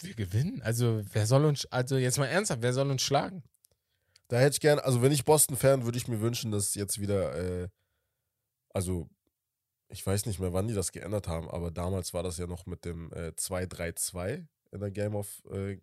wir 0.00 0.14
gewinnen. 0.14 0.60
Also, 0.62 1.02
wer 1.12 1.26
soll 1.26 1.44
uns, 1.44 1.66
also 1.66 1.96
jetzt 1.96 2.18
mal 2.18 2.26
ernsthaft, 2.26 2.62
wer 2.62 2.72
soll 2.72 2.90
uns 2.90 3.02
schlagen? 3.02 3.42
Da 4.28 4.38
hätte 4.38 4.54
ich 4.54 4.60
gern, 4.60 4.78
also 4.78 5.02
wenn 5.02 5.12
ich 5.12 5.24
Boston-Fan, 5.24 5.84
würde 5.84 5.98
ich 5.98 6.08
mir 6.08 6.20
wünschen, 6.20 6.50
dass 6.50 6.74
jetzt 6.74 7.00
wieder, 7.00 7.34
äh, 7.64 7.68
also 8.78 9.08
ich 9.88 10.06
weiß 10.06 10.26
nicht 10.26 10.38
mehr, 10.38 10.52
wann 10.52 10.68
die 10.68 10.74
das 10.74 10.92
geändert 10.92 11.26
haben, 11.26 11.50
aber 11.50 11.72
damals 11.72 12.14
war 12.14 12.22
das 12.22 12.38
ja 12.38 12.46
noch 12.46 12.64
mit 12.66 12.84
dem 12.84 13.10
äh, 13.12 13.32
2-3-2 13.36 14.46
in 14.70 14.80
der 14.80 14.90
Game 14.92 15.16
of, 15.16 15.42
äh, 15.50 15.78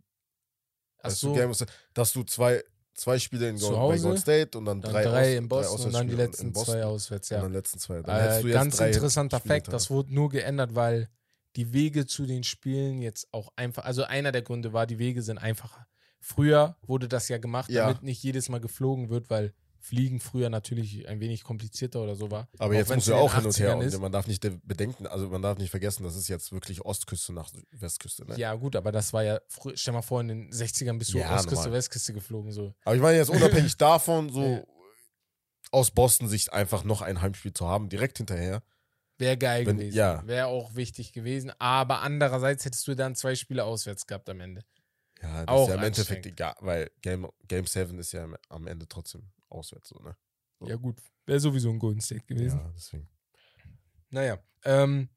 so, 1.08 1.34
Game 1.34 1.50
of, 1.52 1.58
dass 1.94 2.14
du 2.14 2.24
zwei, 2.24 2.64
zwei 2.94 3.20
Spiele 3.20 3.50
in 3.50 3.60
Gold, 3.60 3.74
bei 3.74 3.78
Hause, 3.80 4.04
Gold 4.08 4.20
State 4.22 4.58
und 4.58 4.64
dann, 4.66 4.80
dann 4.82 4.92
drei, 4.94 5.04
drei, 5.04 5.32
Aus- 5.34 5.38
in 5.38 5.50
Boston 5.50 5.86
und 5.88 5.94
dann 5.94 6.08
die 6.08 6.16
letzten 6.16 6.56
zwei 6.56 6.86
auswärts, 6.86 7.32
Und 7.32 7.36
ja. 7.36 7.42
dann 7.44 7.52
letzten 7.52 7.80
zwei. 7.80 8.02
Dann 8.02 8.46
Äh, 8.46 8.52
ganz 8.52 8.78
drei 8.78 8.88
interessanter 8.92 9.40
Spiele 9.40 9.56
Fakt, 9.56 9.74
das 9.74 9.90
wurde 9.90 10.14
nur 10.14 10.30
geändert, 10.30 10.74
weil 10.76 11.10
die 11.58 11.74
Wege 11.74 12.06
zu 12.06 12.26
den 12.26 12.44
Spielen 12.44 13.02
jetzt 13.02 13.28
auch 13.34 13.52
einfach, 13.58 13.84
also 13.86 14.04
einer 14.04 14.32
der 14.32 14.42
Gründe 14.44 14.72
war, 14.72 14.88
die 14.88 15.00
Wege 15.00 15.22
sind 15.22 15.38
einfacher. 15.38 15.88
Früher 16.22 16.78
wurde 16.82 17.08
das 17.10 17.28
ja 17.28 17.38
gemacht, 17.38 17.70
Ja. 17.70 17.88
damit 17.88 18.04
nicht 18.04 18.24
jedes 18.24 18.50
Mal 18.50 18.62
geflogen 18.62 19.10
wird, 19.10 19.30
weil 19.30 19.54
Fliegen 19.86 20.20
früher 20.20 20.50
natürlich 20.50 21.08
ein 21.08 21.20
wenig 21.20 21.44
komplizierter 21.44 22.02
oder 22.02 22.16
so 22.16 22.32
war. 22.32 22.48
Aber 22.58 22.72
Auch 22.72 22.74
jetzt 22.74 22.90
in 22.90 23.00
ja 23.02 23.16
auch 23.18 23.36
hin 23.36 23.46
und 23.46 23.60
her 23.60 23.76
80ern 23.76 23.94
und 23.96 24.02
man 24.02 24.12
darf 24.12 24.26
nicht 24.26 24.44
de- 24.44 24.58
bedenken, 24.64 25.06
also 25.06 25.30
man 25.30 25.44
darf 25.44 25.60
nicht 25.60 25.70
vergessen, 25.70 26.04
das 26.04 26.16
ist 26.16 26.28
jetzt 26.28 26.52
wirklich 26.52 26.84
Ostküste 26.84 27.34
nach 27.34 27.52
Westküste. 27.72 28.26
Ne? 28.26 28.36
Ja, 28.38 28.56
gut, 28.56 28.76
aber 28.76 28.92
das 28.92 29.14
war 29.14 29.24
ja, 29.24 29.40
stell 29.76 29.94
mal 29.94 30.02
vor, 30.02 30.22
in 30.22 30.28
den 30.30 30.52
60ern 30.52 30.98
bist 30.98 31.14
du 31.14 31.20
Ja, 31.20 31.36
Ostküste, 31.36 31.56
normal. 31.66 31.74
Westküste 31.78 32.14
geflogen, 32.14 32.52
so. 32.52 32.74
Aber 32.84 32.96
ich 32.96 33.02
meine 33.02 33.18
jetzt 33.18 33.30
unabhängig 33.70 33.78
davon, 33.78 34.30
so 34.32 34.44
Ja. 34.44 34.64
aus 35.72 35.92
Boston-Sicht 35.92 36.52
einfach 36.54 36.84
noch 36.84 37.02
ein 37.04 37.22
Heimspiel 37.22 37.54
zu 37.54 37.68
haben, 37.68 37.88
direkt 37.90 38.18
hinterher. 38.18 38.64
Wäre 39.18 39.38
geil 39.38 39.66
Wenn- 39.66 39.78
gewesen. 39.78 39.96
ja. 39.98 40.26
Wäre 40.28 40.48
auch 40.48 40.76
wichtig 40.76 41.14
gewesen. 41.14 41.52
Aber 41.60 42.02
andererseits 42.02 42.66
hättest 42.66 42.88
du 42.88 42.96
dann 42.96 43.16
zwei 43.16 43.36
Spiele 43.36 43.64
auswärts 43.64 44.08
gehabt 44.08 44.30
am 44.30 44.42
Ende. 44.42 44.62
Ja, 45.22 45.46
das 45.46 45.48
Auch 45.48 45.64
ist 45.64 45.70
ja 45.70 45.76
im 45.76 45.84
Endeffekt 45.84 46.26
egal, 46.26 46.56
weil 46.60 46.92
Game, 47.02 47.28
Game 47.48 47.66
7 47.66 47.98
ist 48.00 48.12
ja 48.12 48.24
am- 48.24 48.36
am 48.50 48.68
Ende 48.68 48.88
trotzdem 48.88 49.32
auswärts 49.50 49.90
so, 49.90 50.00
ne? 50.00 50.16
So. 50.60 50.68
Ja, 50.68 50.76
gut. 50.76 51.02
Wäre 51.26 51.40
sowieso 51.40 51.70
ein 51.70 51.80
Golden 51.80 52.02
State 52.02 52.26
gewesen. 52.26 52.60
Ja, 52.60 52.72
deswegen. 52.76 53.10
Naja, 54.10 54.38
ähm, 54.64 55.10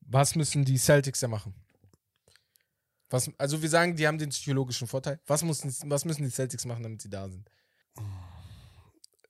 was 0.00 0.34
müssen 0.34 0.64
die 0.64 0.78
Celtics 0.78 1.20
da 1.20 1.28
machen? 1.28 1.54
Was, 3.08 3.30
also 3.38 3.60
wir 3.60 3.68
sagen, 3.68 3.94
die 3.96 4.06
haben 4.06 4.18
den 4.18 4.30
psychologischen 4.30 4.86
Vorteil. 4.88 5.20
Was, 5.26 5.42
müssen, 5.42 5.90
was 5.90 6.04
müssen 6.04 6.22
die 6.24 6.30
Celtics 6.30 6.64
machen, 6.64 6.82
damit 6.82 7.02
sie 7.02 7.10
da 7.10 7.28
sind? 7.28 7.48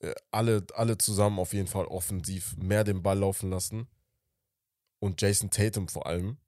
Äh, 0.01 0.15
alle, 0.31 0.65
alle 0.75 0.99
zusammen 0.99 1.39
auf 1.39 1.53
jeden 1.53 1.69
Fall 1.69 1.87
offensiv 1.87 2.57
mehr 2.57 2.85
den 2.85 3.03
Ball 3.03 3.19
laufen 3.19 3.51
lassen. 3.51 3.89
Und 5.01 5.21
Jason 5.21 5.51
Tatum 5.51 5.89
vor 5.89 6.07
allem. 6.07 6.39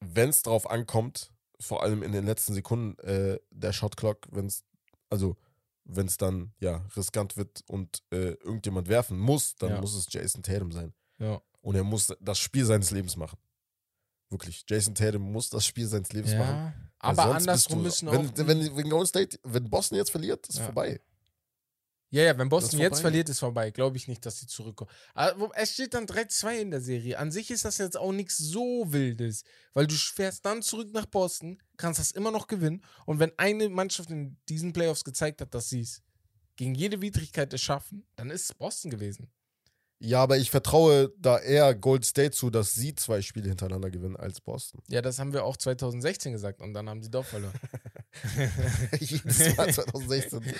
Wenn 0.00 0.30
es 0.30 0.42
drauf 0.42 0.70
ankommt, 0.70 1.32
vor 1.60 1.82
allem 1.82 2.02
in 2.02 2.12
den 2.12 2.24
letzten 2.26 2.54
Sekunden 2.54 2.98
äh, 3.00 3.38
der 3.50 3.72
Shotclock, 3.72 4.26
wenn 4.30 4.46
es, 4.46 4.64
also 5.10 5.36
wenn 5.84 6.06
es 6.06 6.16
dann 6.16 6.52
ja 6.60 6.84
riskant 6.96 7.36
wird 7.36 7.62
und 7.66 8.02
äh, 8.10 8.32
irgendjemand 8.42 8.88
werfen 8.88 9.18
muss, 9.18 9.56
dann 9.56 9.70
Ja. 9.70 9.80
muss 9.80 9.94
es 9.94 10.06
Jason 10.12 10.42
Tatum 10.42 10.70
sein. 10.72 10.92
Ja. 11.18 11.40
Und 11.60 11.74
er 11.74 11.84
muss 11.84 12.14
das 12.20 12.38
Spiel 12.38 12.64
seines 12.64 12.90
Lebens 12.90 13.16
machen. 13.16 13.38
Wirklich. 14.30 14.64
Jason 14.68 14.94
Tatum 14.94 15.32
muss 15.32 15.48
das 15.50 15.64
Spiel 15.66 15.86
seines 15.86 16.12
Lebens 16.12 16.32
machen. 16.34 16.54
ja. 16.56 16.74
Weil 17.00 17.10
Aber 17.20 17.34
andersrum 17.36 17.78
du- 17.78 17.84
müssen 17.84 18.08
auch. 18.08 18.12
wenn, 18.12 18.36
wenn, 18.48 18.76
wenn 18.76 18.90
Golden 18.90 19.06
State, 19.06 19.38
wenn 19.44 19.70
Boston 19.70 19.96
jetzt 19.98 20.10
verliert, 20.10 20.46
ist 20.48 20.58
Ja. 20.58 20.64
vorbei. 20.64 21.00
Ja, 22.10 22.22
ja, 22.22 22.38
wenn 22.38 22.48
Boston 22.48 22.80
jetzt 22.80 23.00
verliert, 23.02 23.28
ist 23.28 23.38
vorbei. 23.40 23.70
Glaube 23.70 23.96
ich 23.96 24.08
nicht, 24.08 24.24
dass 24.24 24.38
sie 24.38 24.46
zurückkommen. 24.46 24.90
Aber 25.14 25.38
wo- 25.40 25.52
es 25.54 25.72
steht 25.74 25.92
dann 25.94 26.06
3-2 26.06 26.58
in 26.60 26.70
der 26.70 26.80
Serie. 26.80 27.18
An 27.18 27.30
sich 27.30 27.50
ist 27.50 27.64
das 27.64 27.78
jetzt 27.78 27.96
auch 27.96 28.12
nichts 28.12 28.38
so 28.38 28.90
Wildes, 28.92 29.44
weil 29.74 29.86
du 29.86 29.94
fährst 29.94 30.44
dann 30.46 30.62
zurück 30.62 30.88
nach 30.92 31.06
Boston, 31.06 31.62
kannst 31.76 32.00
das 32.00 32.10
immer 32.12 32.30
noch 32.30 32.46
gewinnen. 32.46 32.82
Und 33.06 33.18
wenn 33.18 33.32
eine 33.38 33.68
Mannschaft 33.68 34.10
in 34.10 34.36
diesen 34.48 34.72
Playoffs 34.72 35.04
gezeigt 35.04 35.40
hat, 35.40 35.52
dass 35.54 35.68
sie 35.68 35.80
es 35.82 36.02
gegen 36.56 36.74
jede 36.74 37.00
Widrigkeit 37.00 37.52
es 37.52 37.60
schaffen, 37.60 38.06
dann 38.16 38.30
ist 38.30 38.50
es 38.50 38.54
Boston 38.54 38.90
gewesen. 38.90 39.30
Ja, 40.00 40.22
aber 40.22 40.36
ich 40.38 40.50
vertraue 40.50 41.12
da 41.18 41.38
eher 41.40 41.74
Gold 41.74 42.04
State 42.04 42.30
zu, 42.30 42.50
dass 42.50 42.72
sie 42.72 42.94
zwei 42.94 43.20
Spiele 43.20 43.48
hintereinander 43.48 43.90
gewinnen 43.90 44.16
als 44.16 44.40
Boston. 44.40 44.80
Ja, 44.88 45.02
das 45.02 45.18
haben 45.18 45.32
wir 45.32 45.44
auch 45.44 45.56
2016 45.56 46.32
gesagt 46.32 46.60
und 46.60 46.72
dann 46.72 46.88
haben 46.88 47.02
sie 47.02 47.10
doch 47.10 47.24
verloren. 47.24 47.52
Jedes 49.00 49.56
Mal 49.56 49.72
2016. 49.72 50.40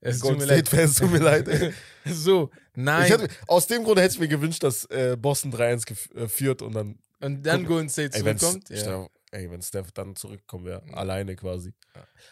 Es 0.00 0.20
Gold 0.20 0.38
mir 0.38 0.46
leid. 0.46 0.66
State-Fans, 0.66 0.94
tut 0.96 1.10
mir 1.12 1.18
leid. 1.18 1.46
Ey. 1.48 1.72
So, 2.06 2.50
nein. 2.74 3.06
Hätte, 3.10 3.28
aus 3.46 3.66
dem 3.66 3.84
Grund 3.84 4.00
hätte 4.00 4.14
ich 4.14 4.20
mir 4.20 4.28
gewünscht, 4.28 4.62
dass 4.62 4.86
äh, 4.86 5.14
Boston 5.18 5.52
3-1 5.52 5.86
gef- 5.86 6.14
äh, 6.16 6.26
führt 6.26 6.62
und 6.62 6.72
dann. 6.74 6.98
und 7.20 7.42
dann 7.42 7.60
Guck, 7.60 7.68
Golden 7.68 7.88
State 7.90 8.16
Ey, 8.16 8.22
zurückkommt. 8.22 8.70
Ja. 8.70 8.76
Steph, 8.78 9.08
ey, 9.32 9.50
wenn 9.50 9.60
Steph 9.60 9.92
dann 9.92 10.16
zurückkommen 10.16 10.64
wäre, 10.64 10.82
alleine 10.94 11.36
quasi. 11.36 11.74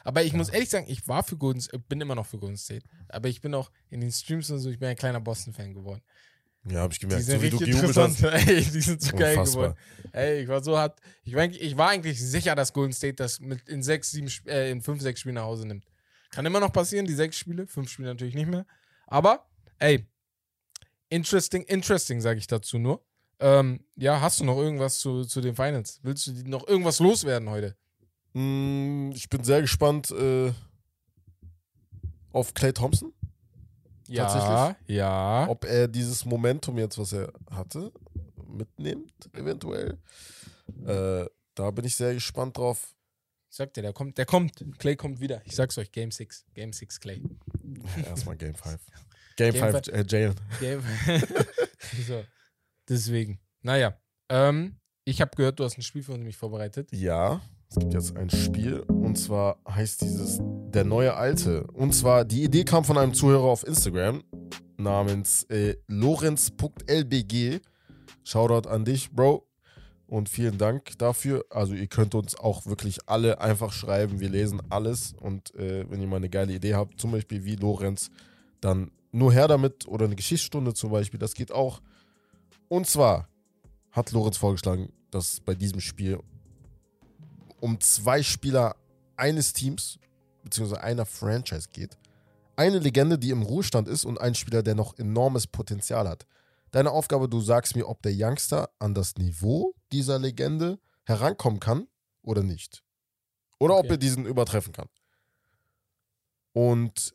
Aber 0.03 0.23
ich 0.23 0.33
muss 0.33 0.49
ehrlich 0.49 0.71
sagen, 0.71 0.87
ich 0.89 1.07
war 1.09 1.23
für 1.25 1.37
Golden 1.37 1.61
State, 1.61 1.83
bin 1.89 2.01
immer 2.01 2.15
noch 2.15 2.25
für 2.27 2.39
Golden 2.39 2.57
State. 2.57 2.87
Aber 3.09 3.29
ich 3.29 3.43
bin 3.43 3.55
auch 3.55 3.71
in 3.91 4.01
den 4.01 4.11
Streams 4.13 4.51
und 4.51 4.61
so, 4.61 4.71
ich 4.71 4.79
bin 4.79 4.89
ein 4.89 4.97
kleiner 4.97 5.21
Boston-Fan 5.21 5.75
geworden. 5.75 6.03
Ja, 6.69 6.81
habe 6.81 6.93
ich 6.93 6.99
Die 6.99 7.07
gemerkt. 7.07 7.25
sind 7.27 7.37
So 7.39 7.43
wie 7.43 7.51
du 7.51 7.57
richtig 7.59 7.77
interessant. 7.81 8.23
Ey, 8.49 8.57
die 8.65 8.81
sind 8.81 9.01
so 9.01 9.17
geil 9.17 9.37
geworden. 9.37 9.75
Ey, 10.13 10.43
ich 10.43 10.49
war 10.49 10.63
so 10.63 10.77
hart. 10.77 10.99
Ich 11.25 11.35
war, 11.35 11.43
eigentlich, 11.43 11.63
ich 11.63 11.77
war 11.77 11.91
eigentlich 11.91 12.21
sicher, 12.21 12.55
dass 12.55 12.73
Golden 12.73 12.93
State 12.93 13.15
das 13.15 13.39
mit 13.41 13.69
in 13.69 13.83
sechs, 13.83 14.11
sieben, 14.11 14.29
äh, 14.47 14.71
in 14.71 14.83
fünf, 14.83 15.01
sechs 15.03 15.21
Spielen 15.21 15.37
nach 15.37 15.45
Hause 15.45 15.67
nimmt. 15.67 15.85
Kann 16.31 16.45
immer 16.45 16.59
noch 16.61 16.73
passieren, 16.73 17.07
die 17.07 17.15
sechs 17.15 17.39
Spiele, 17.39 17.67
fünf 17.67 17.89
Spiele 17.91 18.09
natürlich 18.09 18.35
nicht 18.35 18.49
mehr. 18.49 18.67
Aber, 19.07 19.47
ey, 19.79 20.07
interesting, 21.09 21.63
interesting, 21.65 22.21
sage 22.21 22.39
ich 22.39 22.47
dazu 22.47 22.79
nur. 22.79 23.05
Ähm, 23.39 23.85
ja, 23.97 24.21
hast 24.21 24.41
du 24.41 24.45
noch 24.45 24.57
irgendwas 24.59 24.99
zu, 24.99 25.25
zu 25.25 25.41
den 25.41 25.55
Finals? 25.55 26.01
Willst 26.03 26.27
du 26.27 26.33
die- 26.33 26.49
noch 26.49 26.67
irgendwas 26.67 26.99
loswerden 27.01 27.49
heute? 27.51 27.77
Mm, 28.33 29.11
Ich 29.15 29.29
bin 29.29 29.45
sehr 29.45 29.61
gespannt 29.61 30.11
äh, 30.11 30.53
auf 32.33 32.55
Clay 32.55 32.73
Thompson. 32.73 33.13
Ja, 34.09 34.27
Tatsächlich? 34.27 34.97
ja. 34.97 35.47
Ob 35.49 35.65
er 35.65 35.89
dieses 35.89 36.25
Momentum 36.25 36.79
jetzt, 36.79 36.99
was 36.99 37.13
er 37.13 37.33
hatte, 37.51 37.93
mitnimmt, 38.47 39.13
eventuell. 39.33 39.99
Äh, 40.85 41.27
da 41.55 41.71
bin 41.71 41.85
ich 41.85 41.97
sehr 41.97 42.15
gespannt 42.15 42.57
drauf. 42.57 42.95
Ich 43.51 43.57
sag 43.57 43.73
dir, 43.75 43.83
der 43.83 43.93
kommt, 43.93 44.19
der 44.19 44.27
kommt. 44.27 44.65
Clay 44.79 44.97
kommt 44.97 45.21
wieder. 45.21 45.41
Ich 45.45 45.57
sag's 45.57 45.79
euch, 45.79 45.91
Game 45.91 46.11
6. 46.11 46.45
Game 46.55 46.73
6 46.73 47.01
Clay. 47.01 47.23
Erstmal 48.05 48.37
Game 48.37 48.55
5. 48.55 48.79
Game 49.37 49.53
Game 49.53 49.73
5, 49.73 49.89
äh, 49.89 50.05
Jalen. 50.07 50.35
Game. 50.61 50.83
so. 52.07 52.25
Deswegen. 52.89 53.41
Naja. 53.63 53.99
Ähm, 54.29 54.77
ich 55.05 55.21
habe 55.21 55.31
gehört, 55.37 55.61
du 55.61 55.65
hast 55.65 55.79
ein 55.79 55.83
Spiel 55.83 56.03
für 56.03 56.19
mich 56.19 56.37
vorbereitet. 56.37 56.91
Ja, 56.93 57.41
es 57.69 57.77
gibt 57.77 57.95
jetzt 57.95 58.17
ein 58.17 58.31
Spiel 58.31 58.81
und 58.81 59.17
zwar 59.17 59.59
heißt 59.69 60.03
dieses 60.03 60.41
Der 60.71 60.85
neue 60.85 61.15
Alte. 61.15 61.67
Und 61.73 61.95
zwar, 61.95 62.25
die 62.25 62.45
Idee 62.45 62.65
kam 62.65 62.85
von 62.85 62.99
einem 62.99 63.15
Zuhörer 63.15 63.45
auf 63.45 63.67
Instagram 63.67 64.23
namens 64.77 65.45
äh, 65.45 65.77
Lorenz.lbg. 65.89 67.61
Shoutout 68.25 68.69
an 68.69 68.85
dich, 68.85 69.11
Bro. 69.11 69.47
Und 70.07 70.29
vielen 70.29 70.59
Dank 70.59 70.97
dafür. 70.99 71.45
Also 71.51 71.75
ihr 71.75 71.89
könnt 71.89 72.15
uns 72.15 72.37
auch 72.37 72.67
wirklich 72.67 72.99
alle 73.07 73.41
einfach 73.41 73.73
schreiben. 73.73 74.21
Wir 74.21 74.29
lesen 74.29 74.63
alles. 74.69 75.15
Und 75.21 75.55
äh, 75.57 75.91
wenn 75.91 76.01
ihr 76.01 76.07
mal 76.07 76.17
eine 76.17 76.31
geile 76.31 76.53
Idee 76.53 76.75
habt, 76.75 77.01
zum 77.01 77.11
Beispiel 77.11 77.45
wie 77.45 77.57
Lorenz, 77.57 78.11
dann 78.61 78.93
nur 79.11 79.33
her 79.33 79.49
damit 79.49 79.89
oder 79.89 80.05
eine 80.05 80.17
Geschichtsstunde 80.17 80.75
zum 80.75 80.91
Beispiel. 80.91 81.19
Das 81.19 81.35
geht 81.35 81.51
auch. 81.51 81.81
Und 82.69 82.87
zwar 82.87 83.29
hat 83.91 84.13
Lorenz 84.13 84.37
vorgeschlagen, 84.37 84.93
dass 85.11 85.41
bei 85.41 85.55
diesem 85.55 85.81
Spiel 85.81 86.21
um 87.67 87.81
zwei 87.81 88.23
Spieler 88.23 88.77
eines 89.17 89.53
Teams 89.53 89.99
beziehungsweise 90.45 90.81
einer 90.83 91.05
Franchise 91.05 91.69
geht. 91.73 91.99
Eine 92.55 92.79
Legende, 92.79 93.19
die 93.19 93.31
im 93.31 93.43
Ruhestand 93.43 93.89
ist 93.89 94.05
und 94.05 94.21
ein 94.21 94.37
Spieler, 94.37 94.63
der 94.63 94.77
noch 94.77 94.97
enormes 94.99 95.49
Potenzial 95.49 96.09
hat. 96.09 96.27
Deine 96.71 96.93
Aufgabe, 96.93 97.29
du 97.29 97.41
sagst 97.41 97.75
mir, 97.75 97.89
ob 97.89 98.01
der 98.03 98.13
Youngster 98.15 98.71
an 98.79 98.95
das 98.95 99.17
Niveau 99.17 99.75
dieser 99.91 100.21
Legende 100.21 100.79
herankommen 101.05 101.59
kann 101.59 101.89
oder 102.23 102.45
nicht. 102.45 102.85
Oder 103.59 103.75
ob 103.75 103.87
Okay. 103.87 103.95
er 103.95 103.99
diesen 103.99 104.27
übertreffen 104.27 104.73
kann. 104.73 104.89
Und 106.53 107.15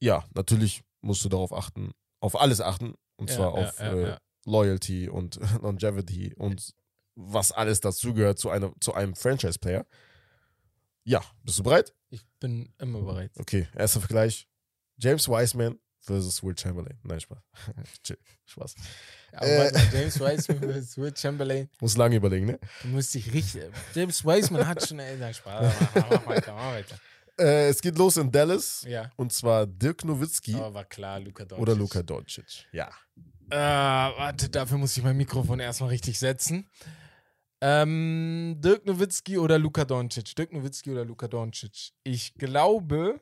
ja, 0.00 0.24
natürlich 0.34 0.82
musst 1.00 1.24
du 1.24 1.28
darauf 1.28 1.52
achten, 1.52 1.92
auf 2.20 2.38
alles 2.38 2.60
achten. 2.60 2.94
Und 3.16 3.30
Ja, 3.30 3.36
zwar 3.36 3.46
ja, 3.54 3.68
auf 3.68 3.78
ja, 3.78 3.92
äh. 3.92 4.16
Loyalty 4.44 5.08
und 5.08 5.38
Longevity 5.62 6.34
und 6.34 6.74
was 7.16 7.50
alles 7.50 7.80
dazugehört 7.80 8.38
zu, 8.38 8.50
zu 8.80 8.94
einem 8.94 9.16
Franchise-Player. 9.16 9.84
Ja, 11.04 11.22
bist 11.42 11.58
du 11.58 11.62
bereit? 11.62 11.92
Ich 12.10 12.24
bin 12.40 12.72
immer 12.78 13.00
bereit. 13.00 13.32
Okay, 13.38 13.66
erster 13.74 14.00
Vergleich. 14.00 14.48
James 14.98 15.28
Wiseman 15.28 15.78
versus 16.00 16.42
Will 16.42 16.56
Chamberlain. 16.56 16.98
Nein, 17.02 17.20
Spaß. 17.20 17.38
Spaß. 18.46 18.74
Aber 19.32 19.46
Äh. 19.46 19.72
James 19.92 20.18
Wiseman 20.20 20.58
versus 20.72 20.96
Will 20.98 21.14
Chamberlain. 21.16 21.68
Muss 21.80 21.96
lange 21.96 22.16
überlegen, 22.16 22.46
ne? 22.46 22.58
Du 22.82 22.88
musst 22.88 23.14
dich 23.14 23.32
richtig. 23.32 23.64
James 23.94 24.24
Wiseman 24.24 24.66
hat 24.66 24.86
schon. 24.86 24.96
Nein, 24.98 25.34
Spaß. 25.34 25.74
Mach, 25.94 26.10
mach 26.10 26.26
weiter, 26.26 26.54
mach 26.54 26.72
weiter. 26.72 26.98
Äh, 27.38 27.68
es 27.68 27.80
geht 27.82 27.98
los 27.98 28.16
in 28.16 28.30
Dallas. 28.32 28.84
Ja. 28.88 29.10
Und 29.16 29.32
zwar 29.32 29.66
Dirk 29.66 30.04
Nowitzki 30.04 30.54
Aber 30.54 30.72
war 30.74 30.84
klar, 30.86 31.20
Luka 31.20 31.44
Doncic. 31.44 31.62
oder 31.62 31.74
Luka 31.74 32.02
Doncic. 32.02 32.66
Ja. 32.72 32.88
Äh, 33.50 33.56
warte, 33.56 34.48
dafür 34.48 34.78
muss 34.78 34.96
ich 34.96 35.02
mein 35.04 35.16
Mikrofon 35.16 35.60
erstmal 35.60 35.90
richtig 35.90 36.18
setzen. 36.18 36.68
Ähm, 37.60 38.56
Dirk 38.58 38.84
Nowitzki 38.86 39.38
oder 39.38 39.58
Luka 39.58 39.84
Doncic? 39.84 40.34
Dirk 40.36 40.52
Nowitzki 40.52 40.90
oder 40.90 41.04
Luka 41.04 41.26
Doncic? 41.26 41.92
Ich 42.04 42.34
glaube, 42.34 43.20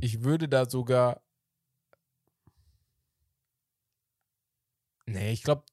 ich 0.00 0.22
würde 0.22 0.48
da 0.48 0.68
sogar. 0.68 1.22
Nee, 5.06 5.32
ich 5.32 5.42
glaube. 5.42 5.64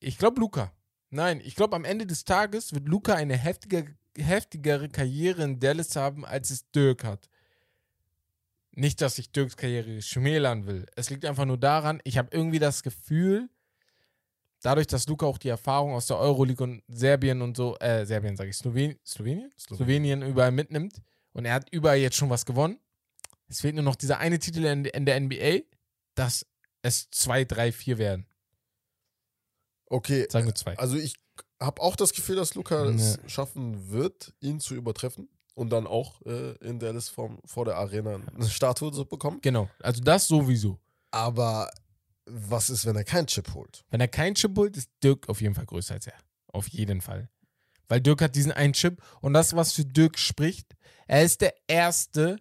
Ich 0.00 0.18
glaube 0.18 0.40
Luka. 0.40 0.72
Nein, 1.10 1.40
ich 1.44 1.54
glaube, 1.54 1.76
am 1.76 1.84
Ende 1.84 2.06
des 2.06 2.24
Tages 2.24 2.72
wird 2.72 2.88
Luka 2.88 3.14
eine 3.14 3.36
heftige, 3.36 3.96
heftigere 4.16 4.88
Karriere 4.88 5.44
in 5.44 5.60
Dallas 5.60 5.96
haben, 5.96 6.24
als 6.24 6.50
es 6.50 6.70
Dirk 6.70 7.04
hat. 7.04 7.28
Nicht, 8.76 9.00
dass 9.00 9.18
ich 9.18 9.30
Dirks 9.30 9.56
Karriere 9.56 10.02
schmälern 10.02 10.66
will. 10.66 10.86
Es 10.96 11.08
liegt 11.08 11.24
einfach 11.24 11.44
nur 11.44 11.58
daran, 11.58 12.00
ich 12.02 12.18
habe 12.18 12.30
irgendwie 12.32 12.58
das 12.58 12.82
Gefühl, 12.82 13.48
dadurch, 14.64 14.86
dass 14.86 15.06
Luca 15.06 15.26
auch 15.26 15.38
die 15.38 15.48
Erfahrung 15.48 15.94
aus 15.94 16.06
der 16.06 16.18
Euroleague 16.18 16.62
und 16.64 16.82
Serbien 16.88 17.42
und 17.42 17.56
so, 17.56 17.76
äh, 17.78 18.04
Serbien 18.06 18.36
sage 18.36 18.50
ich, 18.50 18.56
Slowen 18.56 18.98
Slowenien? 19.04 19.52
Slowenien 19.58 20.22
überall 20.22 20.52
mitnimmt 20.52 21.02
und 21.32 21.44
er 21.44 21.54
hat 21.54 21.68
überall 21.70 21.98
jetzt 21.98 22.16
schon 22.16 22.30
was 22.30 22.44
gewonnen. 22.46 22.78
Es 23.48 23.60
fehlt 23.60 23.74
nur 23.74 23.84
noch 23.84 23.96
dieser 23.96 24.18
eine 24.18 24.38
Titel 24.38 24.64
in, 24.64 24.84
in 24.86 25.04
der 25.06 25.20
NBA, 25.20 25.60
dass 26.14 26.46
es 26.82 27.10
zwei, 27.10 27.44
drei, 27.44 27.72
vier 27.72 27.98
werden. 27.98 28.26
Okay, 29.86 30.26
Sagen 30.30 30.46
wir 30.46 30.54
zwei. 30.54 30.76
also 30.78 30.96
ich 30.96 31.14
habe 31.60 31.80
auch 31.80 31.96
das 31.96 32.12
Gefühl, 32.12 32.36
dass 32.36 32.54
Luka 32.54 32.90
Nee. 32.90 32.96
es 33.00 33.18
schaffen 33.26 33.90
wird, 33.90 34.34
ihn 34.40 34.60
zu 34.60 34.74
übertreffen 34.74 35.28
und 35.54 35.70
dann 35.70 35.86
auch 35.86 36.20
äh, 36.22 36.52
in 36.66 36.78
Dallas 36.78 37.08
vom, 37.08 37.38
vor 37.44 37.64
der 37.64 37.76
Arena 37.76 38.14
eine 38.34 38.48
Statue 38.48 38.92
zu 38.92 39.04
bekommen. 39.04 39.38
Genau, 39.42 39.68
also 39.80 40.02
das 40.02 40.26
sowieso. 40.26 40.78
Aber 41.10 41.70
was 42.26 42.70
ist, 42.70 42.86
wenn 42.86 42.96
er 42.96 43.04
keinen 43.04 43.26
Chip 43.26 43.54
holt? 43.54 43.84
Wenn 43.90 44.00
er 44.00 44.08
keinen 44.08 44.34
Chip 44.34 44.56
holt, 44.56 44.76
ist 44.76 44.90
Dirk 45.02 45.28
auf 45.28 45.40
jeden 45.40 45.54
Fall 45.54 45.66
größer 45.66 45.94
als 45.94 46.06
er. 46.06 46.14
Auf 46.48 46.68
jeden 46.68 47.00
Fall. 47.00 47.28
Weil 47.88 48.00
Dirk 48.00 48.22
hat 48.22 48.34
diesen 48.34 48.52
einen 48.52 48.72
Chip 48.72 49.02
und 49.20 49.34
das, 49.34 49.54
was 49.54 49.72
für 49.72 49.84
Dirk 49.84 50.18
spricht, 50.18 50.74
er 51.06 51.22
ist 51.22 51.40
der 51.42 51.54
Erste, 51.68 52.38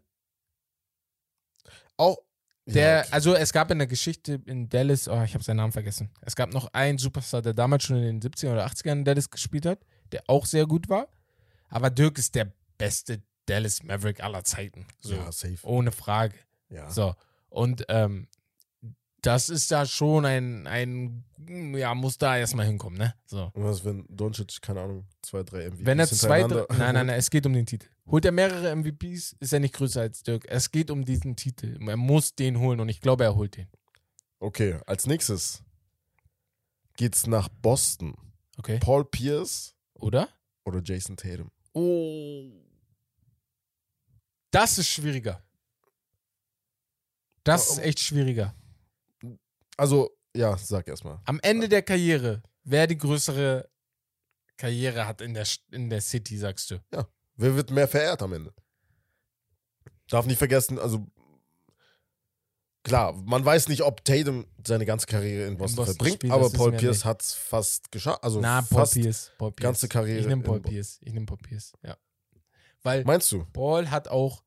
Auch. 1.97 2.17
der, 2.65 2.95
Ja, 2.95 2.99
okay. 3.01 3.09
also 3.11 3.35
es 3.35 3.51
gab 3.51 3.69
in 3.71 3.77
der 3.77 3.87
Geschichte 3.87 4.41
in 4.45 4.69
Dallas, 4.69 5.07
oh, 5.07 5.21
ich 5.23 5.33
habe 5.33 5.43
seinen 5.43 5.57
Namen 5.57 5.73
vergessen. 5.73 6.11
Es 6.21 6.35
gab 6.35 6.53
noch 6.53 6.67
einen 6.73 6.97
Superstar, 6.97 7.41
der 7.41 7.53
damals 7.53 7.83
schon 7.83 7.97
in 7.97 8.19
den 8.19 8.31
70er 8.31 8.53
oder 8.53 8.65
80ern 8.65 8.91
in 8.93 9.05
Dallas 9.05 9.29
gespielt 9.29 9.65
hat, 9.65 9.79
der 10.11 10.23
auch 10.27 10.45
sehr 10.45 10.65
gut 10.65 10.87
war. 10.89 11.07
Aber 11.67 11.89
Dirk 11.89 12.17
ist 12.17 12.35
der 12.35 12.53
beste 12.77 13.21
Dallas 13.47 13.83
Maverick 13.83 14.23
aller 14.23 14.43
Zeiten. 14.45 14.87
So, 15.01 15.15
ja, 15.15 15.31
safe. 15.31 15.57
ohne 15.63 15.91
Frage. 15.91 16.35
Ja. 16.69 16.89
So. 16.89 17.15
Und 17.49 17.85
ähm, 17.89 18.27
das 19.23 19.47
ist 19.49 19.71
da 19.71 19.86
schon 19.86 20.25
ein, 20.25 20.67
ein, 20.67 21.23
ja, 21.75 21.95
muss 21.95 22.17
da 22.17 22.38
erstmal 22.38 22.65
hinkommen, 22.65 22.99
ne? 22.99 23.15
So. 23.25 23.49
Und 23.53 23.63
was, 23.63 23.83
wenn 23.86 24.05
Doncic, 24.09 24.62
keine 24.62 24.81
Ahnung, 24.81 25.07
zwei, 25.21 25.43
drei 25.43 25.69
MVPs 25.69 25.86
Wenn 25.86 25.99
er 25.99 26.07
zwei, 26.07 26.43
drei, 26.43 26.65
nein, 26.69 26.93
nein, 26.93 27.05
nein, 27.07 27.17
es 27.17 27.29
geht 27.29 27.45
um 27.45 27.53
den 27.53 27.65
Titel. 27.65 27.88
Holt 28.05 28.25
er 28.25 28.33
mehrere 28.33 28.75
MVPs, 28.75 29.38
ist 29.39 29.53
er 29.53 29.62
nicht 29.62 29.73
größer 29.75 30.01
als 30.01 30.23
Dirk. 30.23 30.45
Es 30.49 30.71
geht 30.71 30.91
um 30.91 31.05
diesen 31.05 31.38
Titel. 31.38 31.79
Er 31.88 31.97
muss 31.97 32.36
den 32.36 32.59
holen 32.59 32.81
und 32.81 32.89
ich 32.89 32.99
glaube, 32.99 33.23
er 33.23 33.33
holt 33.36 33.55
den. 33.55 33.67
Okay, 34.39 34.77
als 34.86 35.07
nächstes 35.07 35.63
geht's 36.97 37.25
nach 37.25 37.47
Boston. 37.47 38.15
Okay. 38.57 38.79
Paul 38.79 39.05
Pierce 39.05 39.73
Oder? 39.93 40.27
oder 40.65 40.81
Jason 40.83 41.15
Tatum? 41.15 41.49
Oh. 41.71 42.51
Das 44.51 44.77
ist 44.77 44.89
schwieriger. 44.89 45.41
Das 47.45 47.71
ist 47.71 47.79
echt 47.79 47.99
schwieriger. 47.99 48.53
Also, 49.77 50.12
ja, 50.36 50.57
sag 50.57 50.88
erstmal. 50.88 51.19
Am 51.25 51.39
Ende 51.41 51.69
der 51.69 51.81
Karriere, 51.81 52.43
wer 52.63 52.88
die 52.88 52.97
größere 52.97 53.69
Karriere 54.57 55.07
hat 55.07 55.21
in 55.21 55.33
der, 55.33 55.47
in 55.71 55.89
der 55.89 56.01
City, 56.01 56.38
sagst 56.38 56.71
du. 56.71 56.79
Wer 57.36 57.55
wird 57.55 57.71
mehr 57.71 57.88
verehrt 57.88 58.21
am 58.21 58.33
Ende? 58.33 58.53
Darf 60.07 60.25
nicht 60.25 60.38
vergessen, 60.38 60.77
also 60.77 61.07
klar, 62.83 63.13
man 63.13 63.43
weiß 63.43 63.69
nicht, 63.69 63.81
ob 63.81 64.03
Tatum 64.05 64.45
seine 64.65 64.86
ganze 64.86 65.07
Karriere 65.07 65.47
in 65.47 65.57
Boston, 65.57 65.77
Boston 65.77 65.95
verbringt, 65.95 66.15
spielt, 66.17 66.33
aber 66.33 66.49
Paul 66.49 66.73
Pierce 66.73 67.05
hat 67.05 67.21
es 67.21 67.33
fast 67.33 67.91
geschafft. 67.91 68.23
Also 68.23 68.39
Na, 68.39 68.62
Paul 68.62 68.79
fast. 68.81 68.93
Pierce. 68.93 69.31
Paul 69.38 69.51
Pierce. 69.51 69.63
ganze 69.63 69.88
Karriere 69.88 70.19
Ich 70.19 70.27
nehme 70.27 70.43
Paul 70.43 70.57
in 70.57 70.63
Pierce. 70.63 70.99
Ich 71.01 71.13
nehme 71.13 71.25
Paul 71.25 71.38
Pierce, 71.38 71.73
ja. 71.83 71.97
Weil 72.83 73.03
Meinst 73.05 73.31
du? 73.31 73.45
Paul 73.53 73.89
hat 73.89 74.09
auch, 74.09 74.43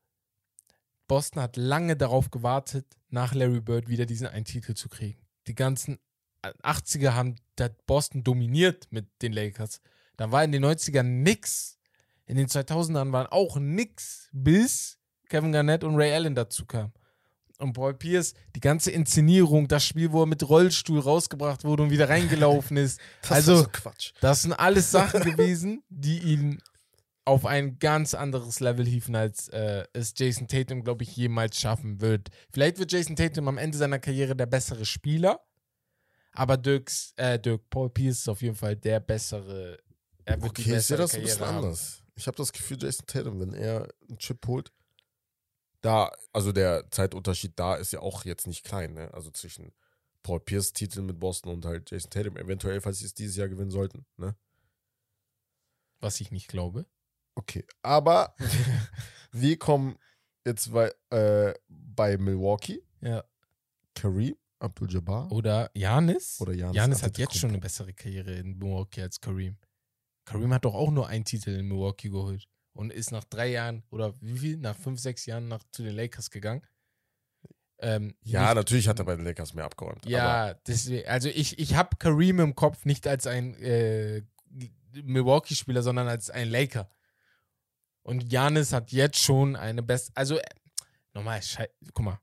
Boston 1.09 1.43
hat 1.43 1.57
lange 1.57 1.97
darauf 1.97 2.31
gewartet, 2.31 2.87
nach 3.17 3.35
Larry 3.35 3.63
Bird 3.63 3.89
wieder 3.89 4.05
diesen 4.05 4.27
einen 4.27 4.45
Titel 4.45 4.75
zu 4.75 4.91
kriegen. 4.91 5.19
Die 5.47 5.55
ganzen 5.55 5.99
80er 6.43 7.15
haben 7.15 7.37
das 7.57 7.71
Boston 7.87 8.23
dominiert 8.23 8.89
mit 8.91 9.07
den 9.23 9.33
Lakers. 9.33 9.81
Dann 10.19 10.33
war 10.33 10.45
in 10.45 10.53
den 10.53 10.63
90ern 10.63 11.03
nix. 11.03 11.79
In 12.27 12.37
den 12.37 12.47
2000ern 12.47 13.13
waren 13.13 13.27
auch 13.29 13.57
nix, 13.57 14.29
bis 14.33 14.99
Kevin 15.31 15.53
Garnett 15.53 15.83
und 15.83 15.97
Ray 15.97 16.13
Allen 16.13 16.35
dazu 16.35 16.67
kamen. 16.67 16.93
Und 17.59 17.73
Paul 17.73 17.95
Pierce, 17.95 18.35
die 18.55 18.61
ganze 18.61 18.91
Inszenierung, 18.91 19.67
das 19.67 19.87
Spiel, 19.87 20.13
wo 20.13 20.25
er 20.25 20.27
mit 20.27 20.47
Rollstuhl 20.47 21.01
rausgebracht 21.01 21.65
wurde 21.65 21.85
und 21.85 21.91
wieder 21.91 22.11
reingelaufen 22.11 22.77
ist. 22.77 23.01
Das 23.23 23.31
also, 23.31 23.53
ist 23.55 23.61
so 23.61 23.69
Quatsch. 23.73 24.13
das 24.21 24.43
sind 24.43 24.53
alles 24.53 24.91
Sachen 24.91 25.23
gewesen, 25.23 25.83
die 25.89 26.19
ihn 26.19 26.61
auf 27.27 27.45
ein 27.45 27.79
ganz 27.79 28.15
anderes 28.15 28.61
Level 28.61 28.87
hieven, 28.87 29.17
als 29.17 29.49
äh, 29.49 29.85
es 29.93 30.15
Jason 30.17 30.47
Tatum, 30.49 30.85
glaube 30.85 31.03
ich, 31.03 31.15
jemals 31.17 31.59
schaffen 31.59 32.01
wird. 32.01 32.29
Vielleicht 32.53 32.79
wird 32.79 32.93
Jason 32.93 33.17
Tatum 33.17 33.49
am 33.49 33.59
Ende 33.59 33.77
seiner 33.77 33.99
Karriere 33.99 34.37
der 34.37 34.47
bessere 34.47 34.87
Spieler, 34.87 35.45
aber 36.33 36.57
Dirks, 36.57 37.13
äh, 37.17 37.39
Dirk 37.39 37.69
Paul 37.69 37.91
Pierce 37.91 38.21
ist 38.21 38.29
auf 38.29 38.43
jeden 38.43 38.55
Fall 38.55 38.77
der 38.77 39.01
bessere. 39.01 39.79
Er 40.25 40.41
wird 40.41 40.57
die 40.57 40.63
Okay, 40.63 40.77
ich 40.77 40.87
sehe 40.87 40.97
bessere 40.97 40.99
das 40.99 41.15
ein 41.15 41.23
bisschen 41.23 41.47
haben. 41.47 41.57
anders. 41.57 42.03
Ich 42.15 42.27
habe 42.29 42.37
das 42.37 42.53
Gefühl, 42.53 42.79
Jason 42.81 43.07
Tatum, 43.07 43.41
wenn 43.41 43.53
er 43.53 43.89
einen 44.09 44.19
Chip 44.19 44.47
holt, 44.47 44.73
da, 45.81 46.11
also 46.33 46.53
der 46.53 46.91
Zeitunterschied 46.91 47.59
da 47.59 47.75
ist 47.75 47.93
ja 47.93 48.01
auch 48.01 48.25
jetzt 48.25 48.47
nicht 48.47 48.65
klein, 48.65 48.95
ne? 48.95 49.13
Also 49.13 49.31
zwischen 49.31 49.73
Paul 50.23 50.41
Pierce 50.41 50.73
Titel 50.73 51.03
mit 51.03 51.19
Boston 51.19 51.53
und 51.53 51.65
halt 51.65 51.91
Jason 51.91 52.11
Tatum, 52.11 52.37
eventuell, 52.37 52.81
falls 52.81 53.01
sie 53.01 53.07
es 53.07 53.15
dieses 53.15 53.37
Jahr 53.37 53.49
gewinnen 53.49 53.71
sollten, 53.71 54.07
ne? 54.17 54.37
Was 56.01 56.21
ich 56.21 56.31
nicht 56.31 56.49
glaube. 56.49 56.87
Okay, 57.37 57.65
aber 57.83 58.35
wir 59.33 59.59
kommen 59.59 59.97
jetzt 60.45 60.73
bei, 60.73 60.93
äh, 61.11 61.55
bei 61.69 62.17
Milwaukee, 62.19 62.83
Ja. 63.01 63.23
Kareem 63.95 64.37
Abdul-Jabbar 64.59 65.31
Oder 65.33 65.71
Janis? 65.75 66.41
oder 66.41 66.53
Giannis 66.55 66.77
Janis 66.77 67.03
hat 67.03 67.19
jetzt 67.19 67.37
schon 67.37 67.51
eine 67.51 67.59
bessere 67.59 67.93
Karriere 67.93 68.33
in 68.35 68.57
Milwaukee 68.59 69.03
als 69.03 69.21
Kareem. 69.21 69.59
Kareem 70.25 70.53
hat 70.53 70.65
doch 70.65 70.75
auch 70.75 70.91
nur 70.91 71.07
einen 71.09 71.25
Titel 71.25 71.51
in 71.51 71.69
Milwaukee 71.69 72.09
geholt 72.09 72.49
und 72.73 72.91
ist 72.93 73.13
nach 73.13 73.25
drei 73.25 73.49
Jahren 73.49 73.85
oder 73.91 74.15
wie 74.23 74.39
viel? 74.39 74.57
Nach 74.57 74.75
fünf, 74.77 74.99
sechs 74.99 75.27
Jahren 75.27 75.49
nach, 75.49 75.63
zu 75.73 75.83
den 75.83 75.95
Lakers 75.95 76.31
gegangen. 76.31 76.63
Ähm, 77.79 78.15
Ja, 78.23 78.47
nicht- 78.47 78.55
natürlich 78.57 78.89
hat 78.89 78.99
er 78.99 79.05
bei 79.05 79.15
den 79.17 79.25
Lakers 79.27 79.53
mehr 79.53 79.65
abgeräumt. 79.67 80.07
Ja, 80.07 80.55
deswegen, 80.67 81.07
also 81.07 81.29
ich, 81.29 81.59
ich 81.59 81.75
habe 81.75 81.97
Kareem 81.99 82.41
im 82.41 82.55
Kopf 82.55 82.87
nicht 82.87 83.07
als 83.07 83.27
ein 83.27 83.55
äh, 83.57 84.23
Milwaukee-Spieler, 84.95 85.83
sondern 85.83 86.09
als 86.09 86.31
ein 86.31 86.49
Laker. 86.49 86.89
Und 88.07 88.33
Janis 88.33 88.73
hat 88.73 88.93
jetzt 88.93 89.19
schon 89.19 89.57
eine 89.57 89.83
beste, 89.83 90.13
also 90.15 90.39
äh, 90.39 90.45
nochmal, 91.13 91.41
guck 91.93 92.05
mal, 92.05 92.21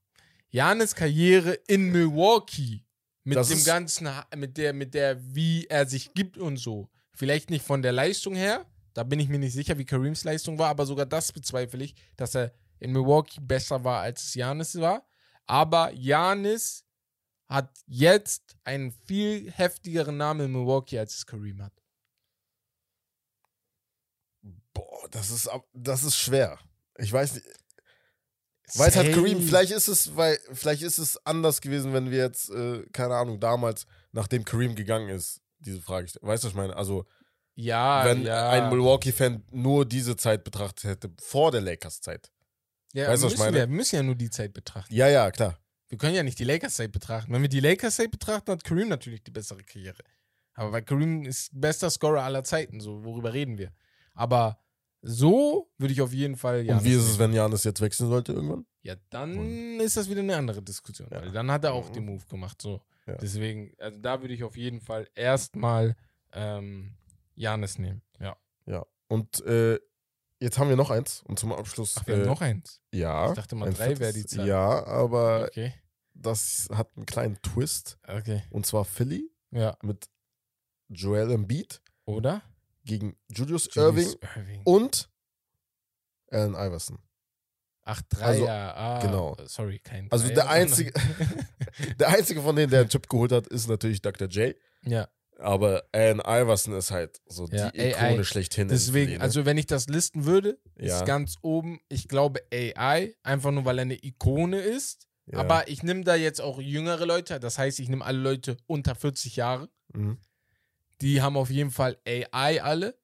Janis 0.50 0.96
Karriere 0.96 1.56
in 1.68 1.92
Milwaukee 1.92 2.86
mit 3.26 3.36
Das 3.36 3.50
dem 3.50 3.62
ganzen, 3.66 4.08
mit 4.38 4.56
der, 4.56 4.72
mit 4.72 4.94
der, 4.94 5.18
wie 5.36 5.66
er 5.66 5.86
sich 5.86 6.14
gibt 6.14 6.38
und 6.38 6.56
so. 6.56 6.90
Vielleicht 7.12 7.50
nicht 7.50 7.66
von 7.66 7.82
der 7.82 7.92
Leistung 7.92 8.34
her, 8.34 8.66
da 8.94 9.04
bin 9.04 9.20
ich 9.20 9.28
mir 9.28 9.40
nicht 9.40 9.52
sicher, 9.52 9.78
wie 9.78 9.84
Kareems 9.84 10.24
Leistung 10.24 10.58
war, 10.58 10.70
aber 10.70 10.86
sogar 10.86 11.06
das 11.06 11.34
bezweifle 11.34 11.84
ich, 11.84 11.96
dass 12.16 12.34
er 12.34 12.54
in 12.80 12.94
Milwaukee 12.94 13.42
besser 13.42 13.84
war, 13.84 14.04
als 14.04 14.24
es 14.24 14.36
Janis 14.36 14.80
war. 14.80 15.06
Aber 15.48 15.92
Janis 15.92 16.86
hat 17.50 17.70
jetzt 17.88 18.56
einen 18.64 18.94
viel 18.94 19.52
heftigeren 19.52 20.16
Namen 20.16 20.46
in 20.46 20.54
Milwaukee, 20.54 20.98
als 20.98 21.16
es 21.16 21.26
Kareem 21.26 21.62
hat. 21.62 21.83
Boah, 24.74 25.08
das 25.12 25.30
ist, 25.32 25.48
ab- 25.48 25.68
das 25.74 26.04
ist 26.04 26.18
schwer. 26.18 26.60
Ich 26.98 27.12
weiß 27.12 27.36
nicht. 27.36 27.46
Weiß 28.76 28.96
halt 28.96 29.14
Kareem, 29.14 29.38
Safe. 29.38 29.48
vielleicht 29.48 29.72
ist 29.72 29.88
es, 29.88 30.16
weil, 30.16 30.40
vielleicht 30.54 30.82
ist 30.84 30.98
es 30.98 31.24
anders 31.26 31.62
gewesen, 31.62 31.94
wenn 31.94 32.10
wir 32.10 32.20
jetzt, 32.20 32.50
äh, 32.50 32.84
keine 32.94 33.16
Ahnung, 33.16 33.40
damals, 33.40 33.86
nachdem 34.14 34.46
Kareem 34.46 34.74
gegangen 34.74 35.10
ist, 35.10 35.42
diese 35.60 35.82
Frage 35.82 36.08
stellen. 36.08 36.26
Weißt 36.28 36.44
du, 36.44 36.48
was 36.48 36.52
ich 36.54 36.58
meine? 36.58 36.76
Also, 36.76 37.06
Ja, 37.56 38.06
wenn 38.06 38.24
ja. 38.24 38.50
ein 38.50 38.70
Milwaukee-Fan 38.70 39.44
nur 39.52 39.86
diese 39.86 40.16
Zeit 40.16 40.44
betrachtet 40.44 40.86
hätte, 40.86 41.12
vor 41.22 41.52
der 41.52 41.62
Lakers-Zeit. 41.62 42.32
ja, 42.94 43.10
weißt 43.10 43.22
du, 43.24 43.28
was 43.28 43.34
müssen 43.34 43.34
ich 43.34 43.40
meine? 43.40 43.58
Wir, 43.58 43.70
wir 43.70 43.76
müssen 43.76 43.96
ja 43.98 44.04
nur 44.04 44.16
die 44.16 44.30
Zeit 44.30 44.54
betrachten. 44.54 44.94
Ja, 44.94 45.08
ja, 45.08 45.30
klar. 45.30 45.60
Wir 45.90 45.98
können 46.00 46.16
ja 46.16 46.24
nicht 46.24 46.40
die 46.40 46.46
Lakers-Zeit 46.46 46.92
betrachten. 46.92 47.32
Wenn 47.32 47.42
wir 47.44 47.50
die 47.50 47.60
Lakers-Zeit 47.60 48.10
betrachten, 48.10 48.50
hat 48.52 48.64
Kareem 48.64 48.88
natürlich 48.88 49.24
die 49.24 49.32
bessere 49.32 49.64
Karriere. 49.64 50.02
Aber 50.56 50.72
weil 50.72 50.82
Kareem 50.84 51.26
ist 51.26 51.50
bester 51.54 51.90
Scorer 51.92 52.24
aller 52.24 52.44
Zeiten, 52.44 52.80
so 52.80 53.04
worüber 53.04 53.34
reden 53.34 53.58
wir. 53.60 53.72
Aber 54.16 54.58
so 55.06 55.70
würde 55.78 55.94
ich 55.94 56.02
auf 56.02 56.14
jeden 56.14 56.38
Fall 56.38 56.60
Und 56.62 56.66
Giannis 56.66 56.84
wie 56.86 56.94
ist 56.94 57.04
es, 57.04 57.20
wenn 57.20 57.34
Janis 57.34 57.64
jetzt 57.66 57.82
wechseln 57.82 58.10
sollte 58.10 58.34
irgendwann? 58.34 58.66
Ja, 58.82 58.96
dann 59.10 59.80
ist 59.80 59.98
das 59.98 60.10
wieder 60.10 60.22
eine 60.22 60.36
andere 60.36 60.62
Diskussion. 60.62 61.08
Ja. 61.12 61.22
Weil 61.22 61.32
dann 61.32 61.52
hat 61.52 61.64
er 61.66 61.74
auch 61.74 61.90
Mhm. 61.90 61.94
den 61.94 62.06
Move 62.06 62.26
gemacht. 62.30 62.62
So. 62.62 62.82
Ja. 63.06 63.16
Deswegen, 63.18 63.74
also 63.80 64.00
da 64.00 64.22
würde 64.22 64.34
ich 64.34 64.44
auf 64.44 64.56
jeden 64.58 64.80
Fall 64.82 65.08
erstmal 65.14 65.96
ähm, 66.32 66.96
Janis 67.36 67.78
nehmen. 67.78 68.02
Ja. 68.20 68.38
Ja. 68.66 68.86
Und 69.08 69.42
äh, 69.46 69.78
jetzt 70.40 70.58
haben 70.58 70.70
wir 70.70 70.76
noch 70.78 70.90
eins. 70.90 71.22
Und 71.28 71.38
zum 71.38 71.52
Abschluss. 71.52 71.96
Ach, 71.98 72.08
wir 72.08 72.16
äh, 72.16 72.20
haben 72.22 72.26
noch 72.28 72.42
eins. 72.42 72.82
Ja. 72.94 73.30
Ich 73.30 73.36
dachte 73.36 73.56
mal, 73.56 73.72
drei 73.74 74.00
wäre 74.00 74.14
die 74.14 74.26
Zahl. 74.26 74.48
Ja, 74.48 74.86
aber 74.86 75.46
Okay. 75.50 75.74
das 76.14 76.70
hat 76.74 76.90
einen 76.96 77.06
kleinen 77.06 77.42
Twist. 77.42 78.00
Okay. 78.08 78.44
Und 78.52 78.66
zwar 78.66 78.86
Philly 78.86 79.30
Ja. 79.52 79.78
mit 79.84 80.10
Joel 80.90 81.32
Embiid 81.32 81.82
Oder? 82.06 82.42
Gegen 82.84 83.16
Julius, 83.30 83.70
Julius 83.74 83.76
Irving 84.16 84.16
Irving. 84.36 84.62
und 84.66 85.10
Allen 86.32 86.54
Iverson. 86.56 87.00
Ach, 87.86 88.02
drei, 88.10 88.24
Also, 88.26 88.46
ja. 88.46 88.74
Ah, 88.76 89.00
genau. 89.02 89.36
Sorry, 89.46 89.80
kein 89.80 90.10
Also 90.12 90.26
Dreier, 90.26 90.36
der 90.36 90.50
einzige, 90.50 90.94
der 92.00 92.10
einzige 92.10 92.42
von 92.42 92.56
denen, 92.56 92.70
der 92.70 92.82
einen 92.82 92.90
Chip 92.90 93.10
geholt 93.10 93.32
hat, 93.32 93.48
ist 93.48 93.68
natürlich 93.68 94.02
Dr. 94.02 94.28
J. 94.30 94.56
ja, 94.86 95.10
Aber 95.38 95.84
Allen 95.92 96.20
Iverson 96.22 96.74
ist 96.76 96.92
halt 96.92 97.20
so 97.26 97.46
Ja, 97.48 97.72
die 97.72 97.80
AI. 97.94 98.12
Ikone 98.12 98.24
schlechthin. 98.24 98.64
in 98.64 98.68
deswegen, 98.70 99.14
ne? 99.14 99.22
also 99.22 99.46
wenn 99.46 99.58
ich 99.58 99.66
das 99.68 99.88
listen 99.88 100.26
würde, 100.26 100.58
Ja. 100.78 100.98
ist 101.00 101.06
ganz 101.06 101.36
oben, 101.42 101.80
ich 101.90 102.08
glaube 102.08 102.42
AI, 102.54 103.16
einfach 103.22 103.52
nur 103.52 103.66
weil 103.66 103.80
er 103.80 103.84
eine 103.84 104.02
Ikone 104.04 104.62
ist. 104.62 105.08
ja. 105.26 105.40
Aber 105.40 105.68
ich 105.68 105.84
nehme 105.84 106.04
da 106.06 106.16
jetzt 106.16 106.40
auch 106.42 106.60
jüngere 106.62 107.06
Leute, 107.06 107.40
das 107.42 107.58
heißt, 107.58 107.80
ich 107.80 107.90
nehme 107.90 108.06
alle 108.06 108.20
Leute 108.20 108.56
unter 108.66 108.96
40 108.96 109.36
Jahre. 109.36 109.70
Mhm. 109.94 110.20
Die 111.04 111.22
haben 111.22 111.36
auf 111.38 111.50
jeden 111.50 111.70
Fall 111.72 111.98
AI 112.08 112.62
alle. 112.64 112.98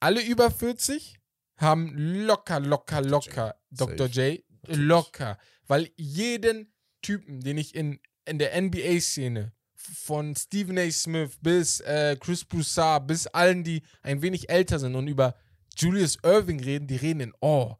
Alle 0.00 0.22
über 0.22 0.50
40 0.50 1.18
haben 1.56 1.92
locker, 1.96 2.60
locker, 2.60 3.02
Dr. 3.02 3.10
J. 3.10 3.10
locker 3.10 3.54
Dr. 3.70 4.06
J. 4.06 4.44
Locker. 4.68 5.38
Weil 5.66 5.90
jeden 5.96 6.72
Typen, 7.02 7.40
den 7.40 7.58
ich 7.58 7.74
in, 7.74 8.00
in 8.24 8.38
der 8.38 8.60
NBA-Szene 8.60 9.52
von 9.74 10.34
Stephen 10.36 10.78
A. 10.78 10.90
Smith 10.90 11.38
bis 11.40 11.80
äh, 11.80 12.16
Chris 12.18 12.44
Broussard 12.44 13.06
bis 13.06 13.26
allen, 13.28 13.62
die 13.64 13.82
ein 14.02 14.22
wenig 14.22 14.48
älter 14.50 14.78
sind 14.78 14.94
und 14.94 15.06
über 15.08 15.34
Julius 15.76 16.18
Irving 16.24 16.60
reden, 16.60 16.86
die 16.86 16.96
reden 16.96 17.20
in 17.20 17.32
Oh. 17.40 17.74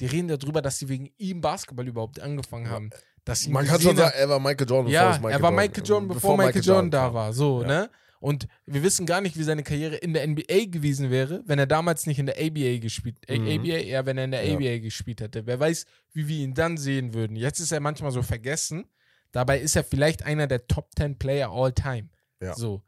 Die 0.00 0.06
reden 0.06 0.28
darüber, 0.28 0.62
dass 0.62 0.78
sie 0.78 0.88
wegen 0.88 1.10
ihm 1.18 1.40
Basketball 1.40 1.86
überhaupt 1.86 2.18
angefangen 2.20 2.68
haben. 2.70 2.90
Dass 3.24 3.46
Man 3.46 3.66
kann 3.66 3.80
schon 3.80 3.96
sagen, 3.96 4.14
er 4.16 4.28
war 4.28 4.40
Michael 4.40 4.68
Jordan, 4.68 4.86
bevor 4.86 4.92
ja, 4.92 5.10
es 5.12 5.20
Michael 5.20 5.32
er 5.32 5.42
war 5.42 5.50
Jordan- 5.50 5.54
Michael 5.66 5.86
Jordan, 5.86 6.08
bevor, 6.08 6.36
Michael 6.36 6.62
Jordan, 6.64 6.90
da 6.90 7.04
kam. 7.04 7.14
war. 7.14 7.32
So, 7.32 7.62
Ja. 7.62 7.66
ne? 7.68 7.90
Und 8.22 8.46
wir 8.66 8.82
wissen 8.84 9.04
gar 9.04 9.20
nicht, 9.20 9.36
wie 9.36 9.42
seine 9.42 9.64
Karriere 9.64 9.96
in 9.96 10.12
der 10.12 10.24
NBA 10.26 10.66
gewesen 10.66 11.10
wäre, 11.10 11.42
wenn 11.46 11.58
er 11.58 11.66
damals 11.66 12.06
nicht 12.06 12.18
in 12.20 12.26
der 12.26 12.36
ABA 12.38 12.78
gespielt 12.78 13.18
Mhm. 13.28 13.48
ABA, 13.48 13.78
eher 13.78 14.06
wenn 14.06 14.16
er 14.16 14.24
in 14.24 14.30
der 14.30 14.44
Ja. 14.44 14.54
ABA 14.54 14.78
gespielt 14.78 15.20
hätte. 15.20 15.44
Wer 15.46 15.58
weiß, 15.58 15.86
wie 16.12 16.28
wir 16.28 16.36
ihn 16.38 16.54
dann 16.54 16.76
sehen 16.76 17.14
würden. 17.14 17.36
Jetzt 17.36 17.58
ist 17.58 17.72
er 17.72 17.80
manchmal 17.80 18.12
so 18.12 18.22
vergessen. 18.22 18.84
Dabei 19.32 19.58
ist 19.60 19.74
er 19.74 19.82
vielleicht 19.82 20.22
einer 20.22 20.46
der 20.46 20.66
Top 20.68 20.90
10 20.96 21.18
Player 21.18 21.50
all 21.50 21.72
time. 21.72 22.10
Ja. 22.40 22.54
So. 22.54 22.82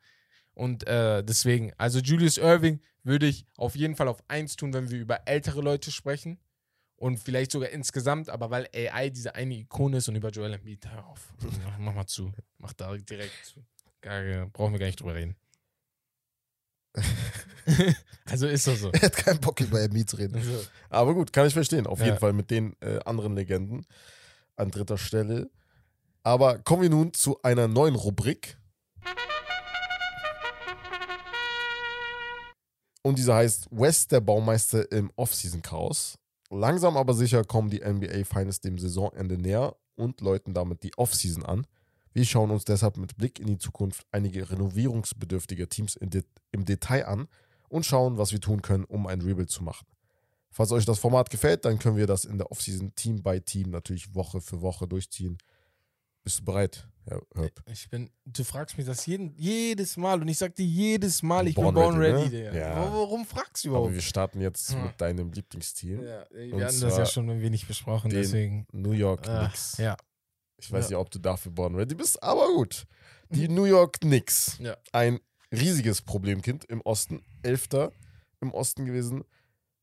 Und 0.55 0.87
äh, 0.87 1.25
deswegen, 1.25 1.73
also 1.79 1.99
Julius 1.99 2.39
Irving 2.39 2.81
würde 3.03 3.27
ich 3.27 3.45
auf 3.57 3.75
jeden 3.75 3.97
Fall 3.97 4.07
auf 4.09 4.23
eins 4.29 4.55
tun, 4.55 4.73
wenn 4.73 4.89
wir 4.91 4.99
über 5.01 5.27
ältere 5.27 5.61
Leute 5.63 5.91
sprechen. 5.91 6.39
Und 6.97 7.19
vielleicht 7.19 7.51
sogar 7.51 7.71
insgesamt, 7.71 8.31
aber 8.31 8.51
weil 8.51 8.69
AI 8.73 9.11
diese 9.11 9.35
eine 9.35 9.55
Ikone 9.55 9.97
ist 9.97 10.09
und 10.09 10.15
über 10.15 10.31
Joel 10.31 10.55
Embiid, 10.55 10.87
hör 10.91 11.05
auf. 11.09 11.35
Mach, 11.65 11.79
mach 11.79 11.95
mal 11.95 12.07
zu. 12.07 12.31
Mach 12.59 12.73
da 12.73 12.97
direkt 12.97 13.33
zu. 13.45 13.65
Gar, 14.05 14.47
brauchen 14.49 14.73
wir 14.73 14.79
gar 14.79 14.87
nicht 14.87 15.01
drüber 15.01 15.15
reden. 15.15 15.35
also 18.27 18.47
ist 18.47 18.67
das 18.67 18.81
so. 18.81 18.91
Er 18.93 19.01
hat 19.03 19.17
keinen 19.17 19.41
Bock, 19.41 19.59
über 19.61 19.81
Embiid 19.81 20.11
zu 20.11 20.17
reden. 20.17 20.35
Also, 20.37 20.63
Aber 20.91 21.15
gut, 21.15 21.33
kann 21.33 21.47
ich 21.47 21.55
verstehen. 21.55 21.87
Auf 21.87 22.01
Ja. 22.01 22.07
jeden 22.07 22.19
Fall 22.19 22.35
mit 22.35 22.51
den 22.51 22.77
äh, 22.81 22.99
anderen 23.07 23.35
Legenden 23.35 23.87
an 24.57 24.71
dritter 24.71 24.99
Stelle. 24.99 25.51
Aber 26.23 26.59
kommen 26.59 26.83
wir 26.83 26.91
nun 26.91 27.15
zu 27.15 27.41
einer 27.43 27.67
neuen 27.67 27.95
Rubrik. 27.95 28.59
Und 33.03 33.19
diese 33.19 33.35
heißt 33.35 33.69
West 33.71 34.13
der 34.13 34.21
Baumeister 34.21 34.91
im 34.93 35.11
Offseason-Chaos. 35.17 36.19
Langsam 36.51 36.97
aber 36.99 37.15
sicher 37.15 37.43
kommen 37.45 37.71
die 37.71 37.81
NBA 37.81 38.25
Finals 38.25 38.61
dem 38.61 38.79
Saisonende 38.79 39.39
näher. 39.39 39.75
und 39.97 40.21
läuten 40.21 40.53
damit 40.55 40.83
die 40.83 40.93
Offseason 40.99 41.45
an. 41.45 41.67
Wir 42.15 42.25
schauen 42.25 42.51
uns 42.51 42.65
deshalb 42.65 42.97
mit 42.97 43.17
Blick 43.17 43.39
in 43.41 43.47
die 43.49 43.59
Zukunft 43.59 44.07
einige 44.13 44.49
renovierungsbedürftige 44.51 45.69
Teams 45.69 45.97
im 46.53 46.65
Detail 46.65 47.07
an 47.07 47.29
und 47.69 47.85
schauen, 47.85 48.17
was 48.19 48.33
wir 48.33 48.41
tun 48.41 48.63
können, 48.63 48.85
um 48.85 49.07
ein 49.07 49.21
Rebuild 49.21 49.51
zu 49.51 49.63
machen. 49.65 49.87
Falls 50.51 50.71
euch 50.71 50.85
das 50.85 51.01
Format 51.01 51.31
gefällt, 51.31 51.65
dann 51.65 51.79
können 51.81 51.97
wir 51.97 52.07
das 52.07 52.25
in 52.25 52.39
der 52.39 52.53
Offseason 52.53 52.95
Team 52.95 53.23
by 53.23 53.41
Team 53.41 53.71
natürlich 53.71 54.15
Woche 54.15 54.41
für 54.41 54.63
Woche 54.63 54.87
durchziehen. 54.87 55.37
Bist 56.23 56.39
du 56.39 56.45
bereit, 56.45 56.89
Herr 57.07 57.21
Herb? 57.35 57.63
Ich 57.71 57.91
bin, 57.91 58.09
du 58.25 58.45
fragst 58.45 58.79
mich 58.79 58.87
das 58.87 59.05
jeden, 59.05 59.35
jedes 59.37 59.97
Mal 59.97 60.23
und 60.23 60.29
ich 60.29 60.39
sag 60.39 60.55
dir 60.55 60.65
jedes 60.65 61.23
Mal, 61.23 61.49
ich 61.49 61.55
Born 61.57 61.75
bin 61.75 61.83
born 61.83 61.97
ready, 61.99 62.23
ready. 62.37 62.51
ne? 62.51 62.59
Ja. 62.61 62.77
Wa- 62.77 62.93
Warum 62.93 63.27
fragst 63.27 63.65
du 63.65 63.71
Aber 63.71 63.79
überhaupt? 63.79 63.95
wir 63.95 64.01
starten 64.01 64.41
jetzt 64.41 64.73
Hm. 64.73 64.85
mit 64.85 65.01
deinem 65.01 65.33
Lieblingsteam, 65.33 66.03
Ja, 66.03 66.25
wir 66.31 66.65
hatten 66.67 66.81
das 66.81 66.97
ja 66.97 67.05
schon 67.05 67.29
ein 67.29 67.43
wenig 67.43 67.67
besprochen, 67.67 68.11
deswegen. 68.11 68.67
New 68.73 68.93
York 68.93 69.29
Ah, 69.29 69.47
Knicks. 69.49 69.77
ja. 69.79 69.97
Ich 70.57 70.71
weiß 70.71 70.85
Ja. 70.91 70.97
nicht, 70.99 71.07
ob 71.07 71.11
du 71.11 71.19
dafür 71.19 71.53
born 71.53 71.75
ready 71.75 71.95
bist, 71.95 72.23
aber 72.23 72.47
gut. 72.55 72.87
Die 73.31 73.49
New 73.49 73.65
York 73.65 74.01
Knicks. 74.01 74.59
Ja. 74.61 74.77
Ein 74.93 75.21
riesiges 75.53 76.03
Problemkind 76.03 76.65
im 76.67 76.81
Osten. 76.83 77.25
Elfter 77.43 77.93
im 78.41 78.53
Osten 78.53 78.85
gewesen. 78.85 79.25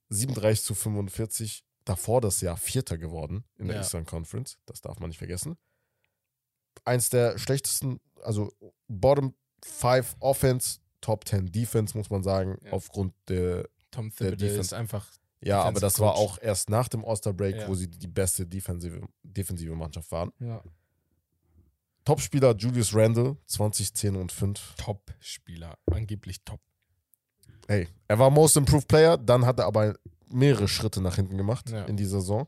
37 0.09 0.63
zu 0.65 0.75
45. 0.75 1.63
Davor 1.83 2.21
das 2.21 2.41
Jahr 2.41 2.57
Vierter 2.57 2.97
geworden 2.97 3.43
in 3.57 3.67
der 3.67 3.77
Ja. 3.77 3.81
Eastern 3.81 4.05
Conference. 4.05 4.57
Das 4.67 4.81
darf 4.81 4.99
man 4.99 5.09
nicht 5.09 5.17
vergessen. 5.17 5.57
Eins 6.85 7.09
der 7.09 7.37
schlechtesten, 7.37 7.99
also 8.23 8.51
Bottom 8.87 9.35
5 9.63 10.15
Offense, 10.19 10.79
Top 11.01 11.27
10 11.27 11.51
Defense, 11.51 11.97
muss 11.97 12.09
man 12.09 12.23
sagen, 12.23 12.57
Ja. 12.63 12.71
aufgrund 12.73 13.13
der. 13.27 13.67
Tom 13.89 14.09
Der 14.19 14.29
Thibodeau 14.31 14.45
ist 14.45 14.51
Defense- 14.51 14.77
einfach. 14.77 15.11
Ja, 15.43 15.63
aber 15.63 15.79
das 15.79 15.99
war 15.99 16.13
Coach. 16.13 16.21
auch 16.21 16.37
erst 16.41 16.69
nach 16.69 16.87
dem 16.87 17.03
All-Star-Break, 17.03 17.55
Ja. 17.55 17.67
wo 17.67 17.75
sie 17.75 17.87
die 17.89 18.07
beste 18.07 18.45
defensive, 18.45 19.01
defensive 19.23 19.75
Mannschaft 19.75 20.11
waren. 20.11 20.31
Ja. 20.39 20.61
Topspieler 22.05 22.55
Julius 22.55 22.95
Randle, 22.95 23.37
20, 23.45 23.93
10 23.93 24.15
und 24.15 24.31
5. 24.31 24.75
Top-Spieler, 24.77 25.77
angeblich 25.91 26.43
top. 26.43 26.59
Hey, 27.67 27.87
er 28.07 28.17
war 28.19 28.29
Most 28.31 28.57
Improved 28.57 28.87
Player, 28.87 29.17
dann 29.17 29.45
hat 29.45 29.59
er 29.59 29.65
aber 29.65 29.95
mehrere 30.27 30.67
Schritte 30.67 30.99
nach 31.01 31.15
hinten 31.15 31.37
gemacht 31.37 31.69
Ja. 31.69 31.85
in 31.85 31.97
dieser 31.97 32.21
Saison. 32.21 32.47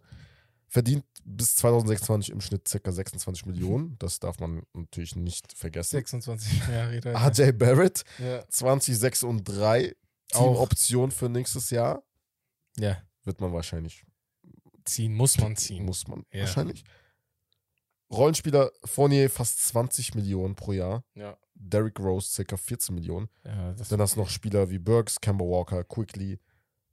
Verdient 0.67 1.05
bis 1.23 1.55
2026 1.55 2.31
im 2.33 2.41
Schnitt 2.41 2.65
ca. 2.83 2.91
26 2.91 3.45
Millionen. 3.45 3.95
Das 3.99 4.19
darf 4.19 4.39
man 4.39 4.63
natürlich 4.73 5.15
nicht 5.15 5.53
vergessen. 5.53 5.91
26 5.97 6.67
Jahre. 6.67 7.01
RJ 7.15 7.51
Barrett, 7.51 8.03
Ja. 8.17 8.43
20, 8.49 8.97
6 8.97 9.23
und 9.23 9.43
3. 9.43 9.95
Auch. 10.33 10.39
Teamoption 10.53 11.11
für 11.11 11.29
nächstes 11.29 11.69
Jahr. 11.69 12.01
Ja, 12.77 13.01
Wird 13.23 13.39
man 13.41 13.53
wahrscheinlich, 13.53 14.05
ziehen 14.85 15.13
muss 15.13 15.37
man 15.37 15.55
ziehen. 15.55 15.85
muss 15.85 16.07
man 16.07 16.25
Ja. 16.31 16.41
wahrscheinlich. 16.41 16.83
Rollenspieler 18.11 18.71
Fournier 18.85 19.29
fast 19.29 19.59
20 19.67 20.13
Millionen 20.15 20.55
pro 20.55 20.73
Jahr. 20.73 21.03
Ja. 21.15 21.37
Derrick 21.55 21.99
Rose 21.99 22.43
ca. 22.43 22.57
14 22.57 22.93
Millionen. 22.93 23.29
ja 23.43 23.73
Dann 23.73 24.01
hast 24.01 24.15
du 24.15 24.19
noch 24.19 24.29
Spieler 24.29 24.69
wie 24.69 24.79
Burks, 24.79 25.19
Kemba 25.19 25.45
Walker, 25.45 25.83
Quickly, 25.83 26.39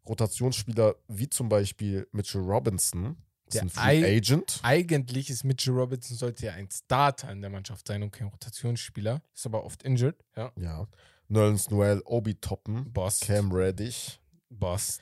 Rotationsspieler 0.06 0.94
wie 1.08 1.28
zum 1.28 1.48
Beispiel 1.48 2.06
Mitchell 2.12 2.40
Robinson, 2.40 3.16
das 3.46 3.54
ist 3.64 3.76
Der 3.76 3.82
ein 3.82 4.00
Free 4.02 4.16
Agent. 4.16 4.60
Eigentlich 4.62 5.28
ist 5.28 5.44
Mitchell 5.44 5.74
Robinson 5.74 6.16
sollte 6.16 6.46
ja 6.46 6.52
ein 6.52 6.68
Starter 6.70 7.30
in 7.32 7.40
der 7.40 7.50
Mannschaft 7.50 7.86
sein 7.86 8.02
und 8.02 8.12
kein 8.12 8.28
Rotationsspieler. 8.28 9.22
Ist 9.34 9.44
aber 9.46 9.64
oft 9.64 9.82
injured. 9.82 10.24
Ja. 10.36 10.52
Ja. 10.56 10.86
Nerlens 11.28 11.68
Noel, 11.70 12.00
Obi 12.06 12.34
Toppen, 12.36 12.92
Boss. 12.92 13.20
Cam 13.20 13.52
Reddish. 13.52 14.20
Boss. 14.48 15.00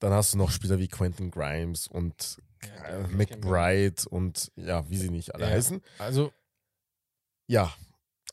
Dann 0.00 0.12
hast 0.12 0.34
du 0.34 0.38
noch 0.38 0.50
Spieler 0.50 0.78
wie 0.78 0.88
Quentin 0.88 1.30
Grimes 1.30 1.86
und 1.88 2.38
äh, 2.86 3.06
McBride 3.08 4.08
und 4.10 4.52
ja, 4.56 4.88
wie 4.88 4.96
sie 4.96 5.10
nicht 5.10 5.34
alle 5.34 5.44
Ja. 5.46 5.50
heißen. 5.50 5.80
Also, 5.98 6.32
Ja. 7.46 7.72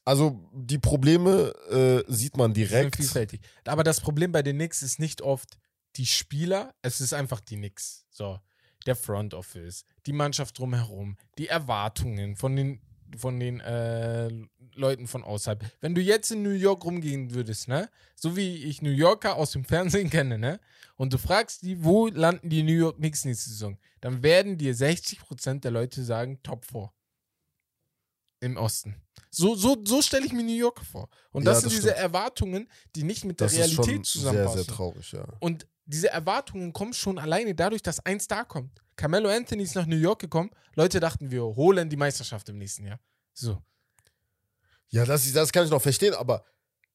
Also 0.07 0.47
die 0.53 0.77
Probleme 0.77 1.51
äh, 1.71 2.03
sieht 2.11 2.37
man 2.37 2.53
direkt. 2.53 2.97
vielfältig. 2.97 3.41
Aber 3.65 3.83
das 3.83 3.99
Problem 4.01 4.31
bei 4.31 4.43
den 4.43 4.57
Knicks 4.57 4.83
ist 4.83 4.99
nicht 4.99 5.21
oft 5.23 5.57
die 5.95 6.05
Spieler, 6.05 6.75
es 6.83 7.01
ist 7.01 7.13
einfach 7.13 7.39
die 7.39 7.55
Knicks. 7.55 8.05
So, 8.11 8.39
der 8.85 8.95
Front 8.95 9.33
Office, 9.33 9.83
die 10.05 10.13
Mannschaft 10.13 10.59
drumherum, 10.59 11.17
die 11.39 11.47
Erwartungen 11.47 12.35
von 12.35 12.55
den 12.55 12.81
von 13.17 13.39
den 13.39 13.59
äh, 13.61 14.29
Leuten 14.73 15.07
von 15.07 15.23
außerhalb. 15.23 15.63
Wenn 15.81 15.95
du 15.95 16.01
jetzt 16.01 16.31
in 16.31 16.43
New 16.43 16.49
York 16.51 16.83
rumgehen 16.85 17.33
würdest, 17.33 17.67
ne, 17.67 17.89
so 18.15 18.35
wie 18.35 18.63
ich 18.63 18.81
New 18.81 18.91
Yorker 18.91 19.35
aus 19.35 19.51
dem 19.51 19.63
Fernsehen 19.65 20.09
kenne, 20.09 20.37
ne, 20.37 20.59
und 20.97 21.13
du 21.13 21.17
fragst 21.17 21.61
die, 21.63 21.83
wo 21.83 22.07
landen 22.07 22.49
die 22.49 22.63
New 22.63 22.73
York 22.73 22.97
Knicks 22.97 23.25
nächste 23.25 23.49
Saison, 23.49 23.77
dann 24.01 24.23
werden 24.23 24.57
dir 24.57 24.73
60% 24.75 25.61
der 25.61 25.71
Leute 25.71 26.03
sagen 26.03 26.39
Top 26.43 26.65
4 26.65 26.91
im 28.41 28.57
Osten. 28.57 29.01
So, 29.31 29.55
so, 29.55 29.77
so 29.85 30.01
stelle 30.01 30.25
ich 30.25 30.33
mir 30.33 30.43
New 30.43 30.55
York 30.55 30.83
vor. 30.85 31.09
Und 31.31 31.43
Ja, 31.43 31.51
das 31.51 31.61
sind 31.61 31.67
das 31.71 31.73
diese 31.79 31.89
stimmt. 31.89 32.03
Erwartungen, 32.03 32.69
die 32.95 33.03
nicht 33.03 33.25
mit 33.25 33.39
der 33.39 33.47
das 33.47 33.57
Realität 33.57 33.77
schon 33.77 33.85
sehr, 33.85 34.03
zusammenpassen. 34.03 34.63
sehr 34.63 34.73
traurig, 34.73 35.11
ja. 35.11 35.25
Und 35.39 35.67
diese 35.85 36.09
Erwartungen 36.09 36.73
kommen 36.73 36.93
schon 36.93 37.17
alleine 37.19 37.53
dadurch, 37.55 37.81
dass 37.81 38.05
ein 38.05 38.19
Star 38.19 38.45
kommt. 38.45 38.81
Carmelo 38.95 39.29
Anthony 39.29 39.63
ist 39.63 39.75
nach 39.75 39.85
New 39.85 39.97
York 39.97 40.19
gekommen. 40.19 40.49
Leute 40.75 40.99
dachten, 40.99 41.31
wir 41.31 41.43
holen 41.43 41.89
die 41.89 41.97
Meisterschaft 41.97 42.47
im 42.49 42.57
nächsten 42.57 42.85
Jahr. 42.85 42.99
So. 43.33 43.61
Ja, 44.89 45.05
das, 45.05 45.31
das 45.33 45.51
kann 45.51 45.65
ich 45.65 45.71
noch 45.71 45.81
verstehen, 45.81 46.13
aber 46.13 46.45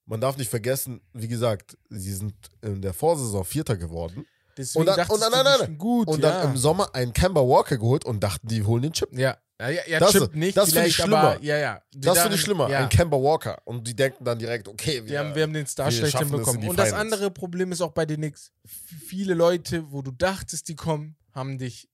man 0.06 0.20
darf 0.20 0.36
nicht 0.36 0.48
vergessen, 0.50 1.00
wie 1.12 1.28
gesagt, 1.28 1.76
sie 1.90 2.14
sind 2.14 2.34
in 2.62 2.80
der 2.82 2.94
Vorsaison 2.94 3.44
Vierter 3.44 3.76
geworden 3.76 4.26
Deswegen 4.56 4.80
Und 4.80 4.86
dann- 4.86 5.08
und 5.08 5.20
dann- 5.20 5.32
nein, 5.32 5.44
nein, 5.44 5.58
sind 5.60 5.78
gut. 5.78 6.08
und 6.08 6.22
ja. 6.22 6.30
dann 6.42 6.50
im 6.50 6.56
Sommer 6.56 6.92
einen 6.94 7.12
Kemba 7.12 7.40
Walker 7.40 7.78
geholt 7.78 8.04
und 8.04 8.20
dachten, 8.20 8.48
die 8.48 8.62
holen 8.64 8.82
den 8.82 8.92
Chip. 8.92 9.08
ja. 9.12 9.36
Ja, 9.60 9.68
ja, 9.68 9.98
Das- 10.00 10.12
Chip 10.12 10.34
nicht, 10.34 10.56
das 10.56 10.72
finde 10.72 10.88
ich 10.88 10.96
vielleicht, 10.96 11.12
aber 11.12 11.32
schlimmer. 11.34 11.44
ja, 11.44 11.56
ja. 11.58 11.82
Die 11.92 12.00
Das 12.00 12.18
finde 12.20 12.34
ich 12.36 12.40
schlimmer, 12.40 12.70
Ja. 12.70 12.78
ein 12.78 12.88
Kemba 12.88 13.18
Walker. 13.18 13.58
Und 13.66 13.86
die 13.86 13.94
denken 13.94 14.24
dann 14.24 14.38
direkt, 14.38 14.66
okay, 14.68 15.02
Wir 15.06 15.18
haben, 15.18 15.34
wir 15.34 15.42
haben 15.42 15.52
den 15.52 15.66
Star 15.66 15.90
schlecht 15.90 16.18
hinbekommen. 16.18 16.66
Und 16.66 16.78
das 16.78 16.94
andere 16.94 17.30
Problem 17.30 17.70
ist 17.70 17.82
auch 17.82 17.92
bei 17.92 18.06
den 18.06 18.16
Knicks. 18.16 18.52
Viele 18.64 19.34
Leute, 19.34 19.92
wo 19.92 20.00
du 20.00 20.12
dachtest, 20.12 20.66
die 20.68 20.76
kommen, 20.76 21.14
haben 21.34 21.58
dich 21.58 21.89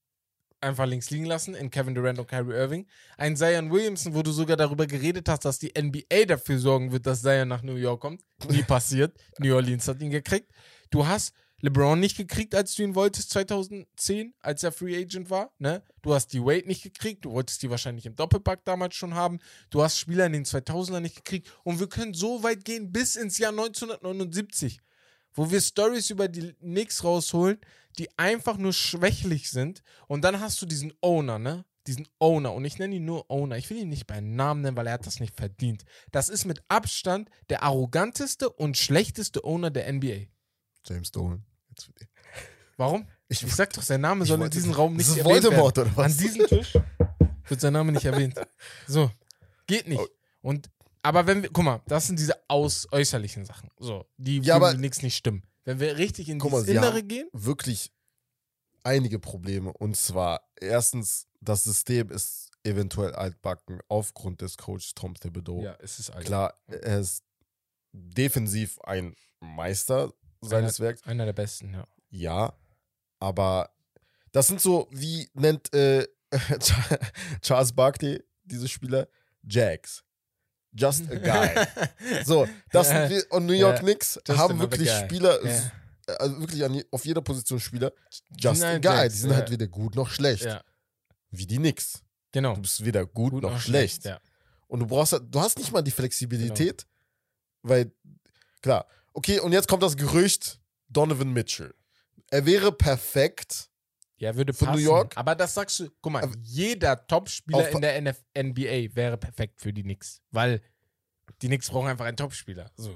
einfach 0.66 0.86
links 0.86 1.10
liegen 1.10 1.24
lassen 1.24 1.54
in 1.54 1.70
Kevin 1.70 1.94
Durant 1.94 2.18
und 2.18 2.28
Kyrie 2.28 2.54
Irving. 2.54 2.86
Ein 3.16 3.36
Zion 3.36 3.70
Williamson, 3.70 4.14
wo 4.14 4.22
du 4.22 4.32
sogar 4.32 4.56
darüber 4.56 4.86
geredet 4.86 5.28
hast, 5.28 5.44
dass 5.44 5.58
die 5.58 5.72
NBA 5.78 6.26
dafür 6.26 6.58
sorgen 6.58 6.92
wird, 6.92 7.06
dass 7.06 7.22
Zion 7.22 7.48
nach 7.48 7.62
New 7.62 7.76
York 7.76 8.00
kommt. 8.00 8.22
Nie 8.50 8.62
passiert. 8.66 9.16
New 9.38 9.54
Orleans 9.54 9.88
hat 9.88 10.00
ihn 10.00 10.10
gekriegt. 10.10 10.50
Du 10.90 11.06
hast 11.06 11.32
LeBron 11.62 11.98
nicht 11.98 12.16
gekriegt, 12.16 12.54
als 12.54 12.74
du 12.74 12.82
ihn 12.82 12.94
wolltest 12.94 13.30
2010, 13.30 14.34
als 14.40 14.62
er 14.62 14.72
Free 14.72 14.96
Agent 14.96 15.30
war. 15.30 15.52
Ne? 15.58 15.82
Du 16.02 16.12
hast 16.12 16.28
die 16.32 16.42
Wade 16.42 16.66
nicht 16.66 16.82
gekriegt. 16.82 17.24
Du 17.24 17.32
wolltest 17.32 17.62
die 17.62 17.70
wahrscheinlich 17.70 18.04
im 18.04 18.14
Doppelpack 18.14 18.64
damals 18.64 18.94
schon 18.94 19.14
haben. 19.14 19.38
Du 19.70 19.82
hast 19.82 19.98
Spieler 19.98 20.26
in 20.26 20.32
den 20.32 20.44
2000er 20.44 21.00
nicht 21.00 21.16
gekriegt. 21.16 21.50
Und 21.64 21.80
wir 21.80 21.88
können 21.88 22.12
so 22.12 22.42
weit 22.42 22.64
gehen 22.64 22.92
bis 22.92 23.16
ins 23.16 23.38
Jahr 23.38 23.52
1979, 23.52 24.80
wo 25.34 25.50
wir 25.50 25.60
Stories 25.60 26.10
über 26.10 26.28
die 26.28 26.52
Knicks 26.54 27.02
rausholen, 27.02 27.58
die 27.98 28.08
einfach 28.18 28.56
nur 28.58 28.72
schwächlich 28.72 29.50
sind. 29.50 29.82
Und 30.08 30.22
dann 30.22 30.40
hast 30.40 30.60
du 30.62 30.66
diesen 30.66 30.92
Owner, 31.00 31.38
ne? 31.38 31.64
Diesen 31.86 32.08
Owner. 32.18 32.52
Und 32.52 32.64
ich 32.64 32.78
nenne 32.78 32.96
ihn 32.96 33.04
nur 33.04 33.30
Owner. 33.30 33.56
Ich 33.56 33.70
will 33.70 33.76
ihn 33.78 33.88
nicht 33.88 34.06
beim 34.06 34.34
Namen 34.34 34.62
nennen, 34.62 34.76
weil 34.76 34.86
er 34.88 34.94
hat 34.94 35.06
das 35.06 35.20
nicht 35.20 35.36
verdient. 35.36 35.84
Das 36.10 36.28
ist 36.28 36.44
mit 36.44 36.62
Abstand 36.68 37.30
der 37.48 37.62
arroganteste 37.62 38.50
und 38.50 38.76
schlechteste 38.76 39.44
Owner 39.44 39.70
der 39.70 39.92
NBA. 39.92 40.26
James 40.84 41.10
Dolan. 41.12 41.44
Warum? 42.76 43.08
Ich, 43.28 43.42
Ich 43.42 43.54
sag 43.54 43.72
doch, 43.72 43.82
sein 43.82 44.00
Name 44.00 44.24
soll 44.24 44.36
in 44.36 44.40
wollte- 44.42 44.56
diesem 44.58 44.72
Raum 44.72 44.96
nicht 44.96 45.08
erwähnt 45.08 45.26
werden. 45.26 45.44
Voldemort, 45.44 45.78
oder 45.78 45.96
was? 45.96 46.12
An 46.12 46.18
diesem 46.18 46.46
Tisch 46.46 46.72
wird 47.48 47.60
sein 47.60 47.72
Name 47.72 47.92
nicht 47.92 48.04
erwähnt. 48.04 48.34
So, 48.86 49.10
geht 49.66 49.88
nicht. 49.88 50.00
Und 50.42 50.70
aber 51.02 51.26
wenn 51.26 51.42
wir, 51.42 51.50
guck 51.52 51.64
mal, 51.64 51.80
das 51.86 52.08
sind 52.08 52.18
diese 52.18 52.34
aus 52.48 52.88
äußerlichen 52.90 53.44
Sachen, 53.44 53.70
so, 53.78 54.04
die 54.16 54.40
Ja, 54.40 54.56
aber- 54.56 54.74
nichts 54.74 55.02
nicht 55.02 55.16
stimmen. 55.16 55.42
Wenn 55.66 55.80
wir 55.80 55.98
richtig 55.98 56.28
in 56.28 56.38
Guck 56.38 56.52
mal, 56.52 56.66
Innere 56.68 56.96
haben- 56.98 57.08
gehen, 57.08 57.28
wirklich 57.32 57.92
einige 58.84 59.18
Probleme. 59.18 59.72
Und 59.72 59.96
zwar, 59.96 60.48
erstens, 60.60 61.26
das 61.40 61.64
System 61.64 62.08
ist 62.10 62.50
eventuell 62.62 63.12
altbacken 63.14 63.80
aufgrund 63.88 64.40
des 64.40 64.56
Coaches 64.56 64.94
Tom 64.94 65.14
Thibodeau. 65.14 65.62
es 65.80 65.98
ist 65.98 66.10
alt. 66.10 66.24
Klar, 66.24 66.54
er 66.68 67.00
ist 67.00 67.24
defensiv 67.92 68.78
ein 68.82 69.14
Meister 69.40 70.12
seines 70.40 70.78
Werks. 70.80 71.02
Einer 71.04 71.24
der 71.26 71.32
besten, 71.32 71.74
ja. 71.74 71.86
Ja, 72.10 72.58
aber 73.18 73.70
das 74.32 74.46
sind 74.46 74.60
so, 74.60 74.86
wie 74.92 75.28
nennt 75.34 75.74
äh, 75.74 76.06
Charles 77.42 77.72
Barkley 77.72 78.22
diese 78.44 78.68
Spieler? 78.68 79.08
Jags. 79.42 80.04
Just 80.72 81.10
a 81.10 81.14
guy. 81.16 81.66
So, 82.24 82.46
das 82.70 82.88
sind 82.88 83.08
wir, 83.10 83.24
und 83.30 83.46
New 83.46 83.52
York 83.54 83.80
Knicks 83.80 84.20
haben 84.28 84.58
wirklich. 84.58 84.90
Spieler, 84.90 85.38
also 86.18 86.40
wirklich 86.40 86.64
an, 86.64 86.82
auf 86.90 87.04
jeder 87.04 87.20
Position 87.22 87.58
Spieler, 87.60 87.92
just 88.38 88.62
a 88.62 88.78
guy. 88.78 89.08
Die 89.08 89.16
sind 89.16 89.34
halt 89.34 89.50
weder 89.50 89.66
gut 89.66 89.94
noch 89.94 90.08
schlecht. 90.10 90.46
Wie 91.30 91.46
die 91.46 91.56
Knicks. 91.56 92.02
genau. 92.32 92.54
Du 92.54 92.62
bist 92.62 92.84
weder 92.84 93.04
gut, 93.06 93.32
Gut 93.32 93.42
noch, 93.42 93.58
schlecht. 93.60 94.04
Ja. 94.04 94.20
Und 94.68 94.80
du 94.80 94.86
brauchst, 94.86 95.12
halt- 95.12 95.24
du 95.34 95.40
hast 95.40 95.58
nicht 95.58 95.72
mal 95.72 95.82
die 95.82 95.90
Flexibilität, 95.90 96.82
Genau. 97.62 97.74
weil, 97.74 97.92
klar, 98.62 98.86
okay, 99.14 99.40
und 99.40 99.52
jetzt 99.52 99.68
kommt 99.68 99.82
das 99.82 99.96
Gerücht, 99.96 100.60
Donovan 100.88 101.32
Mitchell. 101.32 101.74
Er 102.30 102.44
wäre 102.46 102.72
perfekt 102.72 103.68
Ja, 104.18 104.34
würde 104.34 104.52
Von 104.54 104.68
passen. 104.68 104.78
New 104.80 104.84
York? 104.84 105.16
Aber 105.16 105.34
das 105.34 105.52
sagst 105.54 105.78
du, 105.80 105.90
guck 106.00 106.12
mal, 106.12 106.22
Aber- 106.22 106.34
jeder 106.42 107.06
Topspieler 107.06 107.68
in 107.70 107.80
der 107.82 107.96
NF 107.96 108.18
NBA 108.36 108.94
wäre 108.96 109.16
perfekt 109.18 109.60
für 109.60 109.72
die 109.72 109.82
Knicks. 109.82 110.22
Weil 110.30 110.62
die 111.42 111.48
Knicks 111.48 111.68
brauchen 111.70 111.88
einfach 111.88 112.06
einen 112.06 112.16
Topspieler. 112.16 112.70
So. 112.76 112.94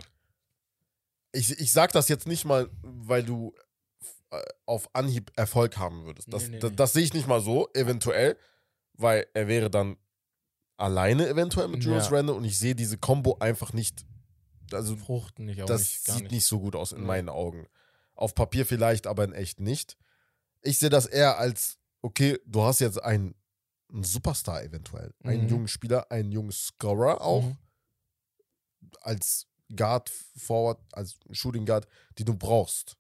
Ich, 1.32 1.50
ich 1.60 1.72
sag 1.72 1.92
das 1.92 2.08
jetzt 2.08 2.26
nicht 2.26 2.44
mal, 2.44 2.68
weil 2.82 3.22
du 3.22 3.54
äh, 4.30 4.40
auf 4.66 4.88
Anhieb 4.94 5.30
Erfolg 5.36 5.76
haben 5.76 6.04
würdest. 6.04 6.32
Das, 6.32 6.44
Nee, 6.44 6.48
nee, 6.50 6.58
das, 6.58 6.72
das 6.74 6.92
sehe 6.94 7.02
ich 7.04 7.12
nicht 7.12 7.28
mal 7.28 7.40
so, 7.40 7.68
eventuell, 7.74 8.36
weil 8.94 9.26
er 9.34 9.46
wäre 9.46 9.70
dann 9.70 9.96
alleine 10.76 11.28
eventuell 11.28 11.68
mit 11.68 11.84
Julius 11.84 12.08
Ja. 12.10 12.16
Randle 12.16 12.34
und 12.34 12.44
ich 12.44 12.58
sehe 12.58 12.74
diese 12.74 12.96
Combo 12.98 13.36
einfach 13.40 13.72
nicht. 13.72 14.04
Also, 14.72 14.96
Fruchten 14.96 15.46
nicht, 15.46 15.60
auch 15.62 15.66
das 15.66 15.80
nicht, 15.82 16.04
sieht 16.04 16.22
nicht. 16.22 16.30
nicht. 16.32 16.46
so 16.46 16.60
gut 16.60 16.74
aus 16.76 16.92
in 16.92 17.00
Ja. 17.00 17.06
meinen 17.06 17.28
Augen. 17.28 17.66
Auf 18.14 18.34
Papier 18.34 18.64
vielleicht, 18.64 19.06
aber 19.06 19.24
in 19.24 19.32
echt 19.32 19.60
nicht. 19.60 19.96
Ich 20.62 20.78
sehe 20.78 20.90
das 20.90 21.06
eher 21.06 21.38
als, 21.38 21.78
okay, 22.02 22.38
du 22.46 22.62
hast 22.62 22.80
jetzt 22.80 23.02
einen, 23.02 23.34
einen 23.92 24.04
Superstar 24.04 24.62
eventuell. 24.62 25.12
Einen 25.24 25.44
Mhm. 25.44 25.48
jungen 25.48 25.68
Spieler, 25.68 26.10
einen 26.10 26.32
jungen 26.32 26.52
Scorer 26.52 27.20
auch 27.20 27.42
Mhm. 27.44 27.58
als 29.02 29.46
Guard, 29.74 30.10
Forward, 30.36 30.80
als 30.92 31.16
Shooting 31.30 31.64
Guard, 31.66 31.86
die 32.18 32.24
du 32.24 32.34
brauchst. 32.34 32.96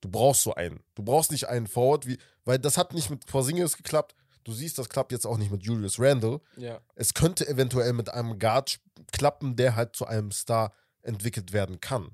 Du 0.00 0.08
brauchst 0.08 0.42
so 0.42 0.54
einen. 0.54 0.82
Du 0.94 1.02
brauchst 1.02 1.30
nicht 1.30 1.48
einen 1.48 1.66
Forward, 1.66 2.06
wie, 2.06 2.18
weil 2.44 2.58
das 2.58 2.76
hat 2.76 2.92
nicht 2.94 3.10
mit 3.10 3.26
Porzingis 3.26 3.76
geklappt. 3.76 4.14
Du 4.44 4.52
siehst, 4.52 4.78
das 4.78 4.88
klappt 4.88 5.12
jetzt 5.12 5.26
auch 5.26 5.38
nicht 5.38 5.52
mit 5.52 5.62
Julius 5.62 6.00
Randle. 6.00 6.40
Ja. 6.56 6.80
Es 6.96 7.14
könnte 7.14 7.46
eventuell 7.46 7.92
mit 7.92 8.08
einem 8.08 8.38
Guard 8.40 8.80
klappen, 9.12 9.54
der 9.54 9.76
halt 9.76 9.94
zu 9.94 10.04
einem 10.06 10.32
Star 10.32 10.72
entwickelt 11.02 11.52
werden 11.52 11.80
kann. 11.80 12.10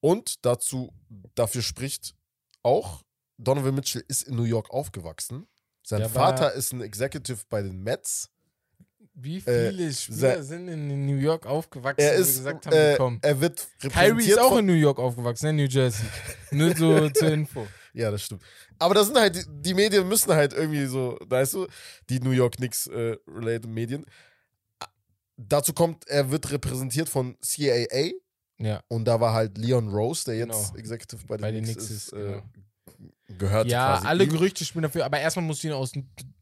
Und 0.00 0.44
dazu, 0.46 0.92
dafür 1.34 1.62
spricht 1.62 2.14
auch, 2.66 3.02
Donovan 3.38 3.74
Mitchell 3.74 4.04
ist 4.08 4.22
in 4.22 4.36
New 4.36 4.42
York 4.44 4.70
aufgewachsen. 4.70 5.46
Sein 5.82 6.00
war- 6.02 6.08
Vater 6.10 6.52
ist 6.54 6.72
ein 6.72 6.80
Executive 6.82 7.38
bei 7.48 7.62
den 7.62 7.82
Mets. 7.82 8.30
Wie 9.18 9.38
Äh, 9.38 9.70
viele 9.70 9.92
Spieler 9.94 10.36
se- 10.36 10.42
sind 10.42 10.68
in 10.68 11.06
New 11.06 11.16
York 11.16 11.46
aufgewachsen, 11.46 12.00
Er 12.04 12.14
ist, 12.14 12.36
gesagt 12.38 12.66
haben, 12.66 12.74
äh, 12.74 12.96
kommen? 12.98 13.18
er 13.22 13.40
wird 13.40 13.66
Kyrie 13.80 14.26
ist 14.30 14.38
auch 14.38 14.58
in 14.58 14.66
New 14.66 14.74
York 14.74 14.98
aufgewachsen, 14.98 15.46
in 15.46 15.56
New 15.56 15.64
Jersey. 15.68 16.04
Nur 16.50 16.76
so 16.76 17.08
zur 17.10 17.32
Info. 17.32 17.66
Ja, 17.94 18.10
das 18.10 18.24
stimmt. 18.24 18.42
Aber 18.78 18.92
das 18.94 19.06
sind 19.06 19.16
halt, 19.16 19.36
die, 19.36 19.44
die 19.48 19.72
Medien 19.74 20.06
müssen 20.06 20.32
halt 20.34 20.52
irgendwie 20.52 20.84
so, 20.84 21.16
weißt 21.24 21.54
du, 21.54 21.66
die 22.10 22.20
New 22.20 22.32
York 22.32 22.56
Knicks 22.56 22.88
äh, 22.88 23.16
related 23.26 23.70
Medien. 23.70 24.04
Dazu 25.38 25.72
kommt, 25.72 26.06
er 26.08 26.30
wird 26.30 26.50
repräsentiert 26.50 27.08
von 27.08 27.36
CAA 27.40 28.10
Ja. 28.58 28.82
und 28.88 29.04
da 29.04 29.20
war 29.20 29.34
halt 29.34 29.58
Leon 29.58 29.88
Rose, 29.90 30.24
der 30.24 30.36
jetzt 30.36 30.48
Genau. 30.72 30.76
Executive 30.78 31.26
bei 31.26 31.36
den, 31.36 31.42
Bei 31.42 31.52
den 31.52 31.64
Knicks, 31.64 31.84
ist, 31.84 32.08
ist, 32.08 32.12
äh, 32.14 32.16
genau. 32.16 32.42
gehört 33.38 33.66
Ja, 33.68 33.98
alle 34.04 34.24
ihm. 34.24 34.30
Gerüchte 34.30 34.64
spielen 34.64 34.82
dafür, 34.84 35.04
aber 35.04 35.20
erstmal 35.20 35.44
musst 35.44 35.62
du 35.62 35.68
ihn 35.68 35.74
aus 35.74 35.92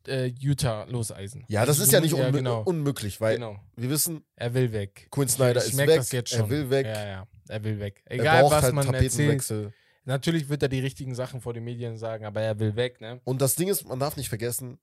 äh, 0.06 0.26
Utah 0.38 0.84
loseisen. 0.84 1.44
Ja, 1.48 1.62
das 1.66 1.80
Also 1.80 1.84
ist 1.84 1.92
ja 1.92 2.00
nicht 2.00 2.14
unmö 2.14 2.30
genau. 2.30 2.62
unmöglich, 2.62 3.20
weil 3.20 3.34
genau. 3.36 3.58
wir 3.76 3.90
wissen, 3.90 4.24
Er 4.36 4.54
will 4.54 4.72
weg. 4.72 5.08
Quinn 5.10 5.28
Snyder 5.28 5.60
ich 5.62 5.70
ist 5.70 5.74
merk 5.76 5.88
weg, 5.88 5.96
das 5.96 6.12
jetzt 6.12 6.32
er 6.32 6.38
schon. 6.40 6.50
will 6.50 6.70
weg, 6.70 6.86
Ja, 6.86 7.04
ja, 7.06 7.26
er 7.48 7.64
will 7.64 7.80
weg. 7.80 8.02
er 8.06 8.20
Egal, 8.20 8.42
braucht 8.42 8.52
was 8.54 8.62
halt 8.64 8.74
man 8.74 8.86
erzählt. 8.94 9.10
Tapetenwechsel. 9.12 9.72
Natürlich 10.04 10.48
wird 10.50 10.62
er 10.62 10.68
die 10.68 10.80
richtigen 10.80 11.14
Sachen 11.14 11.40
vor 11.40 11.54
den 11.54 11.64
Medien 11.64 11.96
sagen, 11.96 12.26
aber 12.26 12.42
er 12.42 12.58
will 12.60 12.76
weg, 12.76 13.00
ne? 13.00 13.20
Und 13.24 13.40
das 13.40 13.54
Ding 13.56 13.68
ist, 13.68 13.88
man 13.88 13.98
darf 13.98 14.16
nicht 14.16 14.28
vergessen, 14.28 14.78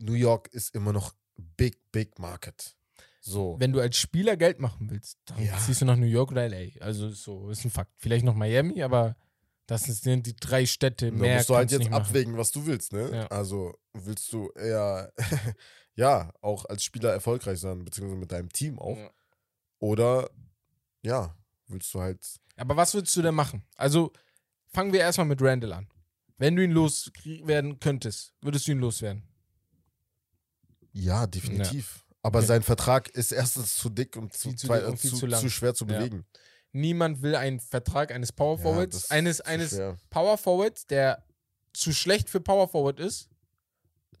New 0.00 0.12
York 0.14 0.48
ist 0.52 0.74
immer 0.76 0.92
noch 0.92 1.12
big, 1.56 1.78
big 1.90 2.18
market. 2.20 2.76
So. 3.20 3.56
Wenn 3.58 3.72
du 3.72 3.80
als 3.80 3.96
Spieler 3.96 4.36
Geld 4.36 4.60
machen 4.60 4.88
willst, 4.90 5.18
dann 5.26 5.42
Ja. 5.44 5.56
ziehst 5.58 5.80
du 5.80 5.84
nach 5.84 5.96
New 5.96 6.06
York 6.06 6.30
oder 6.30 6.48
LA. 6.48 6.70
Also 6.80 7.10
so, 7.10 7.50
ist 7.50 7.64
ein 7.64 7.70
Fakt. 7.70 7.92
Vielleicht 7.96 8.24
noch 8.24 8.34
Miami, 8.34 8.82
aber 8.82 9.16
das 9.66 9.82
sind 9.84 10.26
die 10.26 10.36
drei 10.36 10.64
Städte. 10.66 11.10
Da 11.10 11.16
Mehr 11.16 11.36
musst 11.36 11.50
du 11.50 11.56
halt 11.56 11.70
jetzt 11.70 11.90
machen. 11.90 11.94
abwägen, 11.94 12.36
was 12.36 12.52
du 12.52 12.64
willst, 12.66 12.92
ne? 12.92 13.10
Ja. 13.12 13.26
Also 13.26 13.74
willst 13.92 14.32
du 14.32 14.50
eher, 14.52 15.12
ja, 15.94 16.32
auch 16.40 16.64
als 16.66 16.84
Spieler 16.84 17.12
erfolgreich 17.12 17.58
sein, 17.58 17.84
beziehungsweise 17.84 18.18
mit 18.20 18.32
deinem 18.32 18.50
Team 18.50 18.78
auch. 18.78 18.96
Ja. 18.96 19.10
Oder, 19.80 20.30
ja, 21.02 21.36
willst 21.66 21.92
du 21.92 22.00
halt, 22.00 22.24
Aber 22.56 22.76
was 22.76 22.94
würdest 22.94 23.14
du 23.16 23.22
denn 23.22 23.34
machen? 23.34 23.62
Also 23.76 24.12
fangen 24.72 24.92
wir 24.92 25.00
erstmal 25.00 25.26
mit 25.26 25.42
Randall 25.42 25.72
an. 25.72 25.88
Wenn 26.38 26.54
du 26.56 26.62
ihn 26.64 26.70
loswerden 26.70 27.80
könntest, 27.80 28.32
würdest 28.40 28.66
du 28.68 28.72
ihn 28.72 28.78
loswerden? 28.78 29.24
ja, 30.92 31.26
definitiv. 31.26 32.04
Aber 32.22 32.42
sein 32.42 32.62
Vertrag 32.62 33.08
ist 33.10 33.32
erstens 33.32 33.76
zu 33.76 33.88
dick 33.90 34.16
und 34.16 34.32
zu, 34.32 34.50
zu 34.54 34.66
zwei, 34.66 34.80
dick 34.80 34.88
und 34.88 34.98
zu, 35.00 35.08
zu 35.16 35.28
zu, 35.28 35.50
schwer 35.50 35.74
zu 35.74 35.86
Ja. 35.86 35.98
bewegen. 35.98 36.26
Niemand 36.72 37.22
will 37.22 37.34
einen 37.34 37.60
Vertrag 37.60 38.12
eines 38.12 38.32
Power 38.32 38.56
Ja, 38.56 38.62
Forwards, 38.62 38.96
ist 38.96 39.10
eines, 39.10 39.40
eines 39.40 39.70
schwer. 39.70 39.96
Power 40.10 40.36
Forwards, 40.36 40.86
der 40.86 41.24
zu 41.72 41.92
schlecht 41.92 42.28
für 42.28 42.40
Power 42.40 42.68
Forward 42.68 43.00
ist, 43.00 43.28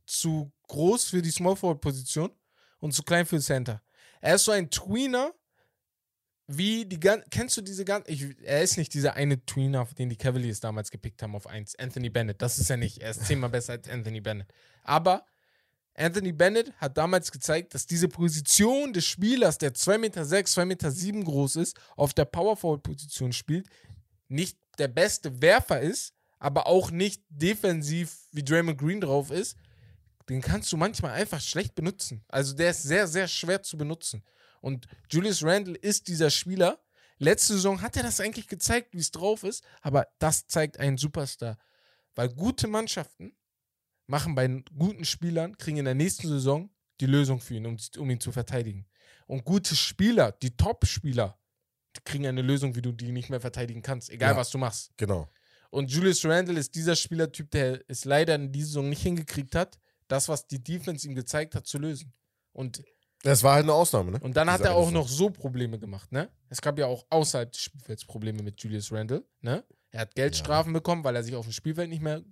zu 0.06 0.50
groß 0.68 1.04
für 1.10 1.22
die 1.22 1.30
Small 1.30 1.56
Forward 1.56 1.80
Position 1.80 2.30
und 2.78 2.92
zu 2.92 3.02
klein 3.02 3.26
für 3.26 3.40
Center. 3.40 3.82
Er 4.20 4.36
ist 4.36 4.44
so 4.44 4.52
ein 4.52 4.70
Tweener, 4.70 5.34
wie 6.46 6.86
die 6.86 6.98
gan 6.98 7.22
kennst 7.30 7.56
du 7.58 7.60
diese 7.60 7.84
ganz 7.84 8.08
ich, 8.08 8.24
er 8.42 8.62
ist 8.62 8.78
nicht 8.78 8.94
dieser 8.94 9.14
eine 9.14 9.44
Tweener, 9.44 9.86
den 9.98 10.08
die 10.08 10.16
Cavaliers 10.16 10.60
damals 10.60 10.90
gepickt 10.90 11.22
haben 11.22 11.36
auf 11.36 11.46
1, 11.46 11.76
Anthony 11.78 12.08
Bennett. 12.08 12.40
Das 12.40 12.58
ist 12.58 12.70
er 12.70 12.78
nicht. 12.78 12.98
Er 12.98 13.10
ist 13.10 13.26
zehnmal 13.26 13.50
besser 13.50 13.74
als 13.74 13.88
Anthony 13.88 14.20
Bennett. 14.22 14.50
Aber 14.82 15.26
Anthony 15.98 16.32
Bennett 16.32 16.72
hat 16.78 16.96
damals 16.96 17.32
gezeigt, 17.32 17.74
dass 17.74 17.86
diese 17.86 18.08
Position 18.08 18.92
des 18.92 19.04
Spielers, 19.04 19.58
der 19.58 19.74
2,6 19.74 19.98
Meter, 19.98 20.22
2,7 20.22 20.64
Meter 20.64 21.24
groß 21.24 21.56
ist, 21.56 21.76
auf 21.96 22.14
der 22.14 22.24
Power 22.24 22.56
Forward 22.56 22.82
Position 22.82 23.32
spielt, 23.32 23.68
nicht 24.28 24.58
der 24.78 24.88
beste 24.88 25.42
Werfer 25.42 25.80
ist, 25.80 26.14
aber 26.38 26.66
auch 26.66 26.90
nicht 26.90 27.22
defensiv 27.28 28.16
wie 28.30 28.44
Draymond 28.44 28.78
Green 28.78 29.00
drauf 29.00 29.30
ist, 29.30 29.56
den 30.28 30.40
kannst 30.40 30.72
du 30.72 30.76
manchmal 30.76 31.12
einfach 31.12 31.40
schlecht 31.40 31.74
benutzen. 31.74 32.22
Also 32.28 32.54
der 32.54 32.70
ist 32.70 32.82
sehr, 32.82 33.06
sehr 33.06 33.26
schwer 33.26 33.62
zu 33.62 33.76
benutzen. 33.76 34.22
Und 34.60 34.86
Julius 35.10 35.42
Randle 35.42 35.76
ist 35.76 36.08
dieser 36.08 36.30
Spieler. 36.30 36.78
Letzte 37.18 37.54
Saison 37.54 37.80
hat 37.80 37.96
er 37.96 38.02
das 38.02 38.20
eigentlich 38.20 38.46
gezeigt, 38.46 38.92
wie 38.92 39.00
es 39.00 39.10
drauf 39.10 39.42
ist, 39.42 39.64
aber 39.80 40.06
das 40.18 40.46
zeigt 40.46 40.78
einen 40.78 40.98
Superstar. 40.98 41.56
Weil 42.14 42.28
gute 42.28 42.68
Mannschaften 42.68 43.32
machen 44.08 44.34
bei 44.34 44.48
guten 44.76 45.04
Spielern, 45.04 45.56
kriegen 45.56 45.76
in 45.76 45.84
der 45.84 45.94
nächsten 45.94 46.26
Saison 46.28 46.70
die 47.00 47.06
Lösung 47.06 47.38
für 47.40 47.54
ihn, 47.54 47.66
um, 47.66 47.76
um 47.98 48.10
ihn 48.10 48.18
zu 48.20 48.32
verteidigen. 48.32 48.86
Und 49.26 49.44
gute 49.44 49.76
Spieler, 49.76 50.32
die 50.32 50.56
Top-Spieler, 50.56 51.38
die 51.96 52.00
kriegen 52.04 52.26
eine 52.26 52.42
Lösung, 52.42 52.74
wie 52.74 52.82
du 52.82 52.92
die 52.92 53.12
nicht 53.12 53.28
mehr 53.30 53.40
verteidigen 53.40 53.82
kannst, 53.82 54.10
egal 54.10 54.32
Ja. 54.32 54.36
was 54.36 54.50
du 54.50 54.58
machst. 54.58 54.90
Genau. 54.96 55.28
Und 55.70 55.90
Julius 55.90 56.24
Randle 56.24 56.58
ist 56.58 56.74
dieser 56.74 56.96
Spielertyp, 56.96 57.50
der 57.50 57.82
es 57.88 58.04
leider 58.06 58.34
in 58.34 58.50
dieser 58.50 58.68
Saison 58.68 58.88
nicht 58.88 59.02
hingekriegt 59.02 59.54
hat, 59.54 59.78
das, 60.08 60.28
was 60.28 60.46
die 60.46 60.62
Defense 60.64 61.06
ihm 61.06 61.14
gezeigt 61.14 61.54
hat, 61.54 61.66
zu 61.66 61.78
lösen. 61.78 62.12
Und, 62.52 62.82
Das 63.22 63.42
war 63.42 63.54
halt 63.54 63.64
eine 63.64 63.74
Ausnahme, 63.74 64.12
ne? 64.12 64.18
und 64.20 64.34
dann 64.36 64.50
hat 64.50 64.60
Diese 64.60 64.70
er 64.70 64.76
eine 64.76 64.80
auch 64.86 64.90
noch 64.90 65.06
so 65.08 65.28
Probleme 65.28 65.78
gemacht, 65.78 66.10
ne? 66.10 66.30
Es 66.48 66.62
gab 66.62 66.78
ja 66.78 66.86
auch 66.86 67.04
außerhalb 67.10 67.52
des 67.52 67.60
Spielfelds 67.60 68.06
Probleme 68.06 68.42
mit 68.42 68.62
Julius 68.62 68.90
Randle, 68.90 69.24
ne? 69.42 69.62
Er 69.90 70.00
hat 70.00 70.14
Geldstrafen 70.14 70.72
bekommen, 70.72 71.04
weil 71.04 71.16
er 71.16 71.22
sich 71.22 71.34
auf 71.34 71.44
dem 71.46 71.52
Spielfeld 71.52 71.90
nicht 71.90 72.02
mehr 72.02 72.22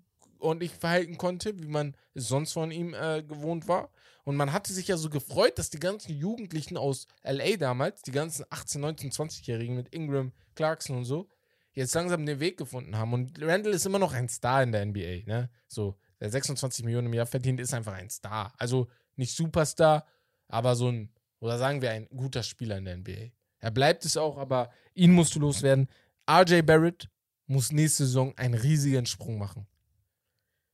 ordentlich 0.41 0.73
verhalten 0.73 1.19
konnte, 1.19 1.59
wie 1.59 1.69
man 1.69 1.97
es 2.15 2.29
sonst 2.29 2.53
von 2.53 2.71
ihm 2.71 2.95
äh, 2.95 3.23
gewohnt 3.23 3.69
war. 3.69 3.91
Und 4.25 4.37
man 4.37 4.53
hatte 4.53 4.73
sich 4.73 4.89
ja 4.89 4.97
so 4.97 5.09
gefreut, 5.09 5.59
dass 5.59 5.71
die 5.71 5.79
ganzen 5.79 6.17
Jugendlichen 6.17 6.77
aus 6.77 7.07
LA 7.23 7.57
damals, 7.57 8.03
die 8.03 8.11
ganzen 8.11 8.45
18, 8.51 8.81
19, 8.81 9.11
20-Jährigen 9.13 9.77
mit 9.77 9.95
Ingram, 9.95 10.33
Clarkson 10.57 10.97
und 10.97 11.05
so, 11.05 11.29
jetzt 11.75 11.95
langsam 11.95 12.27
den 12.27 12.41
Weg 12.41 12.57
gefunden 12.57 12.97
haben. 12.97 13.13
Und 13.13 13.41
Randall 13.41 13.75
ist 13.75 13.87
immer 13.87 14.01
noch 14.01 14.13
ein 14.13 14.29
Star 14.29 14.63
in 14.63 14.73
der 14.73 14.85
NBA, 14.85 15.27
ne? 15.27 15.51
So, 15.69 15.97
der 16.21 16.31
26 16.31 16.85
Millionen 16.85 17.07
im 17.07 17.15
Jahr 17.15 17.27
verdient, 17.27 17.61
ist 17.61 17.75
einfach 17.75 17.93
ein 17.93 18.11
Star. 18.11 18.53
Also 18.59 18.89
nicht 19.15 19.37
Superstar, 19.37 20.07
aber 20.49 20.75
so 20.75 20.89
ein, 20.89 21.13
oder 21.39 21.59
sagen 21.59 21.83
wir 21.83 21.91
ein 21.93 22.09
guter 22.09 22.43
Spieler 22.43 22.79
in 22.79 22.85
der 22.85 22.97
NBA. 22.97 23.31
Er 23.61 23.71
bleibt 23.71 24.05
es 24.05 24.17
auch, 24.17 24.39
aber 24.39 24.71
ihn 24.95 25.13
musst 25.13 25.35
du 25.35 25.41
loswerden. 25.41 25.89
RJ 26.29 26.63
Barrett 26.63 27.09
muss 27.47 27.73
nächste 27.73 28.07
Saison 28.07 28.37
einen 28.37 28.55
riesigen 28.55 29.07
Sprung 29.07 29.39
machen. 29.39 29.67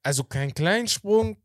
Also 0.03 0.25
keinen 0.25 0.55
kleinen 0.55 0.89
Sprung, 0.89 1.37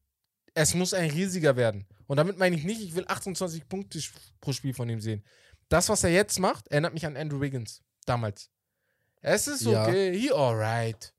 es 0.53 0.73
muss 0.73 0.93
ein 0.93 1.09
riesiger 1.11 1.55
werden. 1.55 1.85
Und 2.07 2.17
damit 2.17 2.37
meine 2.37 2.55
ich 2.55 2.63
nicht, 2.63 2.81
ich 2.81 2.95
will 2.95 3.05
28 3.07 3.67
Punkte 3.67 3.99
pro 4.41 4.53
Spiel 4.53 4.73
von 4.73 4.89
ihm 4.89 5.01
sehen. 5.01 5.23
Das, 5.69 5.89
was 5.89 6.03
er 6.03 6.11
jetzt 6.11 6.39
macht, 6.39 6.67
erinnert 6.69 6.93
mich 6.93 7.05
an 7.05 7.17
Andrew 7.17 7.41
Wiggins 7.41 7.81
damals. 8.05 8.49
Es 9.21 9.47
ist 9.47 9.61
Ja. 9.63 9.83
okay, 9.83 10.17
he 10.17 10.31
alright. 10.31 11.13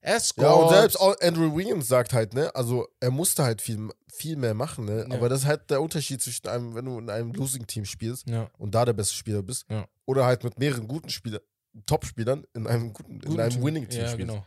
Er 0.00 0.20
scored. 0.20 0.46
Ja, 0.46 0.52
und 0.52 0.68
selbst 0.70 1.00
Andrew 1.22 1.54
Williams 1.56 1.88
sagt 1.88 2.12
halt, 2.12 2.32
ne, 2.34 2.54
also 2.54 2.86
er 3.00 3.10
musste 3.10 3.42
halt 3.42 3.60
viel, 3.60 3.88
viel 4.12 4.36
mehr 4.36 4.54
machen, 4.54 4.84
ne? 4.84 5.06
Ja. 5.08 5.16
Aber 5.16 5.28
das 5.28 5.40
ist 5.40 5.46
halt 5.46 5.68
der 5.70 5.82
Unterschied 5.82 6.22
zwischen 6.22 6.46
einem, 6.46 6.74
wenn 6.74 6.84
du 6.84 6.98
in 6.98 7.10
einem 7.10 7.32
Losing-Team 7.32 7.84
spielst 7.84 8.28
Ja. 8.28 8.48
und 8.58 8.74
da 8.74 8.84
der 8.84 8.92
beste 8.92 9.14
Spieler 9.14 9.42
bist, 9.42 9.66
oder 10.06 10.24
halt 10.24 10.44
mit 10.44 10.58
mehreren 10.58 10.86
guten 10.86 11.08
Spielern, 11.10 11.40
Top-Spielern 11.86 12.44
in 12.54 12.66
einem 12.66 12.92
guten, 12.92 13.14
in 13.14 13.20
Guten 13.20 13.40
einem 13.40 13.50
Team. 13.50 13.64
Winning-Team 13.64 14.00
Ja, 14.02 14.08
spielst. 14.08 14.28
genau. 14.30 14.46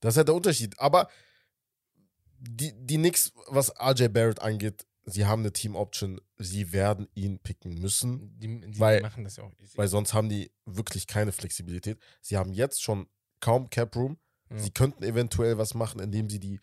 Das 0.00 0.14
ist 0.14 0.18
halt 0.18 0.28
der 0.28 0.34
Unterschied. 0.34 0.78
Aber 0.80 1.08
die, 2.40 2.72
die 2.74 2.96
Knicks, 2.96 3.32
was 3.48 3.70
RJ 3.80 4.08
Barrett 4.08 4.40
angeht, 4.40 4.86
sie 5.04 5.26
haben 5.26 5.42
eine 5.42 5.52
Team-Option, 5.52 6.20
sie 6.38 6.72
werden 6.72 7.08
ihn 7.14 7.38
picken 7.38 7.74
müssen, 7.80 8.38
Die, 8.38 8.60
die 8.60 8.78
Weil- 8.78 9.00
machen 9.02 9.24
das 9.24 9.36
ja 9.36 9.44
auch 9.44 9.52
easy. 9.58 9.76
weil 9.76 9.88
sonst 9.88 10.14
haben 10.14 10.28
die 10.28 10.50
wirklich 10.64 11.06
keine 11.06 11.32
Flexibilität. 11.32 11.98
Sie 12.20 12.36
haben 12.36 12.52
jetzt 12.52 12.82
schon 12.82 13.08
kaum 13.40 13.68
Cap-Room 13.70 14.18
Ja. 14.50 14.58
Sie 14.58 14.70
könnten 14.70 15.02
eventuell 15.04 15.58
was 15.58 15.74
machen, 15.74 16.00
indem 16.00 16.28
sie 16.28 16.40
die 16.40 16.60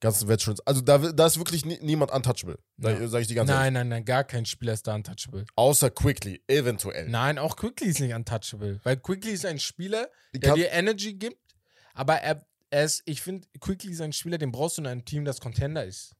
ganzen 0.00 0.28
Veterans. 0.28 0.60
Also 0.60 0.80
da, 0.80 0.98
da 0.98 1.26
ist 1.26 1.38
wirklich 1.38 1.64
nie, 1.64 1.78
niemand 1.82 2.10
untouchable. 2.12 2.58
Da 2.76 2.90
Ja. 2.90 3.08
sage 3.08 3.22
ich 3.22 3.28
die 3.28 3.34
ganze 3.34 3.52
Zeit. 3.52 3.60
Nein, 3.64 3.72
nein, 3.74 3.88
nein, 3.88 4.04
gar 4.04 4.22
kein 4.24 4.44
Spieler 4.46 4.72
ist 4.72 4.86
da 4.86 4.94
untouchable. 4.94 5.44
Außer 5.56 5.90
Quickly, 5.90 6.42
eventuell. 6.46 7.08
Nein, 7.08 7.38
auch 7.38 7.56
Quickly 7.56 7.88
ist 7.88 8.00
nicht 8.00 8.14
untouchable. 8.14 8.80
Weil 8.84 8.96
Quickly 8.98 9.32
ist 9.32 9.44
ein 9.46 9.58
Spieler, 9.58 10.08
der 10.34 10.54
dir 10.54 10.70
Energy 10.70 11.14
gibt, 11.14 11.40
aber 11.94 12.14
er, 12.16 12.46
ist, 12.70 13.02
ich 13.06 13.22
finde, 13.22 13.48
Quickly 13.60 13.92
ist 13.92 14.00
ein 14.00 14.12
Spieler, 14.12 14.38
den 14.38 14.52
brauchst 14.52 14.78
du 14.78 14.82
in 14.82 14.86
einem 14.86 15.04
Team, 15.04 15.24
das 15.24 15.40
Contender 15.40 15.84
ist. 15.84 16.14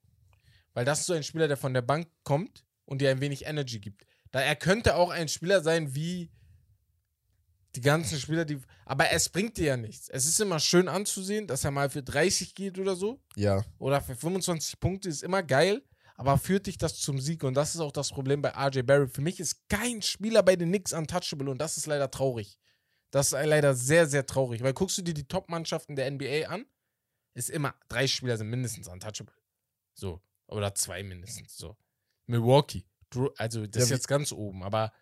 Weil 0.75 0.85
das 0.85 1.01
ist 1.01 1.07
so 1.07 1.13
ein 1.13 1.23
Spieler, 1.23 1.49
der 1.49 1.57
von 1.57 1.75
der 1.75 1.83
Bank 1.83 2.09
kommt 2.25 2.65
und 2.85 3.01
dir 3.01 3.11
ein 3.11 3.21
wenig 3.21 3.47
Energy 3.47 3.81
gibt. 3.81 4.07
Da 4.31 4.41
er 4.41 4.57
könnte 4.57 4.97
auch 4.97 5.11
ein 5.11 5.29
Spieler 5.29 5.63
sein 5.63 5.95
wie 5.95 6.31
die 7.75 7.81
ganzen 7.81 8.19
Spieler, 8.19 8.45
die. 8.45 8.59
Aber 8.87 9.11
es 9.13 9.29
bringt 9.29 9.57
dir 9.57 9.67
ja 9.67 9.77
nichts. 9.77 10.09
Es 10.09 10.27
ist 10.27 10.41
immer 10.41 10.59
schön 10.59 10.89
anzusehen, 10.89 11.47
dass 11.47 11.65
er 11.65 11.71
mal 11.71 11.91
für 11.91 12.03
30 12.03 12.55
geht 12.55 12.79
oder 12.79 12.97
so. 12.97 13.21
ja, 13.37 13.65
Oder 13.79 14.01
für 14.01 14.17
25 14.17 14.81
Punkte 14.81 15.09
ist 15.09 15.23
immer 15.23 15.43
geil. 15.43 15.83
Aber 16.17 16.37
führt 16.37 16.67
dich 16.67 16.79
das 16.79 16.97
zum 16.97 17.21
Sieg? 17.21 17.45
Und 17.45 17.55
das 17.55 17.75
ist 17.77 17.81
auch 17.81 17.93
das 17.93 18.11
Problem 18.11 18.43
bei 18.43 18.51
RJ 18.51 18.83
Barrett. 18.83 19.15
Für 19.15 19.21
mich 19.21 19.39
ist 19.39 19.69
kein 19.69 20.03
Spieler 20.03 20.43
bei 20.43 20.57
den 20.57 20.69
Knicks 20.69 20.93
untouchable 20.93 21.49
und 21.49 21.59
das 21.59 21.77
ist 21.77 21.87
leider 21.87 22.11
traurig. 22.11 22.59
Das 23.11 23.33
ist 23.33 23.33
leider 23.33 23.75
sehr, 23.75 24.07
sehr 24.07 24.27
traurig. 24.27 24.63
Weil 24.63 24.75
guckst 24.75 24.99
du 24.99 25.03
dir 25.03 25.15
die 25.15 25.27
Top-Mannschaften 25.27 25.97
der 25.97 26.11
NBA 26.11 26.49
an, 26.49 26.67
ist 27.35 27.51
immer, 27.51 27.75
drei 27.89 28.07
Spieler 28.07 28.37
sind 28.37 28.49
mindestens 28.51 28.89
untouchable. 28.89 29.35
So. 29.95 30.21
Oder 30.49 30.75
zwei 30.75 31.03
mindestens. 31.03 31.57
So. 31.57 31.77
Milwaukee. 32.27 32.85
Also, 33.39 33.67
das 33.67 33.77
Ja, 33.81 33.85
ist 33.85 33.91
jetzt 33.91 34.09
ganz 34.09 34.33
oben, 34.33 34.63
aber 34.63 34.93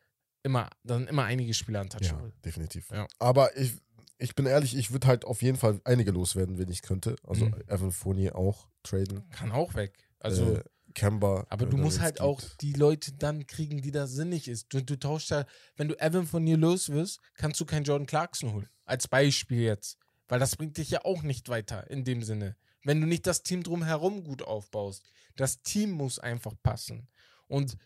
immer, 0.43 0.71
dann 0.85 1.09
immer 1.09 1.25
einige 1.25 1.53
Spieler 1.55 1.81
ja, 1.81 1.83
untouchable. 1.83 2.33
definitiv. 2.45 2.91
Ja. 2.91 3.07
Aber 3.19 3.57
ich, 3.57 3.73
ich 4.19 4.35
bin 4.37 4.47
ehrlich, 4.47 4.77
ich 4.77 4.93
würde 4.93 5.09
halt 5.09 5.25
auf 5.25 5.43
jeden 5.43 5.59
Fall 5.59 5.81
einige 5.85 6.13
loswerden, 6.13 6.59
wenn 6.59 6.69
ich 6.71 6.83
könnte. 6.83 7.17
Also 7.25 7.47
Mhm. 7.47 7.63
Evan 7.67 7.91
Fournier 7.93 8.37
auch 8.37 8.69
traden. 8.85 9.29
Kann 9.31 9.51
auch 9.51 9.75
weg. 9.75 10.09
Also. 10.21 10.57
äh, 10.57 10.65
Kemba. 10.97 11.47
Aber 11.51 11.67
äh, 11.67 11.69
du 11.69 11.77
musst 11.77 12.01
halt 12.01 12.21
auch 12.21 12.41
die 12.61 12.73
Leute 12.73 13.13
dann 13.13 13.47
kriegen, 13.47 13.83
die 13.83 13.93
da 13.93 14.09
sinnig 14.09 14.49
ist. 14.49 14.73
Du, 14.73 14.83
du 14.83 14.99
tauschst 14.99 15.31
ja, 15.31 15.45
wenn 15.77 15.89
du 15.89 15.95
Evan 16.01 16.27
von 16.27 16.45
dir 16.45 16.57
los 16.57 16.89
wirst, 16.89 17.21
kannst 17.35 17.61
du 17.61 17.67
keinen 17.67 17.85
Jordan 17.85 18.07
Clarkson 18.07 18.53
holen. 18.53 18.69
Als 18.85 19.07
Beispiel 19.07 19.61
jetzt. 19.61 19.99
Weil 20.27 20.41
das 20.41 20.57
bringt 20.57 20.79
dich 20.79 20.91
ja 20.91 21.05
auch 21.05 21.23
nicht 21.23 21.49
weiter 21.49 21.89
in 21.91 22.05
dem 22.05 22.23
Sinne. 22.23 22.57
Wenn 22.83 23.01
du 23.01 23.07
nicht 23.07 23.27
das 23.27 23.43
Team 23.43 23.63
drumherum 23.63 24.25
gut 24.25 24.43
aufbaust. 24.43 25.05
Das 25.37 25.61
Team 25.61 25.91
muss 25.91 26.19
einfach 26.19 26.55
passen. 26.63 27.09
Und 27.47 27.77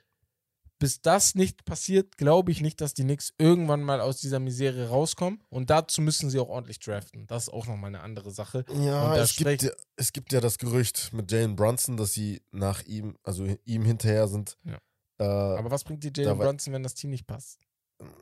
bis 0.81 1.01
das 1.01 1.37
nicht 1.37 1.64
passiert, 1.64 2.16
glaube 2.16 2.51
ich 2.51 2.61
nicht, 2.61 2.81
dass 2.81 2.95
die 2.95 3.05
Knicks 3.05 3.33
irgendwann 3.39 3.83
mal 3.83 4.01
aus 4.01 4.20
dieser 4.20 4.41
Misere 4.41 4.89
rauskommen. 4.89 5.41
Und 5.51 5.70
dazu 5.70 6.01
müssen 6.03 6.28
sie 6.31 6.41
auch 6.41 6.49
ordentlich 6.49 6.81
draften. 6.81 7.28
Das 7.28 7.45
ist 7.45 7.49
auch 7.51 7.68
nochmal 7.68 7.89
eine 7.89 8.01
andere 8.01 8.33
Sache. 8.33 8.64
Ja, 8.83 9.14
es 9.16 9.37
gibt 9.37 9.62
ja, 9.62 9.70
es 9.97 10.12
gibt 10.12 10.33
ja 10.33 10.41
das 10.41 10.59
Gerücht 10.59 11.12
mit 11.12 11.31
Jalen 11.31 11.55
Brunson, 11.55 11.97
dass 11.97 12.14
sie 12.14 12.43
nach 12.51 12.83
ihm, 12.83 13.16
also 13.22 13.47
ihm 13.64 13.85
hinterher 13.85 14.26
sind. 14.26 14.59
Ja. 14.64 14.78
Äh, 15.20 15.59
Aber 15.59 15.70
was 15.70 15.85
bringt 15.85 16.03
dir 16.03 16.11
Jalen 16.12 16.39
Brunson, 16.39 16.72
wenn 16.72 16.83
das 16.83 16.95
Team 16.95 17.11
nicht 17.11 17.26
passt? 17.26 17.61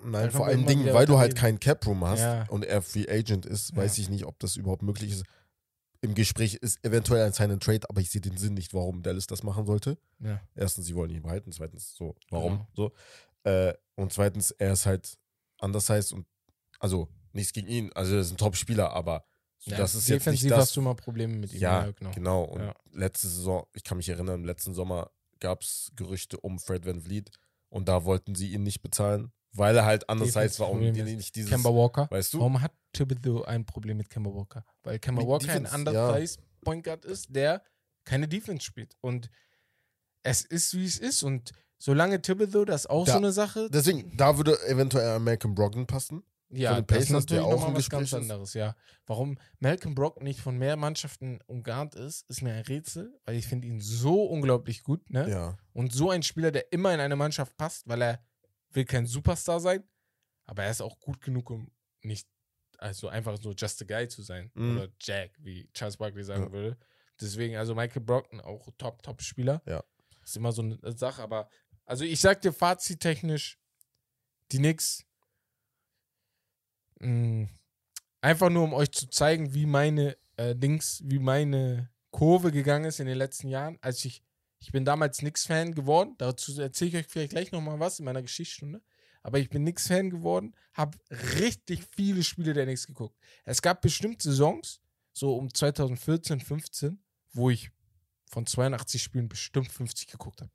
nein, 0.05 0.33
vor 0.33 0.47
allen 0.47 0.67
Dingen, 0.67 0.93
weil 0.93 1.07
du 1.07 1.19
halt 1.19 1.37
keinen 1.37 1.61
Cap-Room 1.61 2.05
hast 2.05 2.19
Ja. 2.21 2.47
und 2.49 2.65
er 2.65 2.83
Free 2.83 3.07
Agent 3.09 3.47
ist, 3.47 3.77
weiß 3.77 3.99
ich 3.99 4.09
nicht, 4.11 4.27
ob 4.27 4.37
das 4.41 4.57
überhaupt 4.57 4.83
möglich 4.83 5.13
ist. 5.13 5.25
Im 6.01 6.15
Gespräch 6.15 6.55
ist 6.55 6.85
eventuell 6.85 7.25
ein 7.27 7.33
Sign 7.33 7.51
and 7.51 7.63
Trade, 7.63 7.89
aber 7.89 8.01
ich 8.01 8.11
sehe 8.11 8.21
den 8.21 8.37
Sinn 8.37 8.55
nicht, 8.55 8.73
warum 8.73 9.03
Dallas 9.03 9.27
das 9.27 9.43
machen 9.43 9.67
sollte. 9.67 9.99
Ja. 10.21 10.41
Erstens, 10.55 10.87
sie 10.87 10.95
wollen 10.95 11.11
ihn 11.11 11.23
behalten, 11.23 11.51
zweitens, 11.51 11.95
so, 11.97 12.15
warum? 12.31 12.53
Genau. 12.55 12.69
So. 12.75 12.93
Äh, 13.51 13.75
und 13.97 14.13
zweitens, 14.13 14.53
er 14.53 14.73
ist 14.73 14.87
halt 14.87 15.19
undersized 15.61 16.13
und 16.13 16.27
also 16.79 17.09
nichts 17.33 17.53
gegen 17.53 17.67
ihn, 17.67 17.93
also 17.95 18.15
er 18.15 18.21
ist 18.21 18.31
ein 18.31 18.37
Top-Spieler, 18.37 18.93
aber 18.93 19.25
so, 19.59 19.73
das 19.73 19.97
ist 19.97 20.09
jetzt 20.09 20.27
nicht 20.27 20.49
das, 20.49 20.59
hast 20.59 20.77
du 20.77 20.83
mal 20.83 20.95
Probleme 20.95 21.35
mit 21.35 21.53
ihm. 21.53 21.61
ja, 21.61 21.91
genau. 21.91 22.11
genau. 22.13 22.43
Und 22.45 22.61
Ja. 22.61 22.75
letzte 22.93 23.27
Saison, 23.27 23.67
ich 23.73 23.83
kann 23.83 23.97
mich 23.97 24.09
erinnern, 24.09 24.37
im 24.41 24.45
letzten 24.45 24.75
Sommer 24.75 25.11
gab 25.41 25.63
es 25.63 25.91
Gerüchte 25.97 26.39
um 26.39 26.61
Fred 26.61 26.87
Van 26.87 27.01
Vliet 27.01 27.31
und 27.69 27.89
da 27.89 28.05
wollten 28.05 28.37
sie 28.37 28.53
ihn 28.53 28.63
nicht 28.63 28.83
bezahlen, 28.83 29.33
weil 29.53 29.77
er 29.77 29.85
halt 29.85 30.09
undersized 30.11 30.61
war 30.61 30.71
und 30.71 30.81
nicht 30.81 31.35
dieses, 31.37 31.51
Kemba 31.51 31.71
Walker. 31.71 32.07
weißt 32.11 32.35
du? 32.35 32.39
Warum 32.41 32.61
hat 32.61 32.73
Thibodeau 32.93 33.43
ein 33.45 33.65
Problem 33.65 33.97
mit 33.97 34.09
Kemba 34.11 34.31
Walker? 34.33 34.65
Weil 34.83 34.99
Kemba 34.99 35.23
Mit 35.23 35.29
Walker 35.31 35.53
ein 35.53 35.65
Defense, 35.65 35.75
undersized 35.77 36.41
Point 36.63 36.85
Guard 36.85 37.05
ist, 37.05 37.35
der 37.35 37.63
keine 38.05 38.29
Defense 38.29 38.65
spielt. 38.65 38.95
Und 39.01 39.31
es 40.23 40.43
ist, 40.43 40.75
wie 40.75 40.85
es 40.85 40.99
ist. 40.99 41.23
Und 41.23 41.53
solange 41.79 42.21
Thibodeau, 42.21 42.65
das 42.65 42.83
ist 42.83 42.91
auch 42.91 43.05
Da- 43.07 43.13
so 43.13 43.19
eine 43.19 43.33
Sache. 43.33 43.69
Deswegen, 43.71 44.17
da 44.17 44.37
würde 44.37 44.59
eventuell 44.67 45.17
ein 45.17 45.23
Malcolm 45.25 45.55
Brogdon 45.55 45.87
passen. 45.87 46.23
ja, 46.51 46.81
den 46.81 46.87
das 46.87 46.99
ist 46.99 47.09
Pacers, 47.09 47.11
natürlich 47.25 47.45
auch 47.45 47.75
was 47.75 47.91
ganz 47.91 48.09
ist. 48.09 48.15
anderes, 48.15 48.55
ja. 48.55 48.75
Warum 49.07 49.39
Malcolm 49.61 49.95
Brock 49.95 50.23
nicht 50.23 50.41
von 50.41 50.57
mehr 50.57 50.77
Mannschaften 50.77 51.41
umgarnt 51.47 51.95
ist, 51.95 52.29
ist 52.31 52.41
mir 52.43 52.55
ein 52.55 52.63
Rätsel, 52.63 53.13
weil 53.27 53.37
ich 53.37 53.47
finde 53.47 53.67
ihn 53.69 53.81
so 53.81 54.23
unglaublich 54.25 54.83
gut, 54.83 55.11
ne? 55.11 55.29
Ja. 55.31 55.59
Und 55.75 55.93
so 55.93 56.09
ein 56.11 56.23
Spieler, 56.23 56.51
der 56.51 56.73
immer 56.73 56.93
in 56.95 57.01
eine 57.01 57.17
Mannschaft 57.17 57.55
passt, 57.59 57.87
weil 57.87 58.01
er 58.03 58.21
will 58.71 58.85
kein 58.85 59.07
Superstar 59.07 59.61
sein, 59.61 59.83
aber 60.45 60.65
er 60.65 60.71
ist 60.71 60.81
auch 60.83 60.99
gut 61.01 61.21
genug, 61.21 61.51
um 61.51 61.71
nicht, 62.03 62.29
also 62.79 63.09
einfach 63.09 63.37
so 63.41 63.53
just 63.53 63.83
a 63.83 63.85
guy 63.85 64.09
zu 64.09 64.23
sein. 64.23 64.51
Mhm. 64.55 64.77
Oder 64.77 64.89
Jack, 65.01 65.33
wie 65.41 65.69
Charles 65.73 65.97
Barkley 65.97 66.25
sagen 66.25 66.45
Ja. 66.45 66.53
würde. 66.53 66.79
Deswegen, 67.21 67.57
also 67.57 67.75
Michael 67.75 68.03
Brockton 68.03 68.41
auch 68.41 68.69
top, 68.79 69.03
top 69.03 69.21
Spieler. 69.23 69.63
Ja. 69.67 69.83
Ist 70.23 70.37
immer 70.37 70.53
so 70.53 70.63
eine 70.63 70.79
Sache, 70.97 71.23
aber 71.23 71.49
also 71.85 72.05
ich 72.05 72.21
sag 72.21 72.41
dir 72.43 72.53
fazittechnisch, 72.53 73.59
die 74.53 74.59
Knicks, 74.59 75.05
mh, 77.01 77.49
einfach 78.21 78.51
nur 78.51 78.65
um 78.65 78.75
euch 78.75 78.91
zu 78.93 79.09
zeigen, 79.09 79.55
wie 79.55 79.67
meine 79.67 80.17
äh, 80.37 80.55
Dings, 80.55 81.03
wie 81.05 81.19
meine 81.19 81.91
Kurve 82.11 82.53
gegangen 82.53 82.85
ist 82.87 83.01
in 83.01 83.07
den 83.07 83.19
letzten 83.19 83.49
Jahren, 83.49 83.79
als 83.81 84.05
ich 84.05 84.23
ich 84.61 84.73
bin 84.73 84.85
damals 84.85 85.19
Knicks-Fan 85.19 85.75
geworden. 85.75 86.15
Dazu 86.19 86.61
erzähle 86.61 86.89
ich 86.89 86.97
euch 86.97 87.07
vielleicht 87.07 87.31
gleich 87.31 87.53
nochmal 87.53 87.81
was 87.81 87.99
in 87.99 88.05
meiner 88.05 88.23
Geschichtsstunde. 88.23 88.83
Aber 89.23 89.39
ich 89.39 89.51
bin 89.51 89.63
Knicks-Fan 89.63 90.11
geworden, 90.11 90.55
habe 90.73 90.99
richtig 91.39 91.85
viele 91.95 92.23
Spiele 92.23 92.55
der 92.55 92.65
Knicks 92.65 92.87
geguckt. 92.87 93.17
Es 93.45 93.63
gab 93.63 93.83
bestimmt 93.83 94.23
Saisons, 94.23 94.81
so 95.13 95.37
um 95.37 95.53
2014, 95.53 96.41
15, 96.41 97.03
wo 97.33 97.51
ich 97.51 97.71
von 98.31 98.47
82 98.47 99.03
Spielen 99.03 99.29
bestimmt 99.29 99.71
50 99.71 100.07
geguckt 100.09 100.41
habe. 100.41 100.51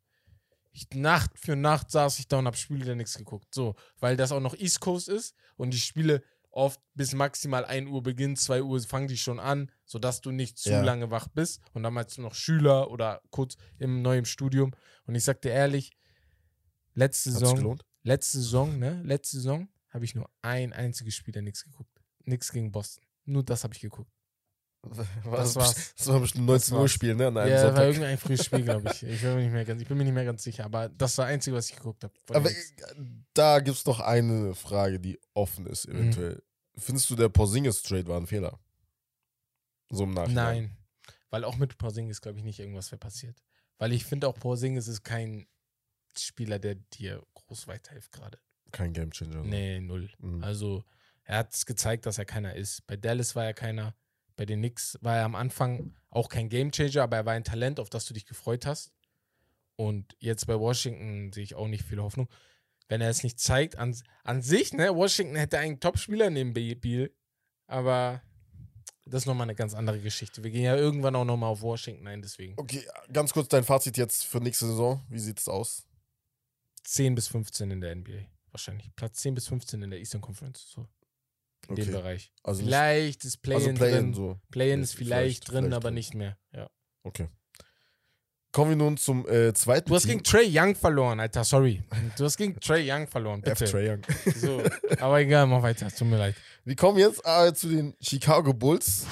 Ich, 0.72 0.90
Nacht 0.96 1.38
für 1.38 1.56
Nacht 1.56 1.92
saß 1.92 2.18
ich 2.20 2.28
da 2.28 2.40
und 2.40 2.48
habe 2.48 2.58
Spiele 2.58 2.86
der 2.86 2.96
Knicks 2.96 3.18
geguckt. 3.18 3.54
So, 3.54 3.76
weil 4.00 4.18
das 4.18 4.32
auch 4.32 4.40
noch 4.40 4.56
East 4.56 4.80
Coast 4.80 5.08
ist 5.08 5.36
und 5.56 5.72
die 5.72 5.80
Spiele 5.80 6.24
oft 6.54 6.80
bis 6.94 7.14
maximal 7.14 7.66
1 7.66 7.90
Uhr 7.90 8.02
beginnen, 8.04 8.36
2 8.36 8.62
Uhr 8.64 8.80
fangen 8.82 9.08
die 9.08 9.18
schon 9.18 9.40
an, 9.40 9.72
sodass 9.86 10.22
du 10.22 10.32
nicht 10.32 10.58
zu 10.58 10.70
Ja. 10.70 10.84
lange 10.84 11.10
wach 11.12 11.28
bist. 11.28 11.62
Und 11.74 11.84
damals 11.84 12.18
noch 12.18 12.36
Schüler 12.36 12.90
oder 12.92 13.22
kurz 13.32 13.56
im 13.80 14.02
neuen 14.02 14.26
Studium. 14.26 14.72
Und 15.06 15.16
ich 15.16 15.24
sag 15.24 15.42
dir 15.42 15.52
ehrlich, 15.52 15.92
letzte 16.94 17.30
Hat's 17.32 17.40
Saison, 17.40 17.56
gelohnt? 17.58 17.86
letzte 18.04 18.38
Saison, 18.38 18.78
ne? 18.80 19.02
Letzte 19.04 19.38
Saison 19.38 19.68
habe 19.90 20.06
ich 20.06 20.16
nur 20.16 20.30
ein 20.42 20.74
einziges 20.74 21.16
Spiel 21.16 21.32
der 21.34 21.42
Knicks 21.42 21.64
geguckt. 21.64 22.02
Nix 22.26 22.52
gegen 22.52 22.72
Boston. 22.72 23.04
Nur 23.26 23.44
das 23.44 23.64
habe 23.64 23.74
ich 23.74 23.80
geguckt. 23.82 24.12
Das, 24.84 25.56
war's. 25.56 25.94
das 25.96 26.08
war 26.08 26.20
bestimmt 26.20 26.46
19 26.46 26.76
Uhr. 26.78 26.90
Spiel, 26.90 27.16
ne? 27.16 27.28
An 27.28 27.38
einem 27.38 27.50
Ja, 27.52 27.56
war 27.56 27.66
Sonntag. 27.68 27.84
irgendein 27.86 28.18
frühes 28.18 28.44
Spiel, 28.46 28.64
glaube 28.64 28.90
ich. 28.92 29.04
Ich 29.04 29.22
bin, 29.22 29.36
mir 29.36 29.42
nicht 29.44 29.52
mehr 29.54 29.66
ganz, 29.66 29.82
ich 29.82 29.88
bin 29.88 29.98
mir 29.98 30.04
nicht 30.04 30.14
mehr 30.14 30.26
ganz 30.26 30.44
sicher, 30.44 30.66
aber 30.66 30.90
das 30.90 31.18
war 31.18 31.26
das 31.26 31.34
Einzige, 31.34 31.56
was 31.56 31.70
ich 31.70 31.76
geguckt 31.78 32.04
habe. 32.04 32.14
Aber 32.30 32.52
äh, 32.52 32.56
da 33.34 33.60
gibt 33.62 33.78
es 33.78 33.86
noch 33.86 34.00
eine 34.02 34.54
Frage, 34.56 35.00
die 35.00 35.20
offen 35.34 35.66
ist, 35.68 35.88
Mhm. 35.88 35.96
eventuell. 35.96 36.44
Findest 36.78 37.10
du, 37.10 37.16
der 37.16 37.30
Porzingis-Trade 37.30 38.08
war 38.08 38.20
ein 38.20 38.28
Fehler? 38.28 38.60
So 39.90 40.04
im 40.04 40.14
Nachhinein. 40.14 40.34
Nein, 40.64 40.78
weil 41.30 41.44
auch 41.46 41.56
mit 41.58 41.78
Porzingis, 41.78 42.20
glaube 42.22 42.40
ich, 42.40 42.44
nicht 42.44 42.60
irgendwas 42.60 42.92
wäre 42.92 43.00
passiert. 43.00 43.42
Weil 43.78 43.94
ich 43.94 44.06
finde 44.06 44.28
auch 44.28 44.36
Porzingis 44.36 44.88
ist 44.88 45.04
kein 45.04 45.48
Spieler, 46.18 46.60
der 46.60 46.76
dir 46.76 47.24
groß 47.36 47.68
weiterhilft 47.68 48.12
gerade. 48.12 48.38
Kein 48.72 48.92
Gamechanger. 48.94 49.44
Nee, 49.44 49.80
null. 49.80 50.10
Mhm. 50.20 50.44
Also, 50.44 50.84
er 51.24 51.38
hat 51.38 51.54
es 51.54 51.66
gezeigt, 51.66 52.06
dass 52.06 52.18
er 52.18 52.26
keiner 52.26 52.56
ist. 52.56 52.86
Bei 52.88 52.98
Dallas 52.98 53.36
war 53.36 53.46
er 53.46 53.54
keiner. 53.54 53.96
Bei 54.36 54.46
den 54.46 54.60
Knicks 54.60 54.98
war 55.02 55.18
er 55.18 55.26
am 55.26 55.36
Anfang 55.36 55.94
auch 56.10 56.30
kein 56.30 56.50
Gamechanger, 56.50 57.04
aber 57.04 57.18
er 57.18 57.26
war 57.26 57.34
ein 57.34 57.44
Talent, 57.44 57.80
auf 57.80 57.90
das 57.90 58.06
du 58.06 58.14
dich 58.14 58.26
gefreut 58.26 58.66
hast. 58.66 58.92
Und 59.76 60.16
jetzt 60.20 60.46
bei 60.48 60.60
Washington 60.60 61.32
sehe 61.34 61.44
ich 61.44 61.56
auch 61.56 61.68
nicht 61.68 61.84
viel 61.84 62.02
Hoffnung. 62.02 62.30
Wenn 62.88 63.02
er 63.02 63.10
es 63.10 63.24
nicht 63.24 63.40
zeigt, 63.40 63.78
an, 63.78 63.96
an 64.24 64.42
sich, 64.42 64.74
ne, 64.74 64.96
Washington 64.96 65.36
hätte 65.36 65.58
einen 65.58 65.80
Top-Spieler 65.80 66.30
neben 66.30 66.54
Biel, 66.54 67.16
aber 67.66 68.22
das 69.06 69.24
ist 69.24 69.26
nochmal 69.26 69.46
eine 69.46 69.56
ganz 69.56 69.74
andere 69.74 70.00
Geschichte. 70.00 70.44
Wir 70.44 70.52
gehen 70.52 70.64
ja 70.64 70.76
irgendwann 70.76 71.16
auch 71.16 71.26
nochmal 71.26 71.50
auf 71.50 71.62
Washington 71.62 72.08
ein, 72.08 72.22
deswegen. 72.22 72.54
Okay, 72.58 72.86
ganz 73.12 73.34
kurz 73.34 73.50
dein 73.50 73.64
Fazit 73.64 73.98
jetzt 73.98 74.26
für 74.26 74.40
nächste 74.40 74.68
Saison. 74.68 75.04
Wie 75.10 75.20
sieht 75.20 75.40
es 75.40 75.48
aus? 75.48 75.86
10 76.84 77.16
bis 77.16 77.28
15 77.28 77.72
in 77.72 77.82
der 77.82 77.96
NBA, 77.96 78.26
wahrscheinlich. 78.52 78.94
Platz 78.96 79.20
10 79.22 79.36
bis 79.36 79.48
15 79.48 79.82
in 79.82 79.90
der 79.90 80.00
Eastern 80.00 80.22
Conference, 80.22 80.70
so. 80.70 80.88
In 81.70 81.76
dem 81.76 81.84
Okay. 81.84 81.92
Bereich. 81.92 82.32
Also, 82.44 82.64
Vielleicht 82.64 83.24
ist 83.26 83.38
Play-In 83.42 83.62
also 83.70 83.74
Play-in 83.78 83.96
drin. 83.96 84.14
so. 84.14 84.40
Play-In 84.52 84.82
ist 84.84 84.96
vielleicht, 84.96 85.46
vielleicht- 85.46 85.48
drin, 85.52 85.64
vielleicht 85.66 85.74
aber 85.76 85.88
drin. 85.90 85.94
nicht 85.96 86.14
mehr. 86.14 86.38
Ja. 86.52 86.70
Okay. 87.04 87.30
Kommen 88.52 88.70
wir 88.72 88.76
nun 88.76 88.98
zum 88.98 89.28
äh, 89.28 89.52
zweiten 89.56 89.90
Du 89.90 89.96
hast 89.96 90.04
Team. 90.04 90.12
gegen 90.12 90.24
Trey 90.24 90.48
Young 90.48 90.76
verloren, 90.76 91.20
Alter, 91.20 91.44
sorry. 91.44 91.82
Du 92.18 92.24
hast 92.26 92.38
gegen 92.38 92.60
Trey 92.60 92.88
Young 92.90 93.08
verloren, 93.08 93.42
F. 93.46 93.58
bitte. 93.58 93.72
Trae 93.72 93.94
Young. 93.94 94.02
So, 94.36 94.62
aber 95.00 95.20
egal, 95.22 95.48
mach 95.48 95.64
weiter, 95.64 95.90
tut 95.90 96.08
mir 96.08 96.18
leid. 96.18 96.36
Wir 96.64 96.76
kommen 96.76 97.00
jetzt 97.00 97.22
äh, 97.26 97.52
zu 97.54 97.70
den 97.70 97.96
Chicago 98.00 98.54
Bulls. 98.54 99.08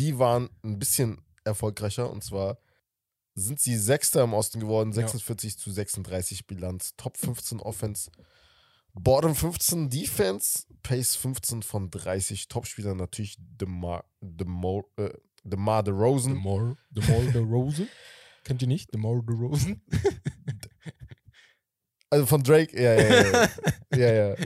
die 0.00 0.18
waren 0.18 0.48
ein 0.64 0.78
bisschen 0.78 1.20
erfolgreicher 1.44 2.10
und 2.10 2.24
zwar 2.24 2.58
sind 3.36 3.60
sie 3.60 3.76
Sechster 3.78 4.24
im 4.24 4.34
Osten 4.34 4.58
geworden, 4.58 4.90
Ja. 4.90 5.02
46 5.06 5.56
zu 5.56 5.70
36 5.70 6.48
Bilanz, 6.48 6.94
Top 6.96 7.16
15 7.16 7.60
Offense, 7.60 8.10
Bottom 8.94 9.34
15 9.34 9.90
Defense, 9.90 10.64
Pace 10.82 11.16
15 11.16 11.62
von 11.62 11.90
30 11.90 12.48
Topspieler 12.48 12.94
natürlich 12.94 13.36
DeMar, 13.38 14.04
DeMar, 14.20 14.82
äh, 14.96 15.10
DeMar 15.44 15.84
The 15.84 15.90
DeRozan, 15.90 16.34
more, 16.34 16.76
the 16.94 17.02
more 17.10 17.32
the 17.32 17.38
Rosen. 17.38 17.88
Kennt 18.44 18.62
ihr 18.62 18.68
nicht? 18.68 18.90
The 18.92 18.98
more 18.98 19.22
the 19.26 19.34
Rosen? 19.34 19.82
also 22.10 22.26
von 22.26 22.42
Drake, 22.42 22.80
ja, 22.80 22.94
ja, 22.94 23.22
ja, 23.22 23.48
ja, 23.96 24.12
ja. 24.12 24.36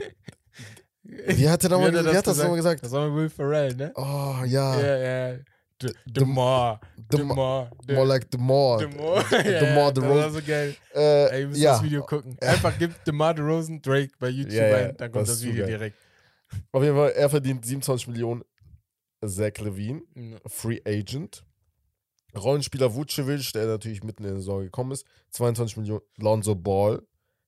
Wie 1.03 1.49
hat 1.49 1.63
er 1.63 1.69
nochmal, 1.69 1.93
Wie 1.93 1.97
hat 1.97 2.05
wie 2.05 2.07
das 2.07 2.17
hat 2.17 2.27
das 2.27 2.37
nochmal 2.37 2.57
gesagt? 2.57 2.83
Das 2.83 2.91
war 2.91 3.13
Will 3.13 3.29
Ferrell, 3.29 3.75
ne? 3.75 3.91
Oh, 3.95 4.43
ja, 4.45 4.79
Ja, 4.79 4.97
ja. 4.97 5.39
The, 5.83 5.93
the 6.07 6.13
The- 6.21 6.25
more, 6.25 6.79
the 7.11 7.17
the 7.17 7.23
more, 7.23 7.69
the, 7.87 7.93
more 7.93 8.05
like 8.07 8.27
the 8.31 8.37
more, 8.37 8.79
the 8.79 8.97
more. 8.97 9.23
the 9.29 9.35
Ja, 9.35 9.73
more 9.73 9.87
ja, 9.87 9.91
the 9.91 10.01
Das 10.01 10.09
war 10.09 10.29
so 10.31 10.39
geil. 10.45 10.75
äh, 10.95 11.25
Ey, 11.35 11.41
ihr 11.41 11.47
müsst 11.47 11.61
ja, 11.61 11.71
das 11.73 11.83
Video 11.83 12.03
gucken. 12.05 12.37
Einfach 12.41 12.77
gibt 12.77 12.95
The 13.05 13.11
Mar 13.11 13.37
Rosen 13.39 13.81
Drake 13.81 14.11
bei 14.19 14.29
YouTube 14.29 14.53
Ja, 14.53 14.67
ja, 14.67 14.75
ein, 14.89 14.97
dann 14.97 15.11
kommt 15.11 15.23
das 15.27 15.35
das 15.39 15.43
Video 15.43 15.65
direkt. 15.65 15.97
auf 16.71 16.83
jeden 16.83 16.95
Fall, 16.95 17.11
er 17.11 17.29
verdient 17.29 17.65
27 17.65 18.07
Millionen, 18.07 18.43
Zach 19.25 19.57
Levine, 19.59 20.01
Ja. 20.15 20.37
Free 20.47 20.81
Agent. 20.85 21.43
Rollenspieler 22.35 22.93
Vucevic, 22.95 23.51
der 23.53 23.67
natürlich 23.67 24.03
mitten 24.03 24.23
in 24.23 24.29
der 24.29 24.37
Saison 24.39 24.61
gekommen 24.63 24.91
ist, 24.91 25.05
22 25.31 25.77
Millionen. 25.77 26.01
Lonzo 26.17 26.55
Ball, 26.55 27.03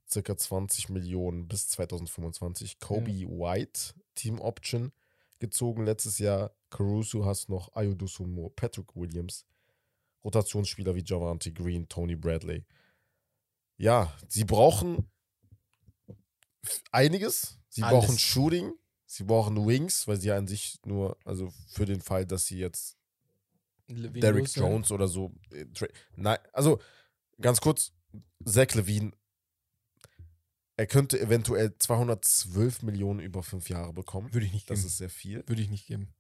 circa 0.08 0.38
20 0.38 0.90
Millionen 0.90 1.48
bis 1.48 1.68
2025. 1.70 2.80
Kobe 2.80 3.10
White, 3.12 3.94
Team 4.14 4.40
Option, 4.40 4.92
gezogen 5.40 5.86
letztes 5.86 6.20
Jahr. 6.20 6.56
Caruso 6.70 7.26
hast 7.26 7.50
noch 7.50 7.74
Ayudusumo, 7.76 8.50
Patrick 8.50 8.96
Williams. 8.96 9.46
Rotationsspieler 10.24 10.96
wie 10.96 11.04
Javante 11.06 11.54
Green, 11.54 11.88
Tony 11.88 12.16
Bradley. 12.16 12.66
Ja, 13.78 14.14
sie 14.28 14.44
brauchen 14.44 15.10
einiges. 16.92 17.60
Sie 17.70 17.84
Alles. 17.84 18.06
brauchen 18.06 18.18
Shooting, 18.18 18.74
sie 19.06 19.24
brauchen 19.24 19.68
Wings, 19.68 20.08
weil 20.08 20.18
sie 20.18 20.32
an 20.32 20.48
sich 20.48 20.80
nur, 20.86 21.18
also 21.26 21.52
für 21.68 21.86
den 21.86 22.02
Fall, 22.02 22.26
dass 22.26 22.46
sie 22.46 22.58
jetzt 22.58 22.98
Levine 23.88 24.20
Derrick. 24.22 24.56
Jones 24.56 24.92
oder 24.92 25.08
so. 25.08 25.32
äh, 25.52 25.66
Nein, 26.16 26.40
also 26.54 26.80
ganz 27.40 27.62
kurz, 27.62 27.92
Zach 28.46 28.74
Levine, 28.74 29.12
er 30.78 30.88
könnte 30.88 31.20
eventuell 31.20 31.76
212 31.78 32.82
Millionen 32.84 33.20
über 33.20 33.44
fünf 33.44 33.70
Jahre 33.70 33.94
bekommen. 33.94 34.34
Würde 34.34 34.46
ich 34.46 34.54
nicht 34.54 34.70
Das 34.70 34.80
geben. 34.80 34.88
ist 34.88 34.98
sehr 34.98 35.10
viel. 35.10 35.44
Würde 35.48 35.62
ich 35.62 35.70
nicht 35.70 35.88
geben. 35.88 36.14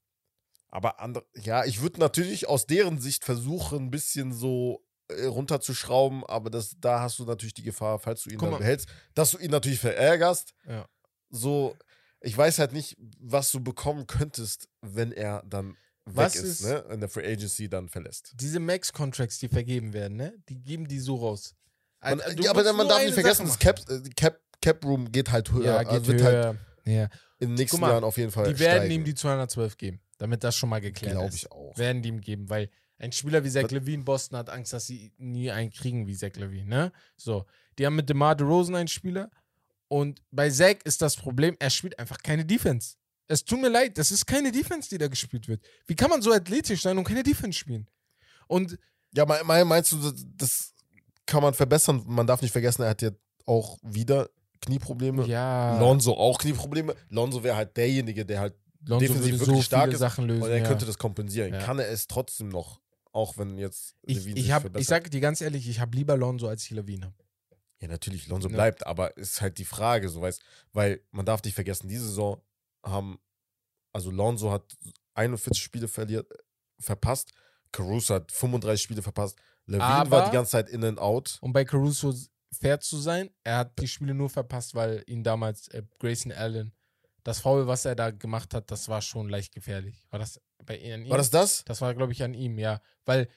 Aber 0.70 0.99
andere, 0.99 1.26
ja, 1.36 1.64
ich 1.66 1.82
würde 1.82 1.99
natürlich 1.99 2.47
aus 2.47 2.66
deren 2.66 2.99
Sicht 2.99 3.24
versuchen, 3.24 3.86
ein 3.86 3.91
bisschen 3.91 4.34
so 4.34 4.86
äh, 5.10 5.26
runterzuschrauben, 5.26 6.26
aber 6.26 6.49
das, 6.49 6.76
da 6.80 6.99
hast 7.01 7.20
du 7.20 7.26
natürlich 7.26 7.53
die 7.53 7.64
Gefahr, 7.64 7.99
falls 7.99 8.24
du 8.24 8.30
ihn 8.30 8.38
Guck 8.38 8.47
dann 8.47 8.51
mal. 8.53 8.58
behältst, 8.60 8.88
dass 9.14 9.32
du 9.32 9.38
ihn 9.38 9.51
natürlich 9.51 9.80
verärgerst. 9.80 10.53
Ja. 10.68 10.88
So, 11.30 11.76
ich 12.22 12.36
weiß 12.38 12.60
halt 12.60 12.74
nicht, 12.74 12.97
was 13.20 13.51
du 13.51 13.60
bekommen 13.62 14.08
könntest, 14.08 14.68
wenn 14.82 15.12
er 15.12 15.43
dann 15.45 15.78
Was 16.06 16.36
weg 16.36 16.41
ist, 16.43 16.62
ist- 16.62 16.64
ne? 16.64 16.78
In 16.91 16.99
der 16.99 17.10
Free 17.10 17.26
Agency 17.32 17.70
dann 17.70 17.88
verlässt. 17.88 18.34
Diese 18.36 18.60
Max-Contracts, 18.60 19.38
die 19.39 19.47
vergeben 19.47 19.93
werden, 19.93 20.18
ne? 20.18 20.34
Die 20.49 20.62
geben 20.62 20.88
die 20.88 20.99
so 20.99 21.16
raus. 21.18 21.56
Man, 22.01 22.20
Also, 22.22 22.43
ja, 22.43 22.51
aber 22.51 22.72
man 22.74 22.88
darf 22.88 23.01
nicht 23.03 23.14
vergessen, 23.14 23.45
das 23.47 23.58
Cap, 23.60 23.80
äh, 23.89 24.01
Cap, 24.16 24.39
Cap 24.66 24.84
Room 24.86 25.11
geht 25.11 25.32
halt 25.32 25.51
höher. 25.51 25.66
Ja, 25.66 25.78
also 25.78 25.91
geht 25.91 26.07
wird 26.07 26.22
höher. 26.22 26.45
halt 26.47 26.59
ja. 26.86 27.03
in 27.39 27.49
den 27.49 27.53
nächsten 27.55 27.80
mal, 27.80 27.89
Jahren 27.91 28.03
auf 28.03 28.18
jeden 28.18 28.32
Fall 28.32 28.45
Die 28.53 28.59
werden 28.59 28.80
steigen. 28.84 28.93
ihm 28.93 29.03
die 29.03 29.16
212 29.16 29.78
geben, 29.78 29.99
damit 30.18 30.43
das 30.43 30.55
schon 30.55 30.70
mal 30.70 30.82
geklärt 30.82 31.13
Glaube 31.13 31.28
ist. 31.30 31.36
ich 31.36 31.51
auch. 31.51 31.78
Werden 31.78 32.01
die 32.01 32.09
ihm 32.09 32.22
geben, 32.22 32.49
weil 32.49 32.70
ein 32.97 33.11
Spieler 33.11 33.43
wie 33.43 33.49
Zach 33.49 33.70
Levine, 33.72 34.03
Boston 34.03 34.38
hat 34.38 34.49
Angst, 34.49 34.72
dass 34.74 34.88
sie 34.88 35.11
nie 35.18 35.51
einen 35.51 35.70
kriegen 35.72 36.07
wie 36.07 36.16
Zach 36.16 36.36
Levine, 36.36 36.66
ne? 36.68 36.91
So, 37.18 37.45
die 37.78 37.86
haben 37.86 37.95
mit 37.95 38.09
DeMar 38.09 38.36
DeRozan 38.36 38.76
einen 38.76 38.88
Spieler 38.88 39.30
und 39.89 40.22
bei 40.32 40.49
Zach 40.49 40.76
ist 40.86 41.01
das 41.01 41.16
Problem, 41.16 41.55
er 41.59 41.70
spielt 41.70 41.99
einfach 41.99 42.18
keine 42.24 42.45
Defense. 42.45 42.95
Es 43.28 43.43
tut 43.43 43.59
mir 43.59 43.70
leid, 43.70 43.97
das 43.97 44.11
ist 44.11 44.26
keine 44.26 44.51
Defense, 44.51 44.88
die 44.89 44.97
da 44.97 45.07
gespielt 45.07 45.47
wird. 45.47 45.61
Wie 45.88 45.95
kann 45.95 46.09
man 46.09 46.22
so 46.22 46.32
athletisch 46.32 46.82
sein 46.84 46.97
und 46.97 47.03
keine 47.03 47.24
Defense 47.24 47.57
spielen? 47.57 47.88
Und 48.47 48.78
Ja, 49.13 49.26
mein- 49.26 49.45
mein- 49.45 49.68
meinst 49.68 49.91
du, 49.93 49.97
das- 49.97 50.26
das 50.38 50.74
kann 51.26 51.41
man 51.41 51.53
verbessern? 51.53 52.03
Man 52.05 52.28
darf 52.28 52.41
nicht 52.41 52.51
vergessen, 52.51 52.82
er 52.84 52.89
hat 52.89 53.01
ja 53.01 53.11
auch 53.45 53.78
wieder 53.82 54.30
Knieprobleme. 54.66 55.26
ja, 55.28 55.80
Lonzo 55.80 56.13
auch 56.13 56.38
Knieprobleme. 56.39 56.95
Lonzo 57.09 57.43
wäre 57.43 57.55
halt 57.55 57.76
derjenige, 57.78 58.26
der 58.26 58.39
halt 58.39 58.55
Lonzo 58.82 59.05
defensiv 59.07 59.39
wirklich 59.39 59.57
so 59.57 59.61
stark 59.61 59.91
ist 59.91 59.99
Sachen 59.99 60.28
lösen. 60.28 60.43
und 60.43 60.49
er 60.49 60.57
ja. 60.59 60.68
könnte 60.68 60.86
das 60.86 60.97
kompensieren. 60.97 61.53
Ja. 61.53 61.59
Kann 61.61 61.80
er 61.80 61.89
es 61.89 62.07
trotzdem 62.07 62.49
noch, 62.49 62.82
auch 63.11 63.38
wenn 63.38 63.57
jetzt 63.57 63.95
ich, 64.03 64.18
Levine 64.18 64.39
ich, 64.39 64.51
hab, 64.51 64.76
ich 64.78 64.88
sage 64.88 65.09
dir 65.09 65.22
ganz 65.22 65.41
ehrlich, 65.41 65.68
ich 65.68 65.80
habe 65.80 65.95
lieber 65.95 66.18
Lonzo 66.18 66.47
als 66.47 66.63
ich 66.63 66.72
Levine. 66.72 67.13
Ja, 67.82 67.88
natürlich, 67.88 68.28
Lonzo 68.28 68.47
Ja. 68.49 68.55
bleibt, 68.55 68.86
aber 68.86 69.18
ist 69.18 69.41
halt 69.41 69.57
die 69.57 69.66
Frage, 69.66 70.09
so 70.09 70.22
weißt, 70.22 70.41
weil 70.74 71.01
man 71.11 71.26
darf 71.26 71.43
nicht 71.43 71.55
vergessen, 71.55 71.88
diese 71.88 72.05
Saison 72.05 72.41
haben, 72.84 73.20
also 73.91 74.11
Lonzo 74.11 74.51
hat 74.51 74.78
41 75.16 75.61
Spiele 75.61 75.88
verliert, 75.88 76.28
verpasst, 76.80 77.34
Caruso 77.72 78.13
hat 78.16 78.32
35 78.32 78.82
Spiele 78.82 79.01
verpasst, 79.01 79.38
Levine 79.66 79.84
Aber- 79.84 80.11
war 80.11 80.26
die 80.26 80.32
ganze 80.34 80.51
Zeit 80.51 80.70
in 80.70 80.84
and 80.84 80.99
out. 80.99 81.38
Um 81.41 81.51
bei 81.51 81.66
Caruso 81.66 82.13
fair 82.60 82.80
zu 82.80 82.97
sein, 82.97 83.30
er 83.43 83.58
hat 83.58 83.80
die 83.80 83.88
Spiele 83.88 84.14
nur 84.14 84.30
verpasst, 84.30 84.76
weil 84.76 85.03
ihn 85.08 85.24
damals 85.24 85.68
äh, 85.70 85.84
Grayson 85.99 86.32
Allen, 86.32 86.74
das 87.24 87.39
Foul, 87.39 87.68
was 87.68 87.86
er 87.86 87.95
da 87.95 88.12
gemacht 88.12 88.53
hat, 88.53 88.70
das 88.72 88.88
war 88.88 89.01
schon 89.01 89.30
leicht 89.30 89.53
gefährlich. 89.53 90.06
War 90.12 90.20
das 90.20 90.39
bei 90.64 90.76
an 90.93 91.06
ihm? 91.06 91.10
War 91.10 91.18
das 91.18 91.32
das? 91.32 91.64
Das 91.66 91.82
war, 91.82 91.93
glaube 91.95 92.14
ich, 92.14 92.24
an 92.24 92.34
ihm, 92.34 92.60
ja. 92.60 92.82
Weil 93.06 93.28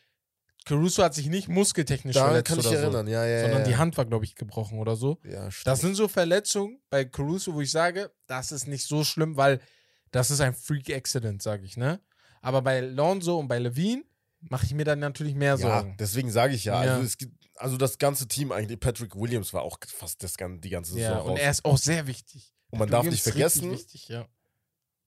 Caruso 0.64 1.03
hat 1.03 1.14
sich 1.14 1.29
nicht 1.29 1.49
muskeltechnisch 1.49 2.14
Daran 2.14 2.31
verletzt 2.31 2.49
kann 2.49 2.59
ich 2.59 2.66
oder 2.66 2.79
erinnern, 2.79 3.07
ja, 3.07 3.25
ja. 3.25 3.39
so, 3.39 3.45
sondern 3.45 3.62
ja. 3.62 3.69
die 3.69 3.77
Hand 3.77 3.97
war, 3.97 4.05
glaube 4.05 4.27
ich, 4.27 4.35
gebrochen 4.35 4.79
oder 4.79 4.97
so. 4.97 5.19
Ja, 5.25 5.51
stimmt. 5.51 5.66
Das 5.66 5.81
sind 5.81 5.95
so 5.95 6.09
Verletzungen 6.09 6.81
bei 6.91 7.07
Caruso, 7.07 7.55
wo 7.55 7.62
ich 7.62 7.71
sage, 7.71 8.12
das 8.27 8.53
ist 8.53 8.66
nicht 8.66 8.87
so 8.87 9.05
schlimm, 9.05 9.37
weil 9.37 9.61
das 10.11 10.31
ist 10.31 10.41
ein 10.41 10.55
Freak 10.55 10.91
Accident, 10.91 11.43
sage 11.43 11.64
ich, 11.64 11.77
ne? 11.77 12.01
Aber 12.43 12.62
bei 12.62 12.81
Lonzo 12.81 13.39
und 13.39 13.49
bei 13.49 13.59
Levine 13.59 14.05
mache 14.41 14.66
ich 14.66 14.74
mir 14.74 14.84
dann 14.84 14.99
natürlich 14.99 15.34
mehr 15.34 15.51
ja, 15.53 15.57
Sorgen. 15.57 15.97
deswegen 15.99 16.30
sage 16.30 16.55
ich 16.55 16.64
ja, 16.64 16.84
Ja. 16.84 16.93
Also, 16.95 17.05
es 17.07 17.18
gibt, 17.18 17.49
also 17.57 17.76
das 17.76 17.99
ganze 17.99 18.28
Team 18.28 18.53
eigentlich, 18.53 18.78
Patrick 18.80 19.16
Williams 19.16 19.53
war 19.53 19.62
auch 19.62 19.78
fast 19.86 20.22
das, 20.22 20.34
die 20.34 20.70
ganze 20.70 20.93
Saison 20.93 21.01
Ja, 21.12 21.18
raus. 21.18 21.30
und 21.30 21.36
er 21.39 21.51
ist 21.51 21.64
auch 21.64 21.78
sehr 21.78 22.07
wichtig. 22.07 22.53
Und 22.70 22.78
man 22.80 22.91
darf 22.91 23.05
nicht 23.05 23.22
vergessen, 23.22 23.70
Wichtig, 23.72 24.09
ja. 24.09 24.26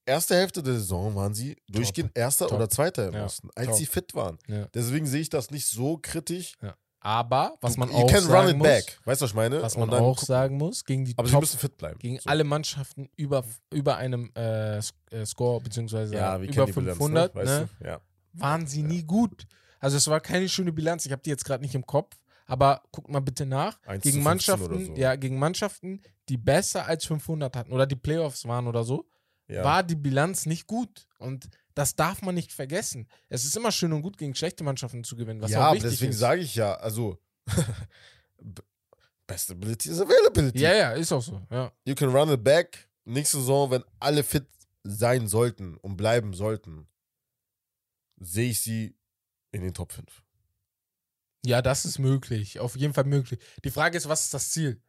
erste 0.05 0.35
Hälfte 0.35 0.63
der 0.63 0.73
Saison 0.73 1.15
waren 1.15 1.33
sie 1.33 1.55
durchgehend 1.69 2.11
Erster 2.17 2.47
Top. 2.47 2.57
oder 2.57 2.69
Zweiter 2.69 3.07
im 3.07 3.13
Ja, 3.13 3.25
Osten, 3.25 3.49
als 3.55 3.67
top. 3.67 3.77
sie 3.77 3.85
fit 3.85 4.15
waren. 4.15 4.37
Ja. 4.47 4.65
Deswegen 4.73 5.05
sehe 5.05 5.21
ich 5.21 5.29
das 5.29 5.51
nicht 5.51 5.67
so 5.67 5.97
kritisch. 6.01 6.55
Aber, 7.03 7.57
was 7.61 7.77
man 7.77 7.89
auch 7.89 8.07
sagen 8.11 8.59
muss, 8.59 8.67
back. 8.67 8.99
Weißt 9.05 9.21
du, 9.21 9.23
was 9.23 9.31
ich 9.31 9.35
meine? 9.35 9.59
was 9.61 9.75
man 9.75 9.89
auch 9.89 10.19
sagen 10.19 10.57
muss, 10.57 10.85
gegen 10.85 11.03
die 11.05 11.15
Aber 11.17 11.27
sie 11.27 11.31
Top, 11.33 11.41
müssen 11.41 11.57
fit 11.57 11.75
bleiben. 11.77 11.97
gegen 11.97 12.19
So. 12.19 12.29
alle 12.29 12.43
Mannschaften 12.43 13.09
über, 13.15 13.43
über 13.71 13.97
einem 13.97 14.31
äh, 14.35 14.77
äh, 14.77 14.81
Score, 15.25 15.61
beziehungsweise 15.61 16.13
ja, 16.13 16.39
wir 16.39 16.47
über 16.49 16.53
kennen 16.53 16.67
die 16.67 16.71
Bilanz, 16.73 16.97
500, 16.99 17.35
ne? 17.35 17.43
ne, 17.43 17.47
Weißt 17.49 17.69
du? 17.81 17.85
Ja. 17.87 18.01
Waren 18.33 18.67
sie 18.67 18.83
nie 18.83 19.03
gut. 19.03 19.47
Also 19.79 19.97
es 19.97 20.07
war 20.07 20.19
keine 20.19 20.47
schöne 20.49 20.71
Bilanz. 20.71 21.05
Ich 21.05 21.11
habe 21.11 21.21
die 21.21 21.29
jetzt 21.29 21.45
gerade 21.45 21.63
nicht 21.63 21.75
im 21.75 21.85
Kopf, 21.85 22.15
aber 22.45 22.83
guckt 22.91 23.09
mal 23.09 23.19
bitte 23.19 23.45
nach. 23.45 23.79
1 23.85 24.03
Gegen 24.03 24.21
zu 24.21 24.21
15 24.21 24.23
Mannschaften, 24.23 24.85
so. 24.87 24.93
ja, 24.95 25.15
gegen 25.15 25.39
Mannschaften, 25.39 26.01
die 26.29 26.37
besser 26.37 26.85
als 26.85 27.05
500 27.05 27.55
hatten 27.55 27.71
oder 27.71 27.85
die 27.87 27.95
Playoffs 27.95 28.45
waren 28.45 28.67
oder 28.67 28.83
so, 28.83 29.07
Ja. 29.47 29.63
war 29.63 29.83
die 29.83 29.95
Bilanz 29.95 30.45
nicht 30.45 30.67
gut. 30.67 31.07
Und 31.19 31.49
das 31.73 31.95
darf 31.95 32.21
man 32.21 32.35
nicht 32.35 32.51
vergessen. 32.51 33.07
Es 33.29 33.45
ist 33.45 33.55
immer 33.57 33.71
schön 33.71 33.93
und 33.93 34.01
gut, 34.01 34.17
gegen 34.17 34.35
schlechte 34.35 34.63
Mannschaften 34.63 35.03
zu 35.03 35.15
gewinnen, 35.15 35.41
was 35.41 35.51
ja, 35.51 35.59
auch 35.59 35.63
aber 35.67 35.75
wichtig 35.75 35.91
deswegen 35.91 36.11
ist. 36.11 36.19
sage 36.19 36.41
ich 36.41 36.55
ja, 36.55 36.73
also 36.75 37.17
Best 39.27 39.51
Ability 39.51 39.89
is 39.89 40.01
Availability. 40.01 40.59
Ja, 40.59 40.73
ja, 40.73 40.91
ist 40.91 41.11
auch 41.11 41.21
so. 41.21 41.41
Ja. 41.49 41.71
You 41.85 41.95
can 41.95 42.09
run 42.09 42.29
it 42.29 42.43
back. 42.43 42.87
Nächste 43.05 43.37
Saison, 43.37 43.71
wenn 43.71 43.83
alle 43.99 44.23
fit 44.23 44.45
sein 44.83 45.27
sollten 45.27 45.77
und 45.77 45.95
bleiben 45.95 46.33
sollten, 46.33 46.87
sehe 48.21 48.51
ich 48.51 48.61
sie 48.61 48.95
in 49.51 49.61
den 49.61 49.73
Top 49.73 49.91
5. 49.91 50.23
ja, 51.43 51.61
das 51.61 51.85
ist 51.85 51.99
möglich. 51.99 52.59
Auf 52.59 52.75
jeden 52.75 52.93
Fall 52.93 53.03
möglich. 53.03 53.39
Die 53.63 53.71
Frage 53.71 53.97
ist, 53.97 54.07
was 54.07 54.25
ist 54.25 54.33
das 54.33 54.51
Ziel? 54.51 54.81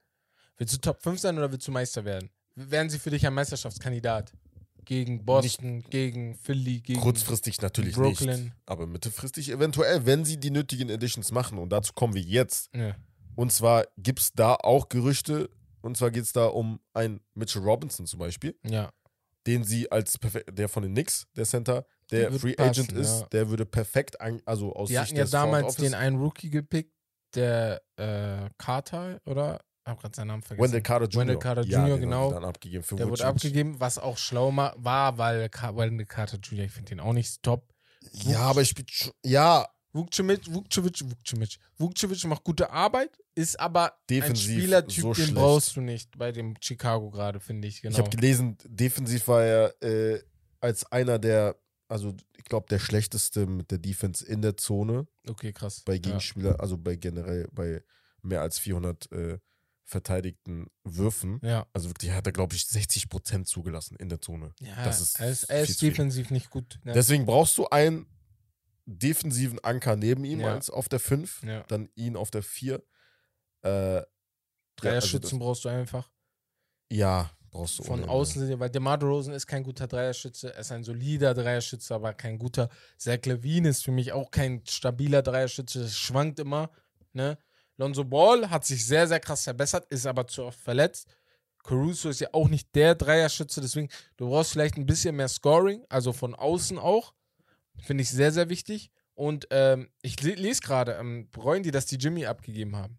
Willst 0.58 0.74
du 0.74 0.78
Top 0.78 1.02
5 1.02 1.18
sein 1.18 1.38
oder 1.38 1.50
willst 1.50 1.66
du 1.66 1.72
Meister 1.72 2.04
werden? 2.04 2.30
Wären 2.54 2.90
sie 2.90 2.98
für 2.98 3.10
dich 3.10 3.26
ein 3.26 3.34
Meisterschaftskandidat? 3.34 4.32
Gegen 4.84 5.24
Boston, 5.24 5.82
gegen 5.90 6.34
Philly, 6.34 6.80
gegen. 6.80 7.00
Kurzfristig 7.00 7.60
natürlich 7.62 7.94
Brooklyn. 7.94 8.44
nicht. 8.44 8.52
Aber 8.66 8.86
mittelfristig 8.86 9.48
eventuell, 9.50 10.04
wenn 10.06 10.24
sie 10.24 10.38
die 10.38 10.50
nötigen 10.50 10.90
Editions 10.90 11.30
machen. 11.30 11.58
Und 11.58 11.70
dazu 11.70 11.92
kommen 11.92 12.14
wir 12.14 12.22
jetzt. 12.22 12.74
Ja. 12.74 12.96
Und 13.36 13.52
zwar 13.52 13.86
gibt 13.96 14.20
es 14.20 14.32
da 14.32 14.54
auch 14.54 14.88
Gerüchte. 14.88 15.48
Und 15.80 15.96
zwar 15.96 16.10
geht 16.10 16.24
es 16.24 16.32
da 16.32 16.46
um 16.46 16.80
einen 16.92 17.20
Mitchell 17.34 17.62
Robinson 17.62 18.06
zum 18.06 18.18
Beispiel, 18.18 18.56
ja. 18.64 18.92
den 19.46 19.64
sie 19.64 19.90
als 19.90 20.18
perfekt, 20.18 20.56
der 20.56 20.68
von 20.68 20.82
den 20.82 20.92
Knicks, 20.92 21.26
der 21.36 21.44
Center, 21.44 21.86
der 22.12 22.32
Free 22.32 22.54
passen, 22.54 22.70
Agent 22.70 22.92
ist, 22.92 23.20
ja. 23.20 23.26
der 23.28 23.50
würde 23.50 23.66
perfekt, 23.66 24.20
ein, 24.20 24.42
also 24.44 24.74
aus 24.74 24.88
Die 24.88 24.94
Sicht 24.94 25.08
hatten 25.08 25.16
ja 25.16 25.24
damals 25.24 25.76
den 25.76 25.94
einen 25.94 26.18
Rookie 26.18 26.50
gepickt, 26.50 26.92
der 27.34 27.82
äh, 27.96 28.48
Carter, 28.58 29.20
oder? 29.24 29.60
Ich 29.84 29.90
hab 29.90 30.00
gerade 30.00 30.14
seinen 30.14 30.28
Namen 30.28 30.42
vergessen. 30.42 30.64
Wendell 30.64 30.82
Carter 30.82 31.06
Jr. 31.06 31.20
Wendell 31.20 31.38
Carter 31.38 31.62
ja, 31.64 31.86
Jr., 31.86 31.98
genau. 31.98 32.30
Dann 32.30 32.44
abgegeben 32.44 32.84
für 32.84 32.94
Der 32.94 33.06
wurde 33.06 33.22
Vucevic. 33.22 33.34
abgegeben, 33.34 33.80
was 33.80 33.98
auch 33.98 34.16
schlau 34.16 34.54
war, 34.54 35.18
weil 35.18 35.50
Wendell 35.50 36.06
Carter 36.06 36.38
Jr., 36.38 36.66
ich 36.66 36.72
finde 36.72 36.90
den 36.90 37.00
auch 37.00 37.12
nicht 37.12 37.42
top. 37.42 37.68
Ja, 38.12 38.40
aber 38.40 38.62
ich 38.62 38.68
spiele 38.68 38.86
schon. 38.90 39.12
Ja, 39.24 39.66
Vukcevic, 39.92 40.52
Vukcevic, 40.52 41.02
Vukcevic. 41.04 41.58
Vukcevic 41.76 42.24
macht 42.24 42.44
gute 42.44 42.70
Arbeit, 42.70 43.10
ist 43.34 43.60
aber 43.60 43.92
Defensiv 44.08 44.50
ein 44.50 44.60
Spielertyp, 44.60 45.02
so 45.02 45.12
den 45.12 45.14
schlecht. 45.14 45.34
brauchst 45.34 45.76
du 45.76 45.80
nicht 45.80 46.18
bei 46.18 46.32
dem 46.32 46.54
Chicago 46.60 47.10
gerade, 47.10 47.40
finde 47.40 47.68
ich. 47.68 47.82
Genau. 47.82 47.92
ich 47.92 47.98
habe 47.98 48.10
gelesen, 48.10 48.56
defensiv 48.64 49.28
war 49.28 49.42
er 49.42 49.82
äh, 49.82 50.22
als 50.60 50.90
einer 50.90 51.18
der, 51.18 51.56
also 51.92 52.16
ich 52.36 52.44
glaube, 52.44 52.66
der 52.68 52.78
schlechteste 52.80 53.46
mit 53.46 53.70
der 53.70 53.78
Defense 53.78 54.24
in 54.26 54.42
der 54.42 54.56
Zone 54.56 55.06
okay, 55.28 55.52
krass. 55.52 55.82
bei 55.84 55.94
Ja. 55.94 56.00
Gegenspieler, 56.00 56.58
also 56.60 56.76
bei 56.76 56.96
generell 56.96 57.48
bei 57.52 57.82
mehr 58.22 58.40
als 58.40 58.58
400 58.58 59.10
äh, 59.12 59.38
verteidigten 59.84 60.68
Würfen. 60.84 61.38
Ja. 61.42 61.66
Also 61.72 61.88
wirklich 61.90 62.10
hat 62.12 62.26
er, 62.26 62.32
glaube 62.32 62.54
ich, 62.54 62.62
60% 62.62 63.44
zugelassen 63.44 63.96
in 63.96 64.08
der 64.08 64.20
Zone. 64.20 64.54
Ja, 64.60 64.84
Das 64.84 65.00
ist 65.00 65.20
er 65.20 65.30
ist, 65.30 65.44
er 65.44 65.62
ist 65.62 65.80
defensiv 65.82 66.30
nicht 66.30 66.50
gut. 66.50 66.80
Ja. 66.84 66.92
Deswegen 66.94 67.26
brauchst 67.26 67.58
du 67.58 67.66
einen 67.68 68.06
defensiven 68.86 69.58
Anker 69.60 69.96
neben 69.96 70.24
ihm 70.24 70.40
Ja. 70.40 70.54
als 70.54 70.70
auf 70.70 70.88
der 70.88 71.00
5, 71.00 71.42
Ja. 71.42 71.62
dann 71.68 71.88
ihn 71.94 72.16
auf 72.16 72.30
der 72.30 72.42
4. 72.42 72.82
Äh, 73.62 74.02
Dreierschützen 74.76 75.38
brauchst 75.38 75.64
du 75.64 75.68
einfach. 75.68 76.10
ja, 76.90 77.30
brauchst 77.52 77.78
du 77.78 77.84
Von 77.84 78.04
außen 78.04 78.46
sind 78.46 78.58
weil 78.58 78.70
DeMar 78.70 78.98
DeRozan 78.98 79.34
ist 79.34 79.46
kein 79.46 79.62
guter 79.62 79.86
Dreierschütze, 79.86 80.52
er 80.52 80.60
ist 80.60 80.72
ein 80.72 80.82
solider 80.82 81.34
Dreierschütze, 81.34 81.94
aber 81.94 82.14
kein 82.14 82.38
guter. 82.38 82.68
Zach 82.96 83.18
Levine 83.24 83.68
ist 83.68 83.84
für 83.84 83.92
mich 83.92 84.12
auch 84.12 84.30
kein 84.30 84.62
stabiler 84.66 85.22
Dreierschütze, 85.22 85.82
es 85.82 85.96
schwankt 85.96 86.40
immer. 86.40 86.70
Ne? 87.12 87.38
Lonzo 87.76 88.04
Ball 88.04 88.50
hat 88.50 88.64
sich 88.64 88.84
sehr, 88.84 89.06
sehr 89.06 89.20
krass 89.20 89.44
verbessert, 89.44 89.86
ist 89.90 90.06
aber 90.06 90.26
zu 90.26 90.44
oft 90.44 90.58
verletzt. 90.58 91.08
Caruso 91.62 92.08
ist 92.08 92.20
ja 92.20 92.28
auch 92.32 92.48
nicht 92.48 92.74
der 92.74 92.94
Dreierschütze, 92.94 93.60
deswegen, 93.60 93.88
du 94.16 94.28
brauchst 94.28 94.52
vielleicht 94.52 94.76
ein 94.76 94.86
bisschen 94.86 95.14
mehr 95.14 95.28
Scoring, 95.28 95.84
also 95.88 96.12
von 96.12 96.34
außen 96.34 96.78
auch. 96.78 97.14
Finde 97.80 98.02
ich 98.02 98.10
sehr, 98.10 98.32
sehr 98.32 98.48
wichtig. 98.48 98.90
Und 99.14 99.46
ähm, 99.50 99.90
ich 100.00 100.20
le 100.22 100.34
lese 100.34 100.62
gerade, 100.62 100.92
ähm, 100.94 101.28
bereuen 101.30 101.62
die, 101.62 101.70
dass 101.70 101.86
die 101.86 101.96
Jimmy 101.96 102.26
abgegeben 102.26 102.76
haben. 102.76 102.98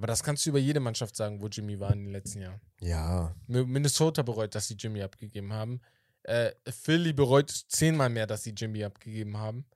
Aber 0.00 0.06
das 0.06 0.22
kannst 0.22 0.46
du 0.46 0.50
über 0.50 0.58
jede 0.58 0.80
Mannschaft 0.80 1.14
sagen, 1.14 1.42
wo 1.42 1.48
Jimmy 1.48 1.78
war 1.78 1.92
in 1.92 2.04
den 2.04 2.10
letzten 2.12 2.40
Jahren. 2.40 2.58
Ja, 2.80 3.34
Mi- 3.46 3.66
Minnesota 3.66 4.22
bereut, 4.22 4.54
dass 4.54 4.66
sie 4.66 4.72
Jimmy 4.78 5.02
abgegeben 5.02 5.52
haben. 5.52 5.82
Äh, 6.22 6.52
Philly 6.70 7.12
bereut 7.12 7.50
zehnmal 7.50 8.08
mehr, 8.08 8.26
dass 8.26 8.42
sie 8.42 8.54
Jimmy 8.56 8.82
abgegeben 8.82 9.36
haben. 9.36 9.66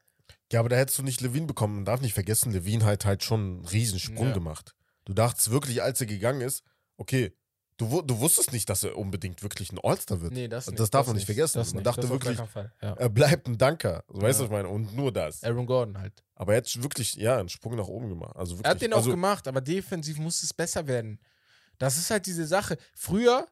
Ja, 0.50 0.60
aber 0.60 0.70
da 0.70 0.76
hättest 0.76 0.98
du 0.98 1.02
nicht 1.02 1.20
Levine 1.20 1.44
bekommen. 1.46 1.74
Man 1.74 1.84
darf 1.84 2.00
nicht 2.00 2.14
vergessen, 2.14 2.52
Levine 2.52 2.86
hat 2.86 3.04
halt 3.04 3.22
schon 3.22 3.40
einen 3.56 3.64
Riesensprung 3.66 4.28
Ja. 4.28 4.32
gemacht. 4.32 4.74
Du 5.04 5.12
dachtest 5.12 5.50
wirklich, 5.50 5.82
als 5.82 6.00
er 6.00 6.06
gegangen 6.06 6.40
ist, 6.40 6.64
okay, 6.96 7.36
du, 7.76 8.02
du 8.02 8.18
wusstest 8.20 8.52
nicht, 8.52 8.68
dass 8.68 8.84
er 8.84 8.96
unbedingt 8.96 9.42
wirklich 9.42 9.72
ein 9.72 9.78
All-Star 9.82 10.20
wird. 10.20 10.32
Nee, 10.32 10.48
das, 10.48 10.66
Das 10.66 10.78
nicht, 10.78 10.94
darf 10.94 11.06
man 11.06 11.16
nicht 11.16 11.26
vergessen. 11.26 11.58
Das 11.58 11.68
Man 11.68 11.82
nicht, 11.82 11.86
dachte 11.86 12.02
das 12.02 12.10
wirklich-. 12.10 12.38
Ja. 12.82 12.94
Er 12.94 13.08
bleibt 13.08 13.46
ein 13.48 13.58
Danker. 13.58 14.04
So, 14.08 14.22
weißt 14.22 14.40
du, 14.40 14.44
Ja. 14.44 14.50
was 14.50 14.58
ich 14.58 14.64
meine? 14.64 14.68
Und 14.68 14.94
nur 14.94 15.12
das. 15.12 15.42
Aaron 15.42 15.66
Gordon 15.66 15.98
halt. 15.98 16.22
Aber 16.34 16.52
er 16.52 16.58
hat 16.58 16.82
wirklich, 16.82 17.14
ja, 17.14 17.38
einen 17.38 17.48
Sprung 17.48 17.76
nach 17.76 17.86
oben 17.88 18.08
gemacht. 18.08 18.36
Also 18.36 18.52
wirklich. 18.52 18.66
Er 18.66 18.70
hat 18.70 18.82
den 18.82 18.92
auch 18.92 18.98
also, 18.98 19.10
gemacht, 19.10 19.46
aber 19.48 19.60
defensiv 19.60 20.18
muss 20.18 20.42
es 20.42 20.52
besser 20.52 20.86
werden. 20.86 21.20
Das 21.78 21.96
ist 21.96 22.10
halt 22.10 22.26
diese 22.26 22.46
Sache. 22.46 22.76
Früher 22.94 23.46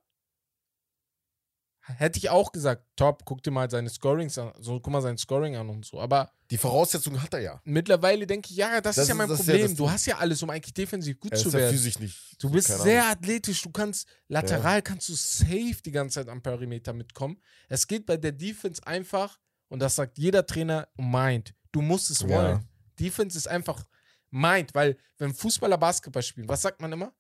hätte 1.85 2.19
ich 2.19 2.31
auch 2.31 2.53
gesagt, 2.53 2.85
top, 2.97 3.25
guck 3.25 3.43
dir 3.43 3.51
mal 3.51 3.71
seine 3.71 3.89
Scorings 3.91 4.39
an, 4.39 4.53
so 4.61 4.81
guck 4.81 4.93
mal 4.93 5.03
sein 5.03 5.19
Scoring 5.19 5.57
an 5.57 5.69
und 5.69 5.85
so. 5.85 6.01
Aber 6.01 6.31
Die 6.51 6.57
Voraussetzungen 6.59 7.23
hat 7.23 7.35
er 7.35 7.41
ja. 7.41 7.61
mittlerweile 7.65 8.27
denke 8.27 8.51
ich, 8.51 8.57
ja, 8.57 8.81
das, 8.81 8.97
Das 8.97 9.05
ist 9.05 9.09
ja 9.09 9.15
mein 9.15 9.29
ist 9.31 9.39
ja 9.41 9.45
Problem. 9.45 9.69
das 9.69 9.75
du 9.77 9.91
hast 9.91 10.07
ja 10.07 10.19
alles, 10.19 10.43
um 10.43 10.51
eigentlich 10.51 10.75
defensiv 10.75 11.19
gut 11.19 11.37
zu 11.37 11.49
ja 11.49 11.55
werden. 11.55 11.73
physisch 11.73 11.99
nicht. 11.99 12.17
Du 12.41 12.51
bist 12.51 12.69
sehr 12.69 13.03
Ahnung. 13.05 13.17
athletisch, 13.17 13.63
du 13.63 13.71
kannst 13.71 14.07
lateral, 14.29 14.83
kannst 14.83 15.09
du 15.09 15.15
safe 15.15 15.77
die 15.85 15.91
ganze 15.93 16.15
Zeit 16.21 16.29
am 16.29 16.41
Perimeter 16.43 16.93
mitkommen. 16.93 17.41
Es 17.69 17.87
geht 17.87 18.07
bei 18.07 18.17
der 18.17 18.33
Defense 18.33 18.87
einfach, 18.87 19.39
und 19.69 19.81
das 19.81 19.95
sagt 19.97 20.19
jeder 20.19 20.47
Trainer, 20.47 20.89
Mind. 20.97 21.55
Du 21.73 21.81
musst 21.83 22.11
es 22.11 22.21
Ja. 22.21 22.29
wollen. 22.29 22.69
Defense 23.01 23.37
ist 23.37 23.49
einfach 23.49 23.85
Mind, 24.31 24.75
weil 24.75 24.97
wenn 25.19 25.35
Fußballer 25.35 25.79
Basketball 25.79 26.23
spielen, 26.23 26.49
was 26.49 26.63
sagt 26.63 26.81
man 26.81 26.93
immer? 26.93 27.13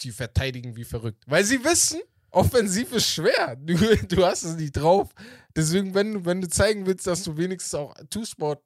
Die 0.00 0.10
verteidigen 0.10 0.74
wie 0.76 0.84
verrückt. 0.84 1.22
Weil 1.26 1.44
sie 1.44 1.62
wissen, 1.64 2.00
offensiv 2.32 2.92
ist 2.92 3.06
schwer. 3.06 3.56
Du, 3.64 3.74
du 3.76 4.24
hast 4.24 4.42
es 4.42 4.56
nicht 4.56 4.72
drauf. 4.72 5.10
Deswegen, 5.54 5.94
wenn, 5.94 6.14
du- 6.14 6.24
wenn 6.24 6.40
du 6.40 6.48
zeigen 6.48 6.86
willst, 6.86 7.06
dass 7.06 7.22
du 7.22 7.36
wenigstens 7.36 7.74
auch 7.74 7.94
Two-Sport, 8.10 8.62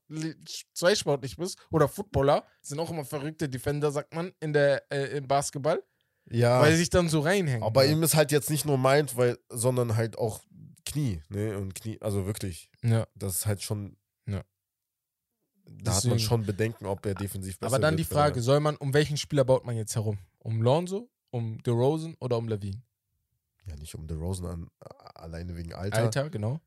zweisportlich 0.74 1.36
bist, 1.36 1.58
oder 1.70 1.88
Footballer, 1.88 2.44
sind 2.62 2.78
auch 2.78 2.90
immer 2.90 3.04
verrückte 3.04 3.48
Defender, 3.48 3.90
sagt 3.90 4.14
man, 4.14 4.32
in 4.40 4.52
der, 4.52 4.82
äh, 4.92 5.16
im 5.18 5.26
Basketball 5.26 5.82
Ja. 6.30 6.60
weil 6.60 6.72
sie 6.72 6.78
sich 6.78 6.90
dann 6.90 7.08
so 7.08 7.20
reinhängen. 7.20 7.62
aber 7.62 7.84
ja. 7.84 7.92
ihm 7.92 8.02
ist 8.02 8.14
halt 8.14 8.32
jetzt 8.32 8.50
nicht 8.50 8.64
nur 8.64 8.78
meint, 8.78 9.16
weil, 9.16 9.36
sondern 9.48 9.96
halt 9.96 10.16
auch 10.18 10.40
Knie, 10.84 11.20
ne? 11.28 11.58
Und 11.58 11.74
Knie, 11.74 11.98
also 12.00 12.26
wirklich. 12.26 12.70
ja. 12.84 13.06
Das 13.16 13.34
ist 13.36 13.46
halt 13.46 13.60
schon. 13.62 13.96
Ja. 14.28 14.42
Da 15.64 15.94
hat 15.96 16.04
man 16.04 16.12
Deswegen- 16.12 16.18
schon 16.20 16.46
Bedenken, 16.46 16.86
ob 16.86 17.04
er 17.06 17.14
defensiv 17.14 17.58
besser 17.58 17.74
Aber 17.74 17.80
dann 17.82 17.96
die 17.96 18.04
wird, 18.04 18.12
er- 18.12 18.14
Frage, 18.14 18.40
soll 18.40 18.60
man, 18.60 18.76
um 18.76 18.94
welchen 18.94 19.16
Spieler 19.16 19.44
baut 19.44 19.64
man 19.64 19.76
jetzt 19.76 19.96
herum? 19.96 20.18
Um 20.38 20.62
Lonzo, 20.62 21.10
um 21.30 21.58
DeRozan 21.64 22.14
oder 22.20 22.36
um 22.38 22.46
Levine? 22.46 22.80
Ja, 23.66 23.76
nicht 23.76 23.94
um 23.94 24.06
DeRozan 24.06 24.46
an, 24.46 24.68
a- 24.80 25.20
alleine 25.22 25.56
wegen 25.56 25.72
Alter. 25.74 25.98
Alter, 25.98 26.30
genau. 26.30 26.60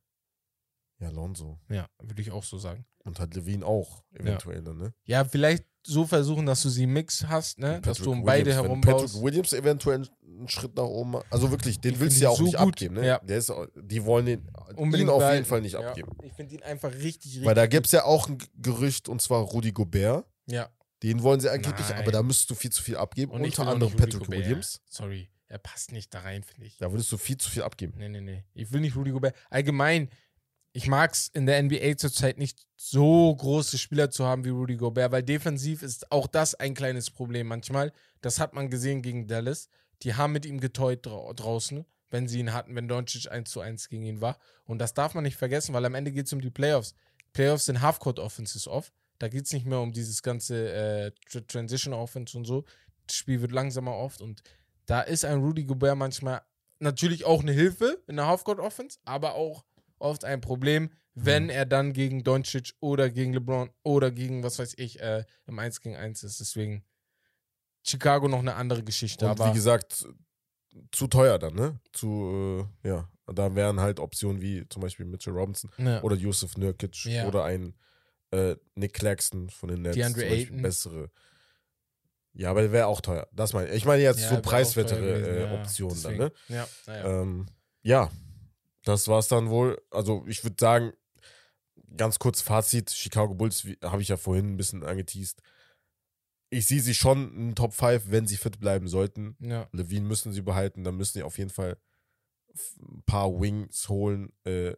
Ja, 0.99 1.09
Lonzo. 1.09 1.59
Ja, 1.69 1.87
würde 2.01 2.21
ich 2.21 2.31
auch 2.31 2.43
so 2.43 2.57
sagen. 2.57 2.85
Und 3.05 3.19
hat 3.19 3.33
Levine 3.33 3.65
auch, 3.65 4.03
eventuell 4.11 4.61
dann, 4.61 4.77
ne? 4.77 4.93
Ja, 5.05 5.23
vielleicht 5.23 5.63
so 5.87 6.05
versuchen, 6.05 6.45
dass 6.45 6.61
du 6.61 6.67
sie 6.69 6.85
Mix 6.85 7.25
hast, 7.25 7.57
ne? 7.57 7.79
dass 7.79 7.99
du 7.99 8.11
um 8.11 8.23
beide 8.25 8.47
Williams, 8.47 8.63
herum 8.63 8.83
wenn 8.83 8.91
baust. 8.91 9.05
Patrick 9.13 9.23
Williams 9.23 9.53
eventuell 9.53 10.07
einen 10.21 10.49
Schritt 10.49 10.75
nach 10.75 10.83
oben. 10.83 11.15
Also 11.29 11.49
wirklich, 11.51 11.79
den 11.79 11.93
Ich 11.93 11.99
willst 12.01 12.17
du 12.19 12.23
ja 12.23 12.29
auch 12.29 12.37
so 12.37 12.43
nicht 12.43 12.57
gut, 12.57 12.67
abgeben, 12.67 12.95
ne? 12.95 13.07
ja. 13.07 13.19
Der 13.19 13.37
ist, 13.37 13.51
die 13.81 14.03
wollen 14.03 14.25
den, 14.25 14.49
Unbedingt 14.75 15.07
ihn 15.09 15.13
auf 15.13 15.31
jeden. 15.31 15.45
Fall 15.45 15.61
nicht 15.61 15.71
Ja, 15.73 15.87
abgeben. 15.87 16.11
Ich 16.21 16.33
finde 16.33 16.55
ihn 16.55 16.63
einfach 16.63 16.91
richtig, 16.91 17.31
richtig. 17.31 17.45
Weil 17.45 17.55
da 17.55 17.65
gibt 17.65 17.85
es 17.85 17.93
ja 17.93 18.03
auch 18.03 18.27
ein 18.27 18.37
Gerücht, 18.57 19.07
und 19.07 19.21
zwar 19.21 19.41
Rudi 19.41 19.71
Gobert. 19.71 20.25
ja. 20.47 20.69
Den 21.01 21.23
wollen 21.23 21.39
sie 21.39 21.47
angeblich, 21.49 21.87
Nein. 21.87 22.01
aber 22.01 22.11
da 22.11 22.21
müsstest 22.21 22.49
du 22.49 22.55
viel 22.55 22.71
zu 22.73 22.83
viel 22.83 22.97
abgeben. 22.97 23.31
Und 23.31 23.41
Unter 23.41 23.65
anderem 23.65 23.93
Rudy 23.93 24.03
Patrick 24.03 24.19
Gobert. 24.25 24.43
Williams. 24.43 24.81
Sorry, 24.89 25.29
er 25.49 25.57
passt 25.57 25.91
nicht 25.91 26.13
da 26.13 26.21
rein, 26.21 26.43
finde 26.43 26.67
ich. 26.67 26.77
Da 26.77 26.91
würdest 26.91 27.11
du 27.11 27.17
viel 27.17 27.37
zu 27.37 27.49
viel 27.49 27.63
abgeben. 27.63 27.93
Nee, 27.97 28.09
nee, 28.09 28.21
nee. 28.21 28.43
Ich 28.53 28.71
will 28.71 28.81
nicht 28.81 28.95
Rudy 28.95 29.11
Gobert. 29.11 29.35
Allgemein, 29.49 30.09
ich 30.71 30.87
mag 30.87 31.11
es 31.11 31.27
in 31.29 31.45
der 31.47 31.61
NBA 31.61 31.97
zurzeit 31.97 32.37
nicht, 32.37 32.65
so 32.75 33.35
große 33.35 33.77
Spieler 33.79 34.11
zu 34.11 34.25
haben 34.25 34.45
wie 34.45 34.49
Rudy 34.49 34.77
Gobert, 34.77 35.11
weil 35.11 35.23
defensiv 35.23 35.81
ist 35.81 36.11
auch 36.11 36.27
das 36.27 36.55
ein 36.55 36.75
kleines 36.75 37.09
Problem 37.09 37.47
manchmal. 37.47 37.91
Das 38.21 38.39
hat 38.39 38.53
man 38.53 38.69
gesehen 38.69 39.01
gegen 39.01 39.27
Dallas. 39.27 39.69
Die 40.03 40.13
haben 40.13 40.31
mit 40.33 40.45
ihm 40.45 40.59
getäut 40.59 41.05
drau 41.05 41.33
draußen, 41.33 41.83
wenn 42.09 42.27
sie 42.27 42.39
ihn 42.39 42.53
hatten, 42.53 42.75
wenn 42.75 42.87
Doncic 42.87 43.29
1 43.31 43.49
zu 43.49 43.59
1 43.59 43.89
gegen 43.89 44.03
ihn 44.05 44.21
war. 44.21 44.37
Und 44.65 44.77
das 44.79 44.93
darf 44.93 45.15
man 45.15 45.23
nicht 45.23 45.35
vergessen, 45.35 45.73
weil 45.73 45.83
am 45.85 45.95
Ende 45.95 46.11
geht 46.11 46.27
es 46.27 46.33
um 46.33 46.41
die 46.41 46.51
Playoffs. 46.51 46.93
Playoffs 47.33 47.65
sind 47.65 47.81
Halfcourt-Offenses 47.81 48.67
off. 48.67 48.91
Da 49.17 49.27
geht 49.27 49.45
es 49.45 49.53
nicht 49.53 49.65
mehr 49.65 49.79
um 49.81 49.91
dieses 49.91 50.21
ganze 50.23 50.71
äh, 50.71 51.11
Tr- 51.29 51.45
Transition-Offense 51.45 52.37
und 52.37 52.45
so. 52.45 52.63
Das 53.07 53.15
Spiel 53.17 53.41
wird 53.41 53.51
langsamer 53.51 53.95
oft 53.95 54.21
und 54.21 54.43
da 54.89 55.01
ist 55.01 55.25
ein 55.25 55.39
Rudy 55.41 55.63
Gobert 55.65 55.97
manchmal 55.97 56.41
natürlich 56.79 57.25
auch 57.25 57.41
eine 57.41 57.51
Hilfe 57.51 58.01
in 58.07 58.15
der 58.15 58.27
Halfcourt-Offense, 58.27 58.99
aber 59.05 59.35
auch 59.35 59.65
oft 59.99 60.23
ein 60.23 60.39
Problem, 60.41 60.91
wenn 61.13 61.43
Mhm. 61.45 61.49
er 61.49 61.65
dann 61.65 61.91
gegen 61.93 62.23
Doncic 62.23 62.73
oder 62.79 63.09
gegen 63.09 63.33
LeBron 63.33 63.69
oder 63.83 64.11
gegen, 64.11 64.43
was 64.43 64.59
weiß 64.59 64.75
ich, 64.77 64.99
äh, 65.01 65.25
im 65.45 65.59
1 65.59 65.81
gegen 65.81 65.97
1 65.97 66.23
ist. 66.23 66.39
Deswegen 66.39 66.83
Chicago 67.85 68.27
noch 68.27 68.39
eine 68.39 68.55
andere 68.55 68.83
Geschichte. 68.83 69.25
Und 69.25 69.31
aber 69.31 69.49
wie 69.49 69.53
gesagt, 69.55 70.05
zu 70.91 71.07
teuer 71.07 71.37
dann, 71.39 71.55
ne? 71.55 71.79
Zu, 71.93 72.67
äh, 72.83 72.87
ja. 72.89 73.09
Da 73.31 73.53
wären 73.55 73.79
halt 73.79 73.99
Optionen 73.99 74.41
wie 74.41 74.67
zum 74.69 74.81
Beispiel 74.81 75.05
Mitchell 75.05 75.33
Robinson 75.33 75.69
ja. 75.77 76.01
oder 76.01 76.15
Yusuf 76.15 76.57
Nurkic 76.57 77.05
Ja. 77.05 77.27
oder 77.27 77.43
ein 77.43 77.75
äh, 78.31 78.55
Nick 78.75 78.93
Claxton 78.93 79.49
von 79.49 79.69
den 79.69 79.81
Nets. 79.81 79.95
DeAndre 79.95 80.21
Beispiel 80.21 80.37
Ayton. 80.39 80.61
Bessere. 80.61 81.11
Ja, 82.39 82.51
aber 82.51 82.61
der 82.61 82.71
wäre 82.71 82.87
auch 82.87 83.01
teuer. 83.01 83.27
Das 83.33 83.51
meine 83.51 83.67
ich. 83.67 83.75
Ich 83.75 83.85
meine 83.85 84.01
jetzt 84.01 84.21
Ja, 84.21 84.29
so 84.29 84.41
preiswertere 84.41 85.49
äh, 85.51 85.59
Optionen 85.59 86.01
dann, 86.01 86.15
ne? 86.15 86.31
Ja, 86.47 86.67
naja. 86.87 87.21
Ähm, 87.21 87.47
ja, 87.81 88.09
das 88.85 89.09
war's 89.09 89.27
dann 89.27 89.49
wohl. 89.49 89.77
Also 89.91 90.23
ich 90.25 90.41
würde 90.45 90.55
sagen, 90.57 90.93
ganz 91.97 92.17
kurz 92.17 92.39
Fazit, 92.39 92.91
Chicago 92.91 93.33
Bulls, 93.33 93.67
habe 93.83 94.01
ich 94.01 94.07
ja 94.07 94.15
vorhin 94.15 94.53
ein 94.53 94.57
bisschen 94.57 94.85
angeteased. 94.85 95.41
Ich 96.49 96.65
sehe 96.65 96.79
sie 96.79 96.93
schon 96.93 97.29
in 97.35 97.47
den 97.49 97.55
Top 97.55 97.73
5, 97.73 98.03
wenn 98.09 98.25
sie 98.25 98.37
fit 98.37 98.57
bleiben 98.61 98.87
sollten. 98.87 99.35
ja. 99.41 99.67
Levine 99.73 100.07
müssen 100.07 100.31
sie 100.31 100.41
behalten, 100.41 100.85
dann 100.85 100.95
müssen 100.95 101.15
sie 101.15 101.23
auf 101.23 101.37
jeden 101.37 101.49
Fall 101.49 101.75
ein 102.79 103.03
paar 103.05 103.37
Wings 103.37 103.89
holen, 103.89 104.31
äh, 104.45 104.75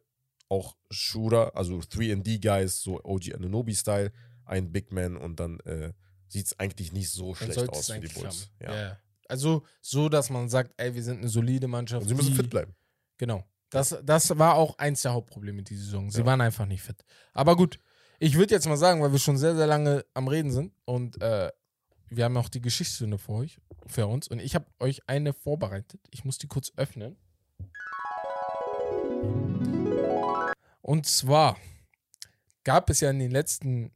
auch 0.50 0.78
Shooter, 0.90 1.56
also 1.56 1.78
3D-Guys, 1.78 2.82
so 2.82 3.00
OG 3.04 3.36
Ananobi-Style, 3.36 4.12
ein 4.46 4.72
Big 4.72 4.92
Man 4.92 5.16
und 5.16 5.40
dann 5.40 5.60
äh, 5.60 5.94
sieht 6.32 6.46
es 6.48 6.60
eigentlich 6.60 6.92
nicht 6.94 7.10
so 7.10 7.36
schlecht 7.36 7.58
aus 7.70 7.92
für 7.92 8.00
die 8.00 8.08
Bulls. 8.08 8.50
Ja. 8.60 8.74
Ja. 8.76 8.98
Also 9.28 9.64
so, 9.82 10.10
dass 10.10 10.30
man 10.30 10.50
sagt, 10.50 10.74
ey, 10.78 10.94
wir 10.96 11.04
sind 11.04 11.20
eine 11.20 11.30
solide 11.30 11.68
Mannschaft. 11.68 12.04
Und 12.04 12.08
sie 12.10 12.16
müssen 12.16 12.36
fit 12.36 12.50
bleiben. 12.50 12.76
Genau. 13.18 13.44
Das, 13.70 13.98
das 14.04 14.38
war 14.38 14.56
auch 14.56 14.78
eins 14.78 15.02
der 15.02 15.14
Hauptprobleme 15.14 15.64
dieser 15.64 15.84
Saison. 15.86 16.10
Sie 16.12 16.20
Ja. 16.20 16.26
waren 16.26 16.42
einfach 16.42 16.66
nicht 16.66 16.82
fit. 16.84 17.04
Aber 17.34 17.56
gut, 17.56 17.80
ich 18.20 18.36
würde 18.36 18.54
jetzt 18.54 18.68
mal 18.68 18.78
sagen, 18.78 19.02
weil 19.02 19.12
wir 19.12 19.20
schon 19.20 19.38
sehr, 19.38 19.56
sehr 19.56 19.68
lange 19.68 20.06
am 20.14 20.28
Reden 20.28 20.52
sind 20.52 20.74
und 20.86 21.22
äh, 21.22 21.52
wir 22.10 22.26
haben 22.26 22.36
auch 22.38 22.50
die 22.50 22.62
Geschichtsstunde 22.62 23.18
für 23.18 23.32
euch, 23.32 23.58
für 23.88 24.08
uns 24.08 24.28
und 24.28 24.40
ich 24.40 24.56
habe 24.56 24.66
euch 24.80 25.02
eine 25.08 25.34
vorbereitet. 25.34 26.02
Ich 26.12 26.26
muss 26.26 26.38
die 26.38 26.48
kurz 26.48 26.72
öffnen. 26.76 27.16
Und 30.82 31.06
zwar 31.06 31.58
gab 32.64 32.90
es 32.90 33.00
ja 33.00 33.10
in 33.10 33.20
den 33.20 33.32
letzten 33.32 33.92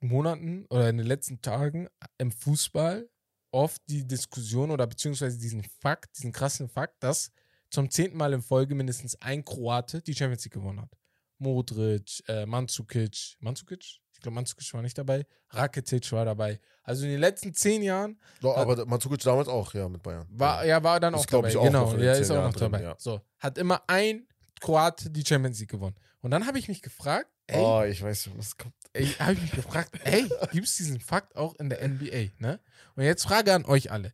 Monaten 0.00 0.66
oder 0.70 0.88
in 0.88 0.98
den 0.98 1.06
letzten 1.06 1.40
Tagen 1.40 1.88
im 2.18 2.30
Fußball 2.30 3.08
oft 3.50 3.80
die 3.88 4.06
Diskussion 4.06 4.70
oder 4.70 4.86
beziehungsweise 4.86 5.38
diesen 5.38 5.64
Fakt, 5.80 6.16
diesen 6.18 6.32
krassen 6.32 6.68
Fakt, 6.68 7.02
dass 7.02 7.30
zum 7.70 7.90
zehnten 7.90 8.16
Mal 8.16 8.32
in 8.32 8.42
Folge 8.42 8.74
mindestens 8.74 9.20
ein 9.20 9.44
Kroate 9.44 10.02
die 10.02 10.14
Champions 10.14 10.44
League 10.44 10.54
gewonnen 10.54 10.80
hat. 10.80 10.90
Modric, 11.38 12.22
äh, 12.28 12.46
Mandzukic, 12.46 13.36
Mandzukic? 13.40 14.00
Ich 14.12 14.20
glaube, 14.20 14.34
Mandzukic 14.34 14.72
war 14.72 14.82
nicht 14.82 14.96
dabei. 14.96 15.26
Rakitic 15.50 16.10
war 16.12 16.24
dabei. 16.24 16.58
Also 16.82 17.04
in 17.04 17.10
den 17.10 17.20
letzten 17.20 17.52
zehn 17.52 17.82
Jahren. 17.82 18.18
Doch, 18.40 18.56
aber 18.56 18.86
Mandzukic 18.86 19.20
damals 19.20 19.48
auch, 19.48 19.74
ja, 19.74 19.88
mit 19.88 20.02
Bayern. 20.02 20.26
War, 20.30 20.64
ja, 20.64 20.82
war 20.82 20.98
dann 21.00 21.14
auch 21.14 21.20
Ist, 21.20 21.32
dabei. 21.32 21.48
ich, 21.48 21.56
auch 21.56 21.64
genau, 21.64 21.94
der 21.94 22.18
ist 22.18 22.30
auch 22.30 22.42
noch 22.42 22.54
drin, 22.54 22.72
dabei. 22.72 22.82
ja. 22.84 22.94
So, 22.98 23.20
hat 23.38 23.58
immer 23.58 23.82
ein 23.88 24.26
Kroate 24.60 25.10
die 25.10 25.24
Champions 25.26 25.60
League 25.60 25.70
gewonnen. 25.70 25.96
Und 26.22 26.30
dann 26.30 26.46
habe 26.46 26.58
ich 26.58 26.68
mich 26.68 26.80
gefragt, 26.80 27.30
ey, 27.46 27.60
Oh, 27.62 27.82
ich 27.82 28.02
weiß, 28.02 28.30
was 28.36 28.56
kommt. 28.56 28.74
ey 28.92 29.06
habe 29.06 29.34
ich 29.34 29.42
mich 29.42 29.52
gefragt, 29.52 29.90
ey, 30.04 30.28
gibt 30.52 30.66
es 30.66 30.76
diesen 30.76 31.00
Fakt 31.00 31.36
auch 31.36 31.54
in 31.56 31.68
der 31.70 31.86
NBA, 31.86 32.30
ne? 32.38 32.60
Und 32.94 33.04
jetzt 33.04 33.24
Frage 33.24 33.52
an 33.54 33.64
euch 33.64 33.90
alle. 33.90 34.12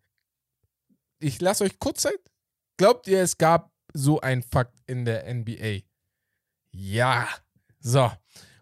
Ich 1.19 1.41
lasse 1.41 1.65
euch 1.65 1.79
kurz 1.79 2.03
Zeit. 2.03 2.19
Glaubt 2.77 3.07
ihr, 3.07 3.21
es 3.23 3.39
gab 3.39 3.73
so 3.95 4.21
einen 4.21 4.43
Fakt 4.43 4.79
in 4.87 5.05
der 5.05 5.33
NBA? 5.33 5.81
Ja. 6.73 7.29
So. 7.81 8.11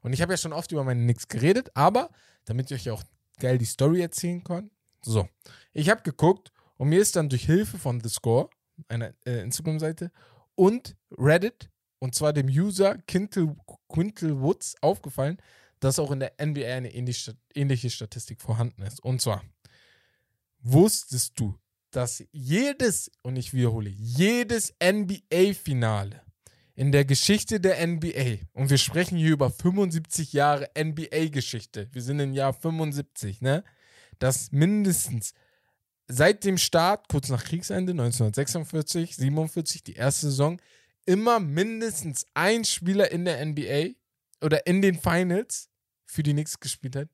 Und 0.03 0.13
ich 0.13 0.23
habe 0.23 0.33
ja 0.33 0.37
schon 0.37 0.53
oft 0.53 0.71
über 0.73 0.85
meine 0.85 1.03
Knicks 1.03 1.29
geredet, 1.29 1.71
aber 1.75 2.11
damit 2.45 2.71
ich 2.71 2.81
euch 2.81 2.91
auch 2.91 3.03
geil 3.39 3.59
die 3.59 3.65
Story 3.65 4.01
erzählen 4.03 4.43
kann. 4.45 4.71
So. 5.03 5.29
Ich 5.73 5.89
habe 5.89 6.03
geguckt 6.03 6.53
und 6.77 6.89
mir 6.89 7.01
ist 7.01 7.17
dann 7.17 7.29
durch 7.29 7.45
Hilfe 7.47 7.79
von 7.79 8.01
The 8.01 8.09
Score, 8.09 8.51
einer 8.89 9.15
äh, 9.25 9.41
Instagram-Seite, 9.43 10.11
und 10.55 10.97
Reddit, 11.17 11.71
und 12.01 12.15
zwar 12.15 12.33
dem 12.33 12.49
User 12.49 12.99
Quintal, 13.07 13.55
Quintal 13.89 14.41
Woods, 14.41 14.75
aufgefallen, 14.81 15.39
dass 15.79 15.99
auch 15.99 16.11
in 16.11 16.21
der 16.21 16.33
NBA 16.43 16.67
eine 16.67 16.93
ähnliche, 16.93 17.37
ähnliche 17.55 17.91
Statistik 17.91 18.41
vorhanden 18.41 18.83
ist. 18.83 19.01
Und 19.01 19.21
zwar, 19.21 19.45
wusstest 20.61 21.39
du, 21.39 21.57
dass 21.91 22.25
jedes, 22.33 23.11
und 23.23 23.37
ich 23.37 23.53
wiederhole, 23.53 23.91
jedes 23.91 24.75
NBA-Finale 24.83 26.23
in 26.75 26.93
der 26.93 27.05
Geschichte 27.05 27.61
der 27.61 27.87
NBA, 27.87 28.39
und 28.53 28.71
wir 28.71 28.79
sprechen 28.79 29.19
hier 29.19 29.33
über 29.33 29.51
75 29.51 30.33
Jahre 30.33 30.71
NBA-Geschichte, 30.79 31.89
wir 31.93 32.03
sind 32.03 32.21
im 32.21 32.33
Jahr 32.33 32.53
75, 32.53 33.41
ne? 33.41 33.65
Dass 34.19 34.53
mindestens 34.53 35.33
seit 36.07 36.45
dem 36.45 36.59
Start, 36.59 37.09
kurz 37.09 37.29
nach 37.29 37.45
Kriegsende, 37.45 37.93
1946, 37.93 39.17
47, 39.17 39.83
die 39.83 39.95
erste 39.95 40.27
Saison, 40.27 40.61
immer 41.07 41.41
mindestens 41.41 42.27
ein 42.35 42.65
Spieler 42.65 43.11
in 43.11 43.25
der 43.25 43.45
NBA 43.45 43.95
oder 44.43 44.67
in 44.67 44.83
den 44.83 44.99
Finals 44.99 45.69
für 46.07 46.23
die 46.23 46.33
Knicks 46.33 46.59
gespielt 46.61 46.97
hat. 46.97 47.09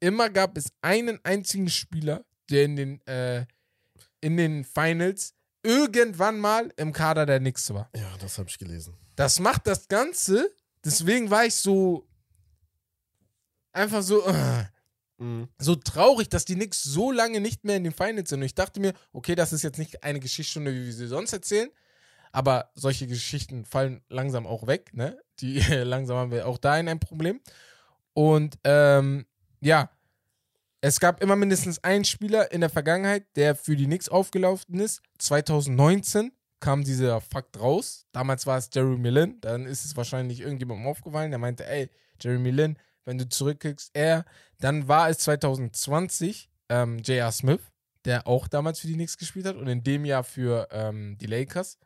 Immer 0.00 0.30
gab 0.30 0.56
es 0.56 0.66
einen 0.82 1.18
einzigen 1.24 1.68
Spieler, 1.70 2.24
der 2.50 2.64
in 2.64 2.76
den, 2.76 3.06
äh, 3.06 3.46
in 4.20 4.36
den 4.36 4.64
Finals 4.64 5.34
irgendwann 5.62 6.38
mal 6.38 6.72
im 6.76 6.92
Kader 6.92 7.26
der 7.26 7.38
Knicks 7.40 7.72
war. 7.72 7.88
Ja, 7.96 8.16
das 8.18 8.38
habe 8.38 8.48
ich 8.50 8.58
gelesen. 8.58 8.94
Das 9.16 9.38
macht 9.38 9.66
das 9.66 9.88
Ganze, 9.88 10.50
deswegen 10.84 11.30
war 11.30 11.46
ich 11.46 11.54
so 11.54 12.06
einfach 13.72 14.02
so, 14.02 14.26
äh, 14.26 14.64
Mhm. 15.16 15.48
so 15.58 15.76
traurig, 15.76 16.28
dass 16.28 16.44
die 16.44 16.54
Knicks 16.56 16.82
so 16.82 17.12
lange 17.12 17.40
nicht 17.40 17.64
mehr 17.64 17.76
in 17.76 17.84
den 17.84 17.92
Finals 17.92 18.30
sind. 18.30 18.40
Und 18.40 18.46
ich 18.46 18.54
dachte 18.54 18.80
mir, 18.80 18.92
okay, 19.12 19.36
das 19.36 19.52
ist 19.52 19.62
jetzt 19.62 19.78
nicht 19.78 20.02
eine 20.02 20.18
Geschichtsstunde, 20.18 20.74
wie 20.74 20.86
wir 20.86 20.92
sie 20.92 21.06
sonst 21.06 21.32
erzählen, 21.32 21.70
aber 22.34 22.70
solche 22.74 23.06
Geschichten 23.06 23.64
fallen 23.64 24.02
langsam 24.08 24.44
auch 24.44 24.66
weg, 24.66 24.92
ne? 24.92 25.16
Die 25.38 25.60
langsam 25.84 26.16
haben 26.16 26.30
wir 26.32 26.48
auch 26.48 26.58
dahin 26.58 26.88
ein 26.88 26.98
Problem. 26.98 27.40
Und 28.12 28.58
ähm, 28.64 29.24
ja, 29.60 29.88
es 30.80 30.98
gab 30.98 31.22
immer 31.22 31.36
mindestens 31.36 31.82
einen 31.84 32.04
Spieler 32.04 32.50
in 32.50 32.60
der 32.60 32.70
Vergangenheit, 32.70 33.24
der 33.36 33.54
für 33.54 33.76
die 33.76 33.86
Knicks 33.86 34.08
aufgelaufen 34.08 34.80
ist. 34.80 35.00
2019 35.18 36.32
kam 36.58 36.82
dieser 36.82 37.20
Fakt 37.20 37.60
raus. 37.60 38.06
Damals 38.10 38.46
war 38.48 38.58
es 38.58 38.68
Jeremy 38.72 39.10
Lin. 39.10 39.40
Dann 39.40 39.64
ist 39.64 39.84
es 39.84 39.96
wahrscheinlich 39.96 40.40
irgendjemandem 40.40 40.88
aufgefallen. 40.88 41.30
Der 41.30 41.38
meinte, 41.38 41.66
ey, 41.66 41.88
Jeremy 42.20 42.50
Lin, 42.50 42.78
wenn 43.04 43.16
du 43.16 43.28
zurückkriegst, 43.28 43.90
er. 43.94 44.24
Dann 44.58 44.88
war 44.88 45.08
es 45.08 45.18
2020 45.18 46.50
ähm, 46.68 46.98
J.R. 46.98 47.30
Smith, 47.30 47.60
der 48.04 48.26
auch 48.26 48.48
damals 48.48 48.80
für 48.80 48.88
die 48.88 48.94
Knicks 48.94 49.18
gespielt 49.18 49.46
hat 49.46 49.56
und 49.56 49.68
in 49.68 49.84
dem 49.84 50.04
Jahr 50.04 50.24
für 50.24 50.68
ähm, 50.72 51.16
die 51.18 51.26
Lakers. 51.26 51.78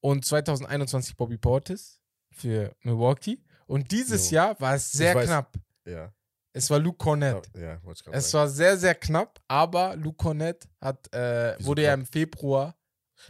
Und 0.00 0.24
2021 0.24 1.16
Bobby 1.16 1.36
Portis 1.38 2.00
für 2.30 2.74
Milwaukee. 2.82 3.38
Und 3.66 3.90
dieses 3.92 4.30
Jo. 4.30 4.36
Jahr 4.36 4.60
war 4.60 4.74
es 4.74 4.90
sehr 4.90 5.14
weiß. 5.14 5.26
knapp. 5.26 5.54
Ja. 5.86 6.12
Es 6.52 6.68
war 6.70 6.78
Luke 6.80 6.98
Cornett. 6.98 7.48
Ja, 7.54 7.60
ja 7.60 7.76
gerade 7.76 8.16
Es 8.16 8.30
sagen. 8.30 8.40
war 8.42 8.48
sehr, 8.48 8.76
sehr 8.76 8.94
knapp, 8.94 9.40
aber 9.46 9.94
Luke 9.96 10.16
Cornett 10.16 10.68
hat, 10.80 11.12
äh, 11.14 11.54
wurde 11.64 11.82
ja 11.82 11.94
knapp? 11.94 12.00
im 12.00 12.06
Februar 12.12 12.76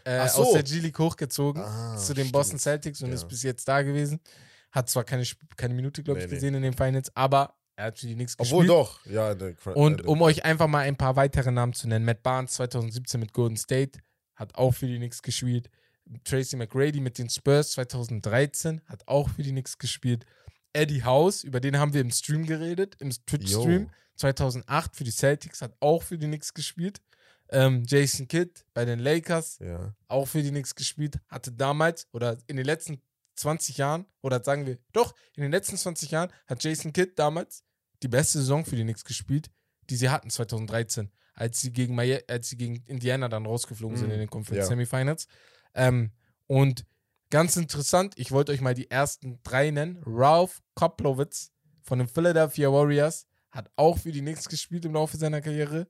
äh, 0.05 0.27
so. 0.29 0.43
aus 0.45 0.53
der 0.53 0.63
G-League 0.63 0.99
hochgezogen 0.99 1.63
Ah, 1.63 1.97
zu 1.97 2.15
den 2.15 2.23
stimmt. 2.25 2.33
Boston 2.33 2.59
Celtics 2.59 3.03
und 3.03 3.09
Ja. 3.09 3.15
ist 3.17 3.29
bis 3.29 3.43
jetzt 3.43 3.67
da 3.69 3.83
gewesen. 3.83 4.21
Hat 4.71 4.89
zwar 4.89 5.05
keine, 5.05 5.25
keine 5.57 5.75
Minute, 5.75 6.03
glaube 6.03 6.21
Nee, 6.21 6.25
ich, 6.27 6.31
nee. 6.31 6.37
gesehen 6.37 6.55
in 6.55 6.63
den 6.63 6.73
Finals, 6.73 7.15
aber 7.15 7.55
er 7.77 7.87
hat 7.87 7.99
für 7.99 8.07
die 8.07 8.15
Obwohl 8.39 8.65
gespielt. 8.65 8.69
doch. 8.71 9.05
Ja, 9.07 9.35
der 9.35 9.55
Cra- 9.57 9.73
Und 9.73 10.07
um 10.07 10.23
euch 10.23 10.45
einfach 10.45 10.69
mal 10.69 10.81
ein 10.81 10.97
paar 10.97 11.17
weitere 11.17 11.51
Namen 11.51 11.73
zu 11.73 11.89
nennen, 11.89 12.05
Matt 12.05 12.23
Barnes 12.23 12.53
2017 12.53 13.19
mit 13.21 13.33
Golden 13.33 13.57
State 13.57 13.99
hat 14.37 14.55
auch 14.55 14.71
für 14.73 14.87
die 14.87 14.97
Knicks 14.97 15.21
gespielt. 15.23 15.69
Tracy 16.25 16.57
McGrady 16.57 17.01
mit 17.01 17.19
den 17.19 17.29
Spurs 17.31 17.73
2013 17.73 18.81
hat 18.87 19.07
auch 19.07 19.29
für 19.29 19.43
die 19.43 19.51
Knicks 19.51 19.79
gespielt. 19.79 20.25
Eddie 20.73 21.03
House, 21.05 21.43
über 21.45 21.61
den 21.61 21.79
haben 21.79 21.93
wir 21.95 22.01
im 22.01 22.11
Stream 22.11 22.47
geredet, 22.47 22.97
im 23.01 23.11
Twitch-Stream. 23.11 23.83
Jo. 23.85 23.91
2008 24.17 24.97
für 24.97 25.05
die 25.05 25.11
Celtics, 25.13 25.63
hat 25.63 25.75
auch 25.81 26.03
für 26.03 26.19
die 26.19 26.27
Knicks 26.27 26.53
gespielt. 26.55 27.01
Ähm, 27.49 27.83
Jason 27.87 28.29
Kidd 28.29 28.51
bei 28.75 28.85
den 28.85 28.99
Lakers, 29.01 29.59
Ja. 29.61 29.95
auch 30.09 30.27
für 30.29 30.43
die 30.43 30.51
Knicks 30.51 30.75
gespielt, 30.75 31.19
hatte 31.29 31.51
damals 31.53 32.07
oder 32.13 32.37
in 32.47 32.57
den 32.57 32.67
letzten 32.67 33.01
20 33.35 33.79
Jahren, 33.79 34.05
oder 34.21 34.45
sagen 34.45 34.67
wir, 34.67 34.79
doch, 34.93 35.15
in 35.35 35.43
den 35.43 35.51
letzten 35.51 35.77
20 35.77 36.11
Jahren 36.13 36.31
hat 36.47 36.63
Jason 36.63 36.93
Kidd 36.93 37.13
damals 37.17 37.65
die 38.03 38.09
beste 38.09 38.39
Saison 38.39 38.65
für 38.65 38.77
die 38.77 38.83
Knicks 38.83 39.05
gespielt, 39.05 39.51
die 39.89 39.97
sie 39.97 40.11
hatten 40.11 40.31
2013, 40.31 41.11
als 41.35 41.61
sie 41.61 41.73
gegen, 41.73 41.95
Maya- 41.97 42.21
als 42.29 42.51
sie 42.51 42.57
gegen 42.57 42.85
Indiana 42.87 43.29
dann 43.29 43.47
rausgeflogen 43.47 43.97
sind 43.97 44.09
Mhm, 44.09 44.13
in 44.15 44.19
den 44.21 44.31
Conference 44.31 44.65
ja. 44.67 44.69
Semifinals. 44.69 45.27
Ähm, 45.75 46.13
und 46.47 46.85
ganz 47.31 47.57
interessant, 47.57 48.15
ich 48.17 48.33
wollte 48.33 48.53
euch 48.53 48.61
mal 48.61 48.75
die 48.75 48.91
ersten 48.91 49.41
drei 49.43 49.71
nennen. 49.71 50.03
Ralph 50.05 50.61
Koplowitz 50.75 51.53
von 51.83 51.99
den 51.99 52.09
Philadelphia 52.09 52.73
Warriors 52.73 53.27
hat 53.51 53.71
auch 53.77 53.99
für 53.99 54.13
die 54.13 54.21
Knicks 54.21 54.49
gespielt 54.49 54.85
im 54.85 54.95
Laufe 54.95 55.17
seiner 55.17 55.41
Karriere. 55.41 55.89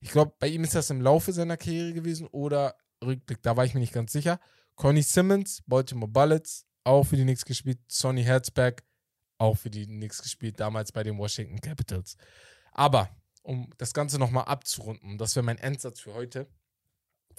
Ich 0.00 0.10
glaube, 0.10 0.34
bei 0.38 0.48
ihm 0.48 0.64
ist 0.64 0.74
das 0.74 0.90
im 0.90 1.00
Laufe 1.00 1.32
seiner 1.32 1.56
Karriere 1.56 1.92
gewesen 1.92 2.26
oder 2.28 2.76
Rückblick, 3.04 3.42
da 3.42 3.56
war 3.56 3.64
ich 3.64 3.74
mir 3.74 3.80
nicht 3.80 3.92
ganz 3.92 4.12
sicher. 4.12 4.40
Connie 4.74 5.02
Simmons, 5.02 5.62
Baltimore 5.66 6.10
Bullets, 6.10 6.66
auch 6.84 7.04
für 7.04 7.16
die 7.16 7.22
Knicks 7.22 7.44
gespielt. 7.44 7.80
Sonny 7.88 8.22
Herzberg, 8.22 8.84
auch 9.38 9.56
für 9.56 9.70
die 9.70 9.86
Knicks 9.86 10.22
gespielt, 10.22 10.60
damals 10.60 10.92
bei 10.92 11.02
den 11.02 11.18
Washington 11.18 11.60
Capitals. 11.60 12.16
Aber, 12.72 13.10
um 13.42 13.70
das 13.76 13.92
Ganze 13.92 14.18
nochmal 14.18 14.44
abzurunden, 14.44 15.18
das 15.18 15.34
wäre 15.36 15.44
mein 15.44 15.58
Endsatz 15.58 16.00
für 16.00 16.14
heute, 16.14 16.48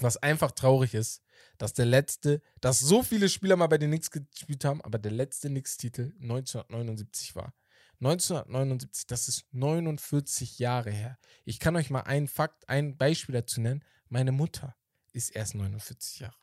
was 0.04 0.18
einfach 0.18 0.52
traurig 0.52 0.93
ist, 0.93 1.22
dass 1.58 1.74
der 1.74 1.86
letzte, 1.86 2.41
dass 2.62 2.80
so 2.80 3.04
viele 3.04 3.30
Spieler 3.30 3.56
mal 3.56 3.68
bei 3.68 3.78
den 3.78 3.89
Knicks 3.91 4.10
gespielt 4.12 4.66
haben, 4.66 4.82
aber 4.82 4.97
der 4.97 5.12
letzte 5.12 5.50
Knicks-Titel 5.50 6.14
1979 6.22 7.36
war. 7.36 7.54
1979, 8.02 9.08
das 9.08 9.28
ist 9.28 9.45
49 9.52 10.58
Jahre 10.60 10.89
her. 10.91 11.18
Ich 11.43 11.60
kann 11.60 11.76
euch 11.76 11.89
mal 11.89 12.02
einen 12.02 12.30
Fakt, 12.30 12.68
ein 12.70 12.97
Beispiel 12.97 13.34
dazu 13.34 13.60
nennen. 13.60 13.84
Meine 14.08 14.32
Mutter 14.32 14.76
ist 15.12 15.32
erst 15.36 15.56
49 15.56 16.20
Jahre. 16.22 16.36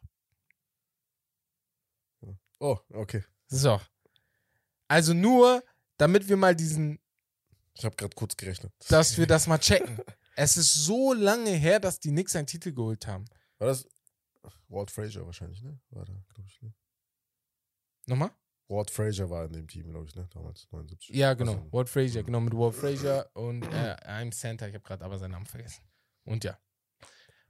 Oh, 2.59 2.79
okay. 2.93 3.23
So. 3.49 3.81
Also 4.89 5.15
nur, 5.15 5.63
damit 5.97 6.29
wir 6.29 6.37
mal 6.37 6.55
diesen, 6.55 6.99
Ich 7.75 7.85
habe 7.85 7.97
gerade 7.97 8.15
kurz 8.15 8.37
gerechnet. 8.37 8.73
dass 8.89 9.17
wir 9.17 9.27
das 9.27 9.47
mal 9.47 9.59
checken. 9.59 9.99
Es 10.37 10.57
ist 10.57 10.75
so 10.75 11.13
lange 11.15 11.51
her, 11.51 11.81
dass 11.81 12.01
die 12.01 12.11
Knicks 12.11 12.37
einen 12.37 12.47
Titel 12.47 12.73
geholt 12.73 13.07
haben. 13.07 13.25
War 13.59 13.69
das 13.69 13.89
Walt 14.69 14.91
Frazier 14.91 15.25
wahrscheinlich, 15.25 15.63
ne? 15.63 15.79
War 15.91 16.05
da, 16.05 16.13
glaube 16.35 16.49
ich, 16.49 16.63
ne? 16.63 16.73
Nochmal? 18.07 18.31
Walt 18.69 18.91
Frazier 18.91 19.31
war 19.31 19.45
in 19.47 19.53
dem 19.53 19.69
Team, 19.69 19.91
glaube 19.91 20.07
ich, 20.07 20.15
ne? 20.15 20.29
Damals, 20.33 20.67
79. 20.71 21.15
Ja, 21.15 21.35
genau. 21.35 21.53
Also, 21.53 21.73
Walt 21.73 21.89
Frazier, 21.89 22.23
genau, 22.23 22.41
mit 22.41 22.55
Walt 22.55 22.75
Frazier 22.75 23.31
und 23.35 23.63
äh, 23.63 23.97
I'm 24.07 24.33
Center. 24.33 24.69
Ich 24.69 24.75
habe 24.75 24.85
gerade 24.85 25.05
aber 25.05 25.19
seinen 25.19 25.33
Namen 25.33 25.47
vergessen. 25.47 25.83
Und 26.25 26.45
ja. 26.45 26.59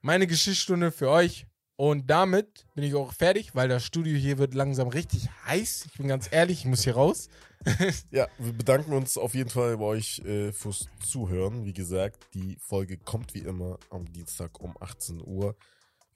Meine 0.01 0.27
Geschichtsstunde 0.27 0.93
für 0.93 1.11
euch. 1.11 1.47
Und 1.79 2.09
damit 2.09 2.67
bin 2.75 2.85
ich 2.85 2.95
auch 2.95 3.13
fertig, 3.13 3.55
weil 3.55 3.69
das 3.69 3.85
Studio 3.85 4.17
hier 4.17 4.39
wird 4.39 4.55
langsam 4.55 4.89
richtig 4.89 5.29
heiß. 5.47 5.87
Ich 5.87 5.99
bin 5.99 6.09
ganz 6.09 6.29
ehrlich, 6.31 6.61
ich 6.61 6.65
muss 6.67 6.85
hier 6.85 6.95
raus. 6.95 7.29
Ja, 8.11 8.29
wir 8.39 8.53
bedanken 8.53 8.93
uns 8.93 9.19
auf 9.19 9.35
jeden 9.35 9.51
Fall 9.51 9.77
bei 9.79 9.85
euch 9.85 10.21
äh, 10.21 10.53
fürs 10.53 10.87
Zuhören. 11.05 11.65
Wie 11.65 11.73
gesagt, 11.73 12.25
die 12.33 12.57
Folge 12.61 12.97
kommt 12.97 13.35
wie 13.35 13.41
immer 13.41 13.79
am 13.91 14.11
Dienstag 14.13 14.61
um 14.61 14.77
18 14.81 15.21
Uhr. 15.21 15.57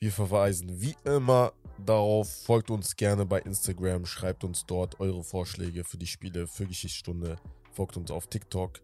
Wir 0.00 0.12
verweisen 0.12 0.80
wie 0.80 0.96
immer 1.04 1.52
darauf. 1.84 2.30
Folgt 2.44 2.70
uns 2.70 2.96
gerne 2.96 3.26
bei 3.26 3.38
Instagram, 3.40 4.06
schreibt 4.06 4.44
uns 4.44 4.64
dort 4.64 4.98
eure 4.98 5.22
Vorschläge 5.22 5.84
für 5.84 5.98
die 5.98 6.06
Spiele, 6.06 6.46
für 6.46 6.66
Geschichtsstunde. 6.66 7.36
Folgt 7.72 7.98
uns 7.98 8.10
auf 8.10 8.26
TikTok 8.26 8.80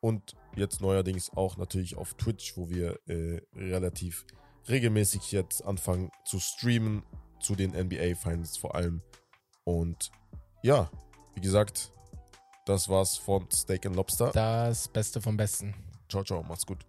und 0.00 0.36
jetzt 0.56 0.82
neuerdings 0.82 1.30
auch 1.34 1.56
natürlich 1.56 1.96
auf 1.96 2.12
Twitch, 2.14 2.56
wo 2.58 2.68
wir 2.68 3.00
äh, 3.06 3.40
relativ 3.56 4.26
regelmäßig 4.68 5.32
jetzt 5.32 5.64
anfangen 5.64 6.10
zu 6.26 6.38
streamen 6.38 7.02
zu 7.40 7.54
den 7.54 7.70
NBA 7.70 8.14
Finals 8.14 8.58
vor 8.58 8.74
allem. 8.74 9.00
Und 9.64 10.10
ja, 10.62 10.90
wie 11.34 11.40
gesagt, 11.40 11.90
das 12.66 12.90
war's 12.90 13.16
von 13.16 13.50
Steak 13.50 13.86
and 13.86 13.96
Lobster. 13.96 14.32
Das 14.32 14.88
Beste 14.88 15.22
vom 15.22 15.38
Besten. 15.38 15.74
Ciao, 16.10 16.22
ciao, 16.22 16.42
macht's 16.42 16.66
gut. 16.66 16.87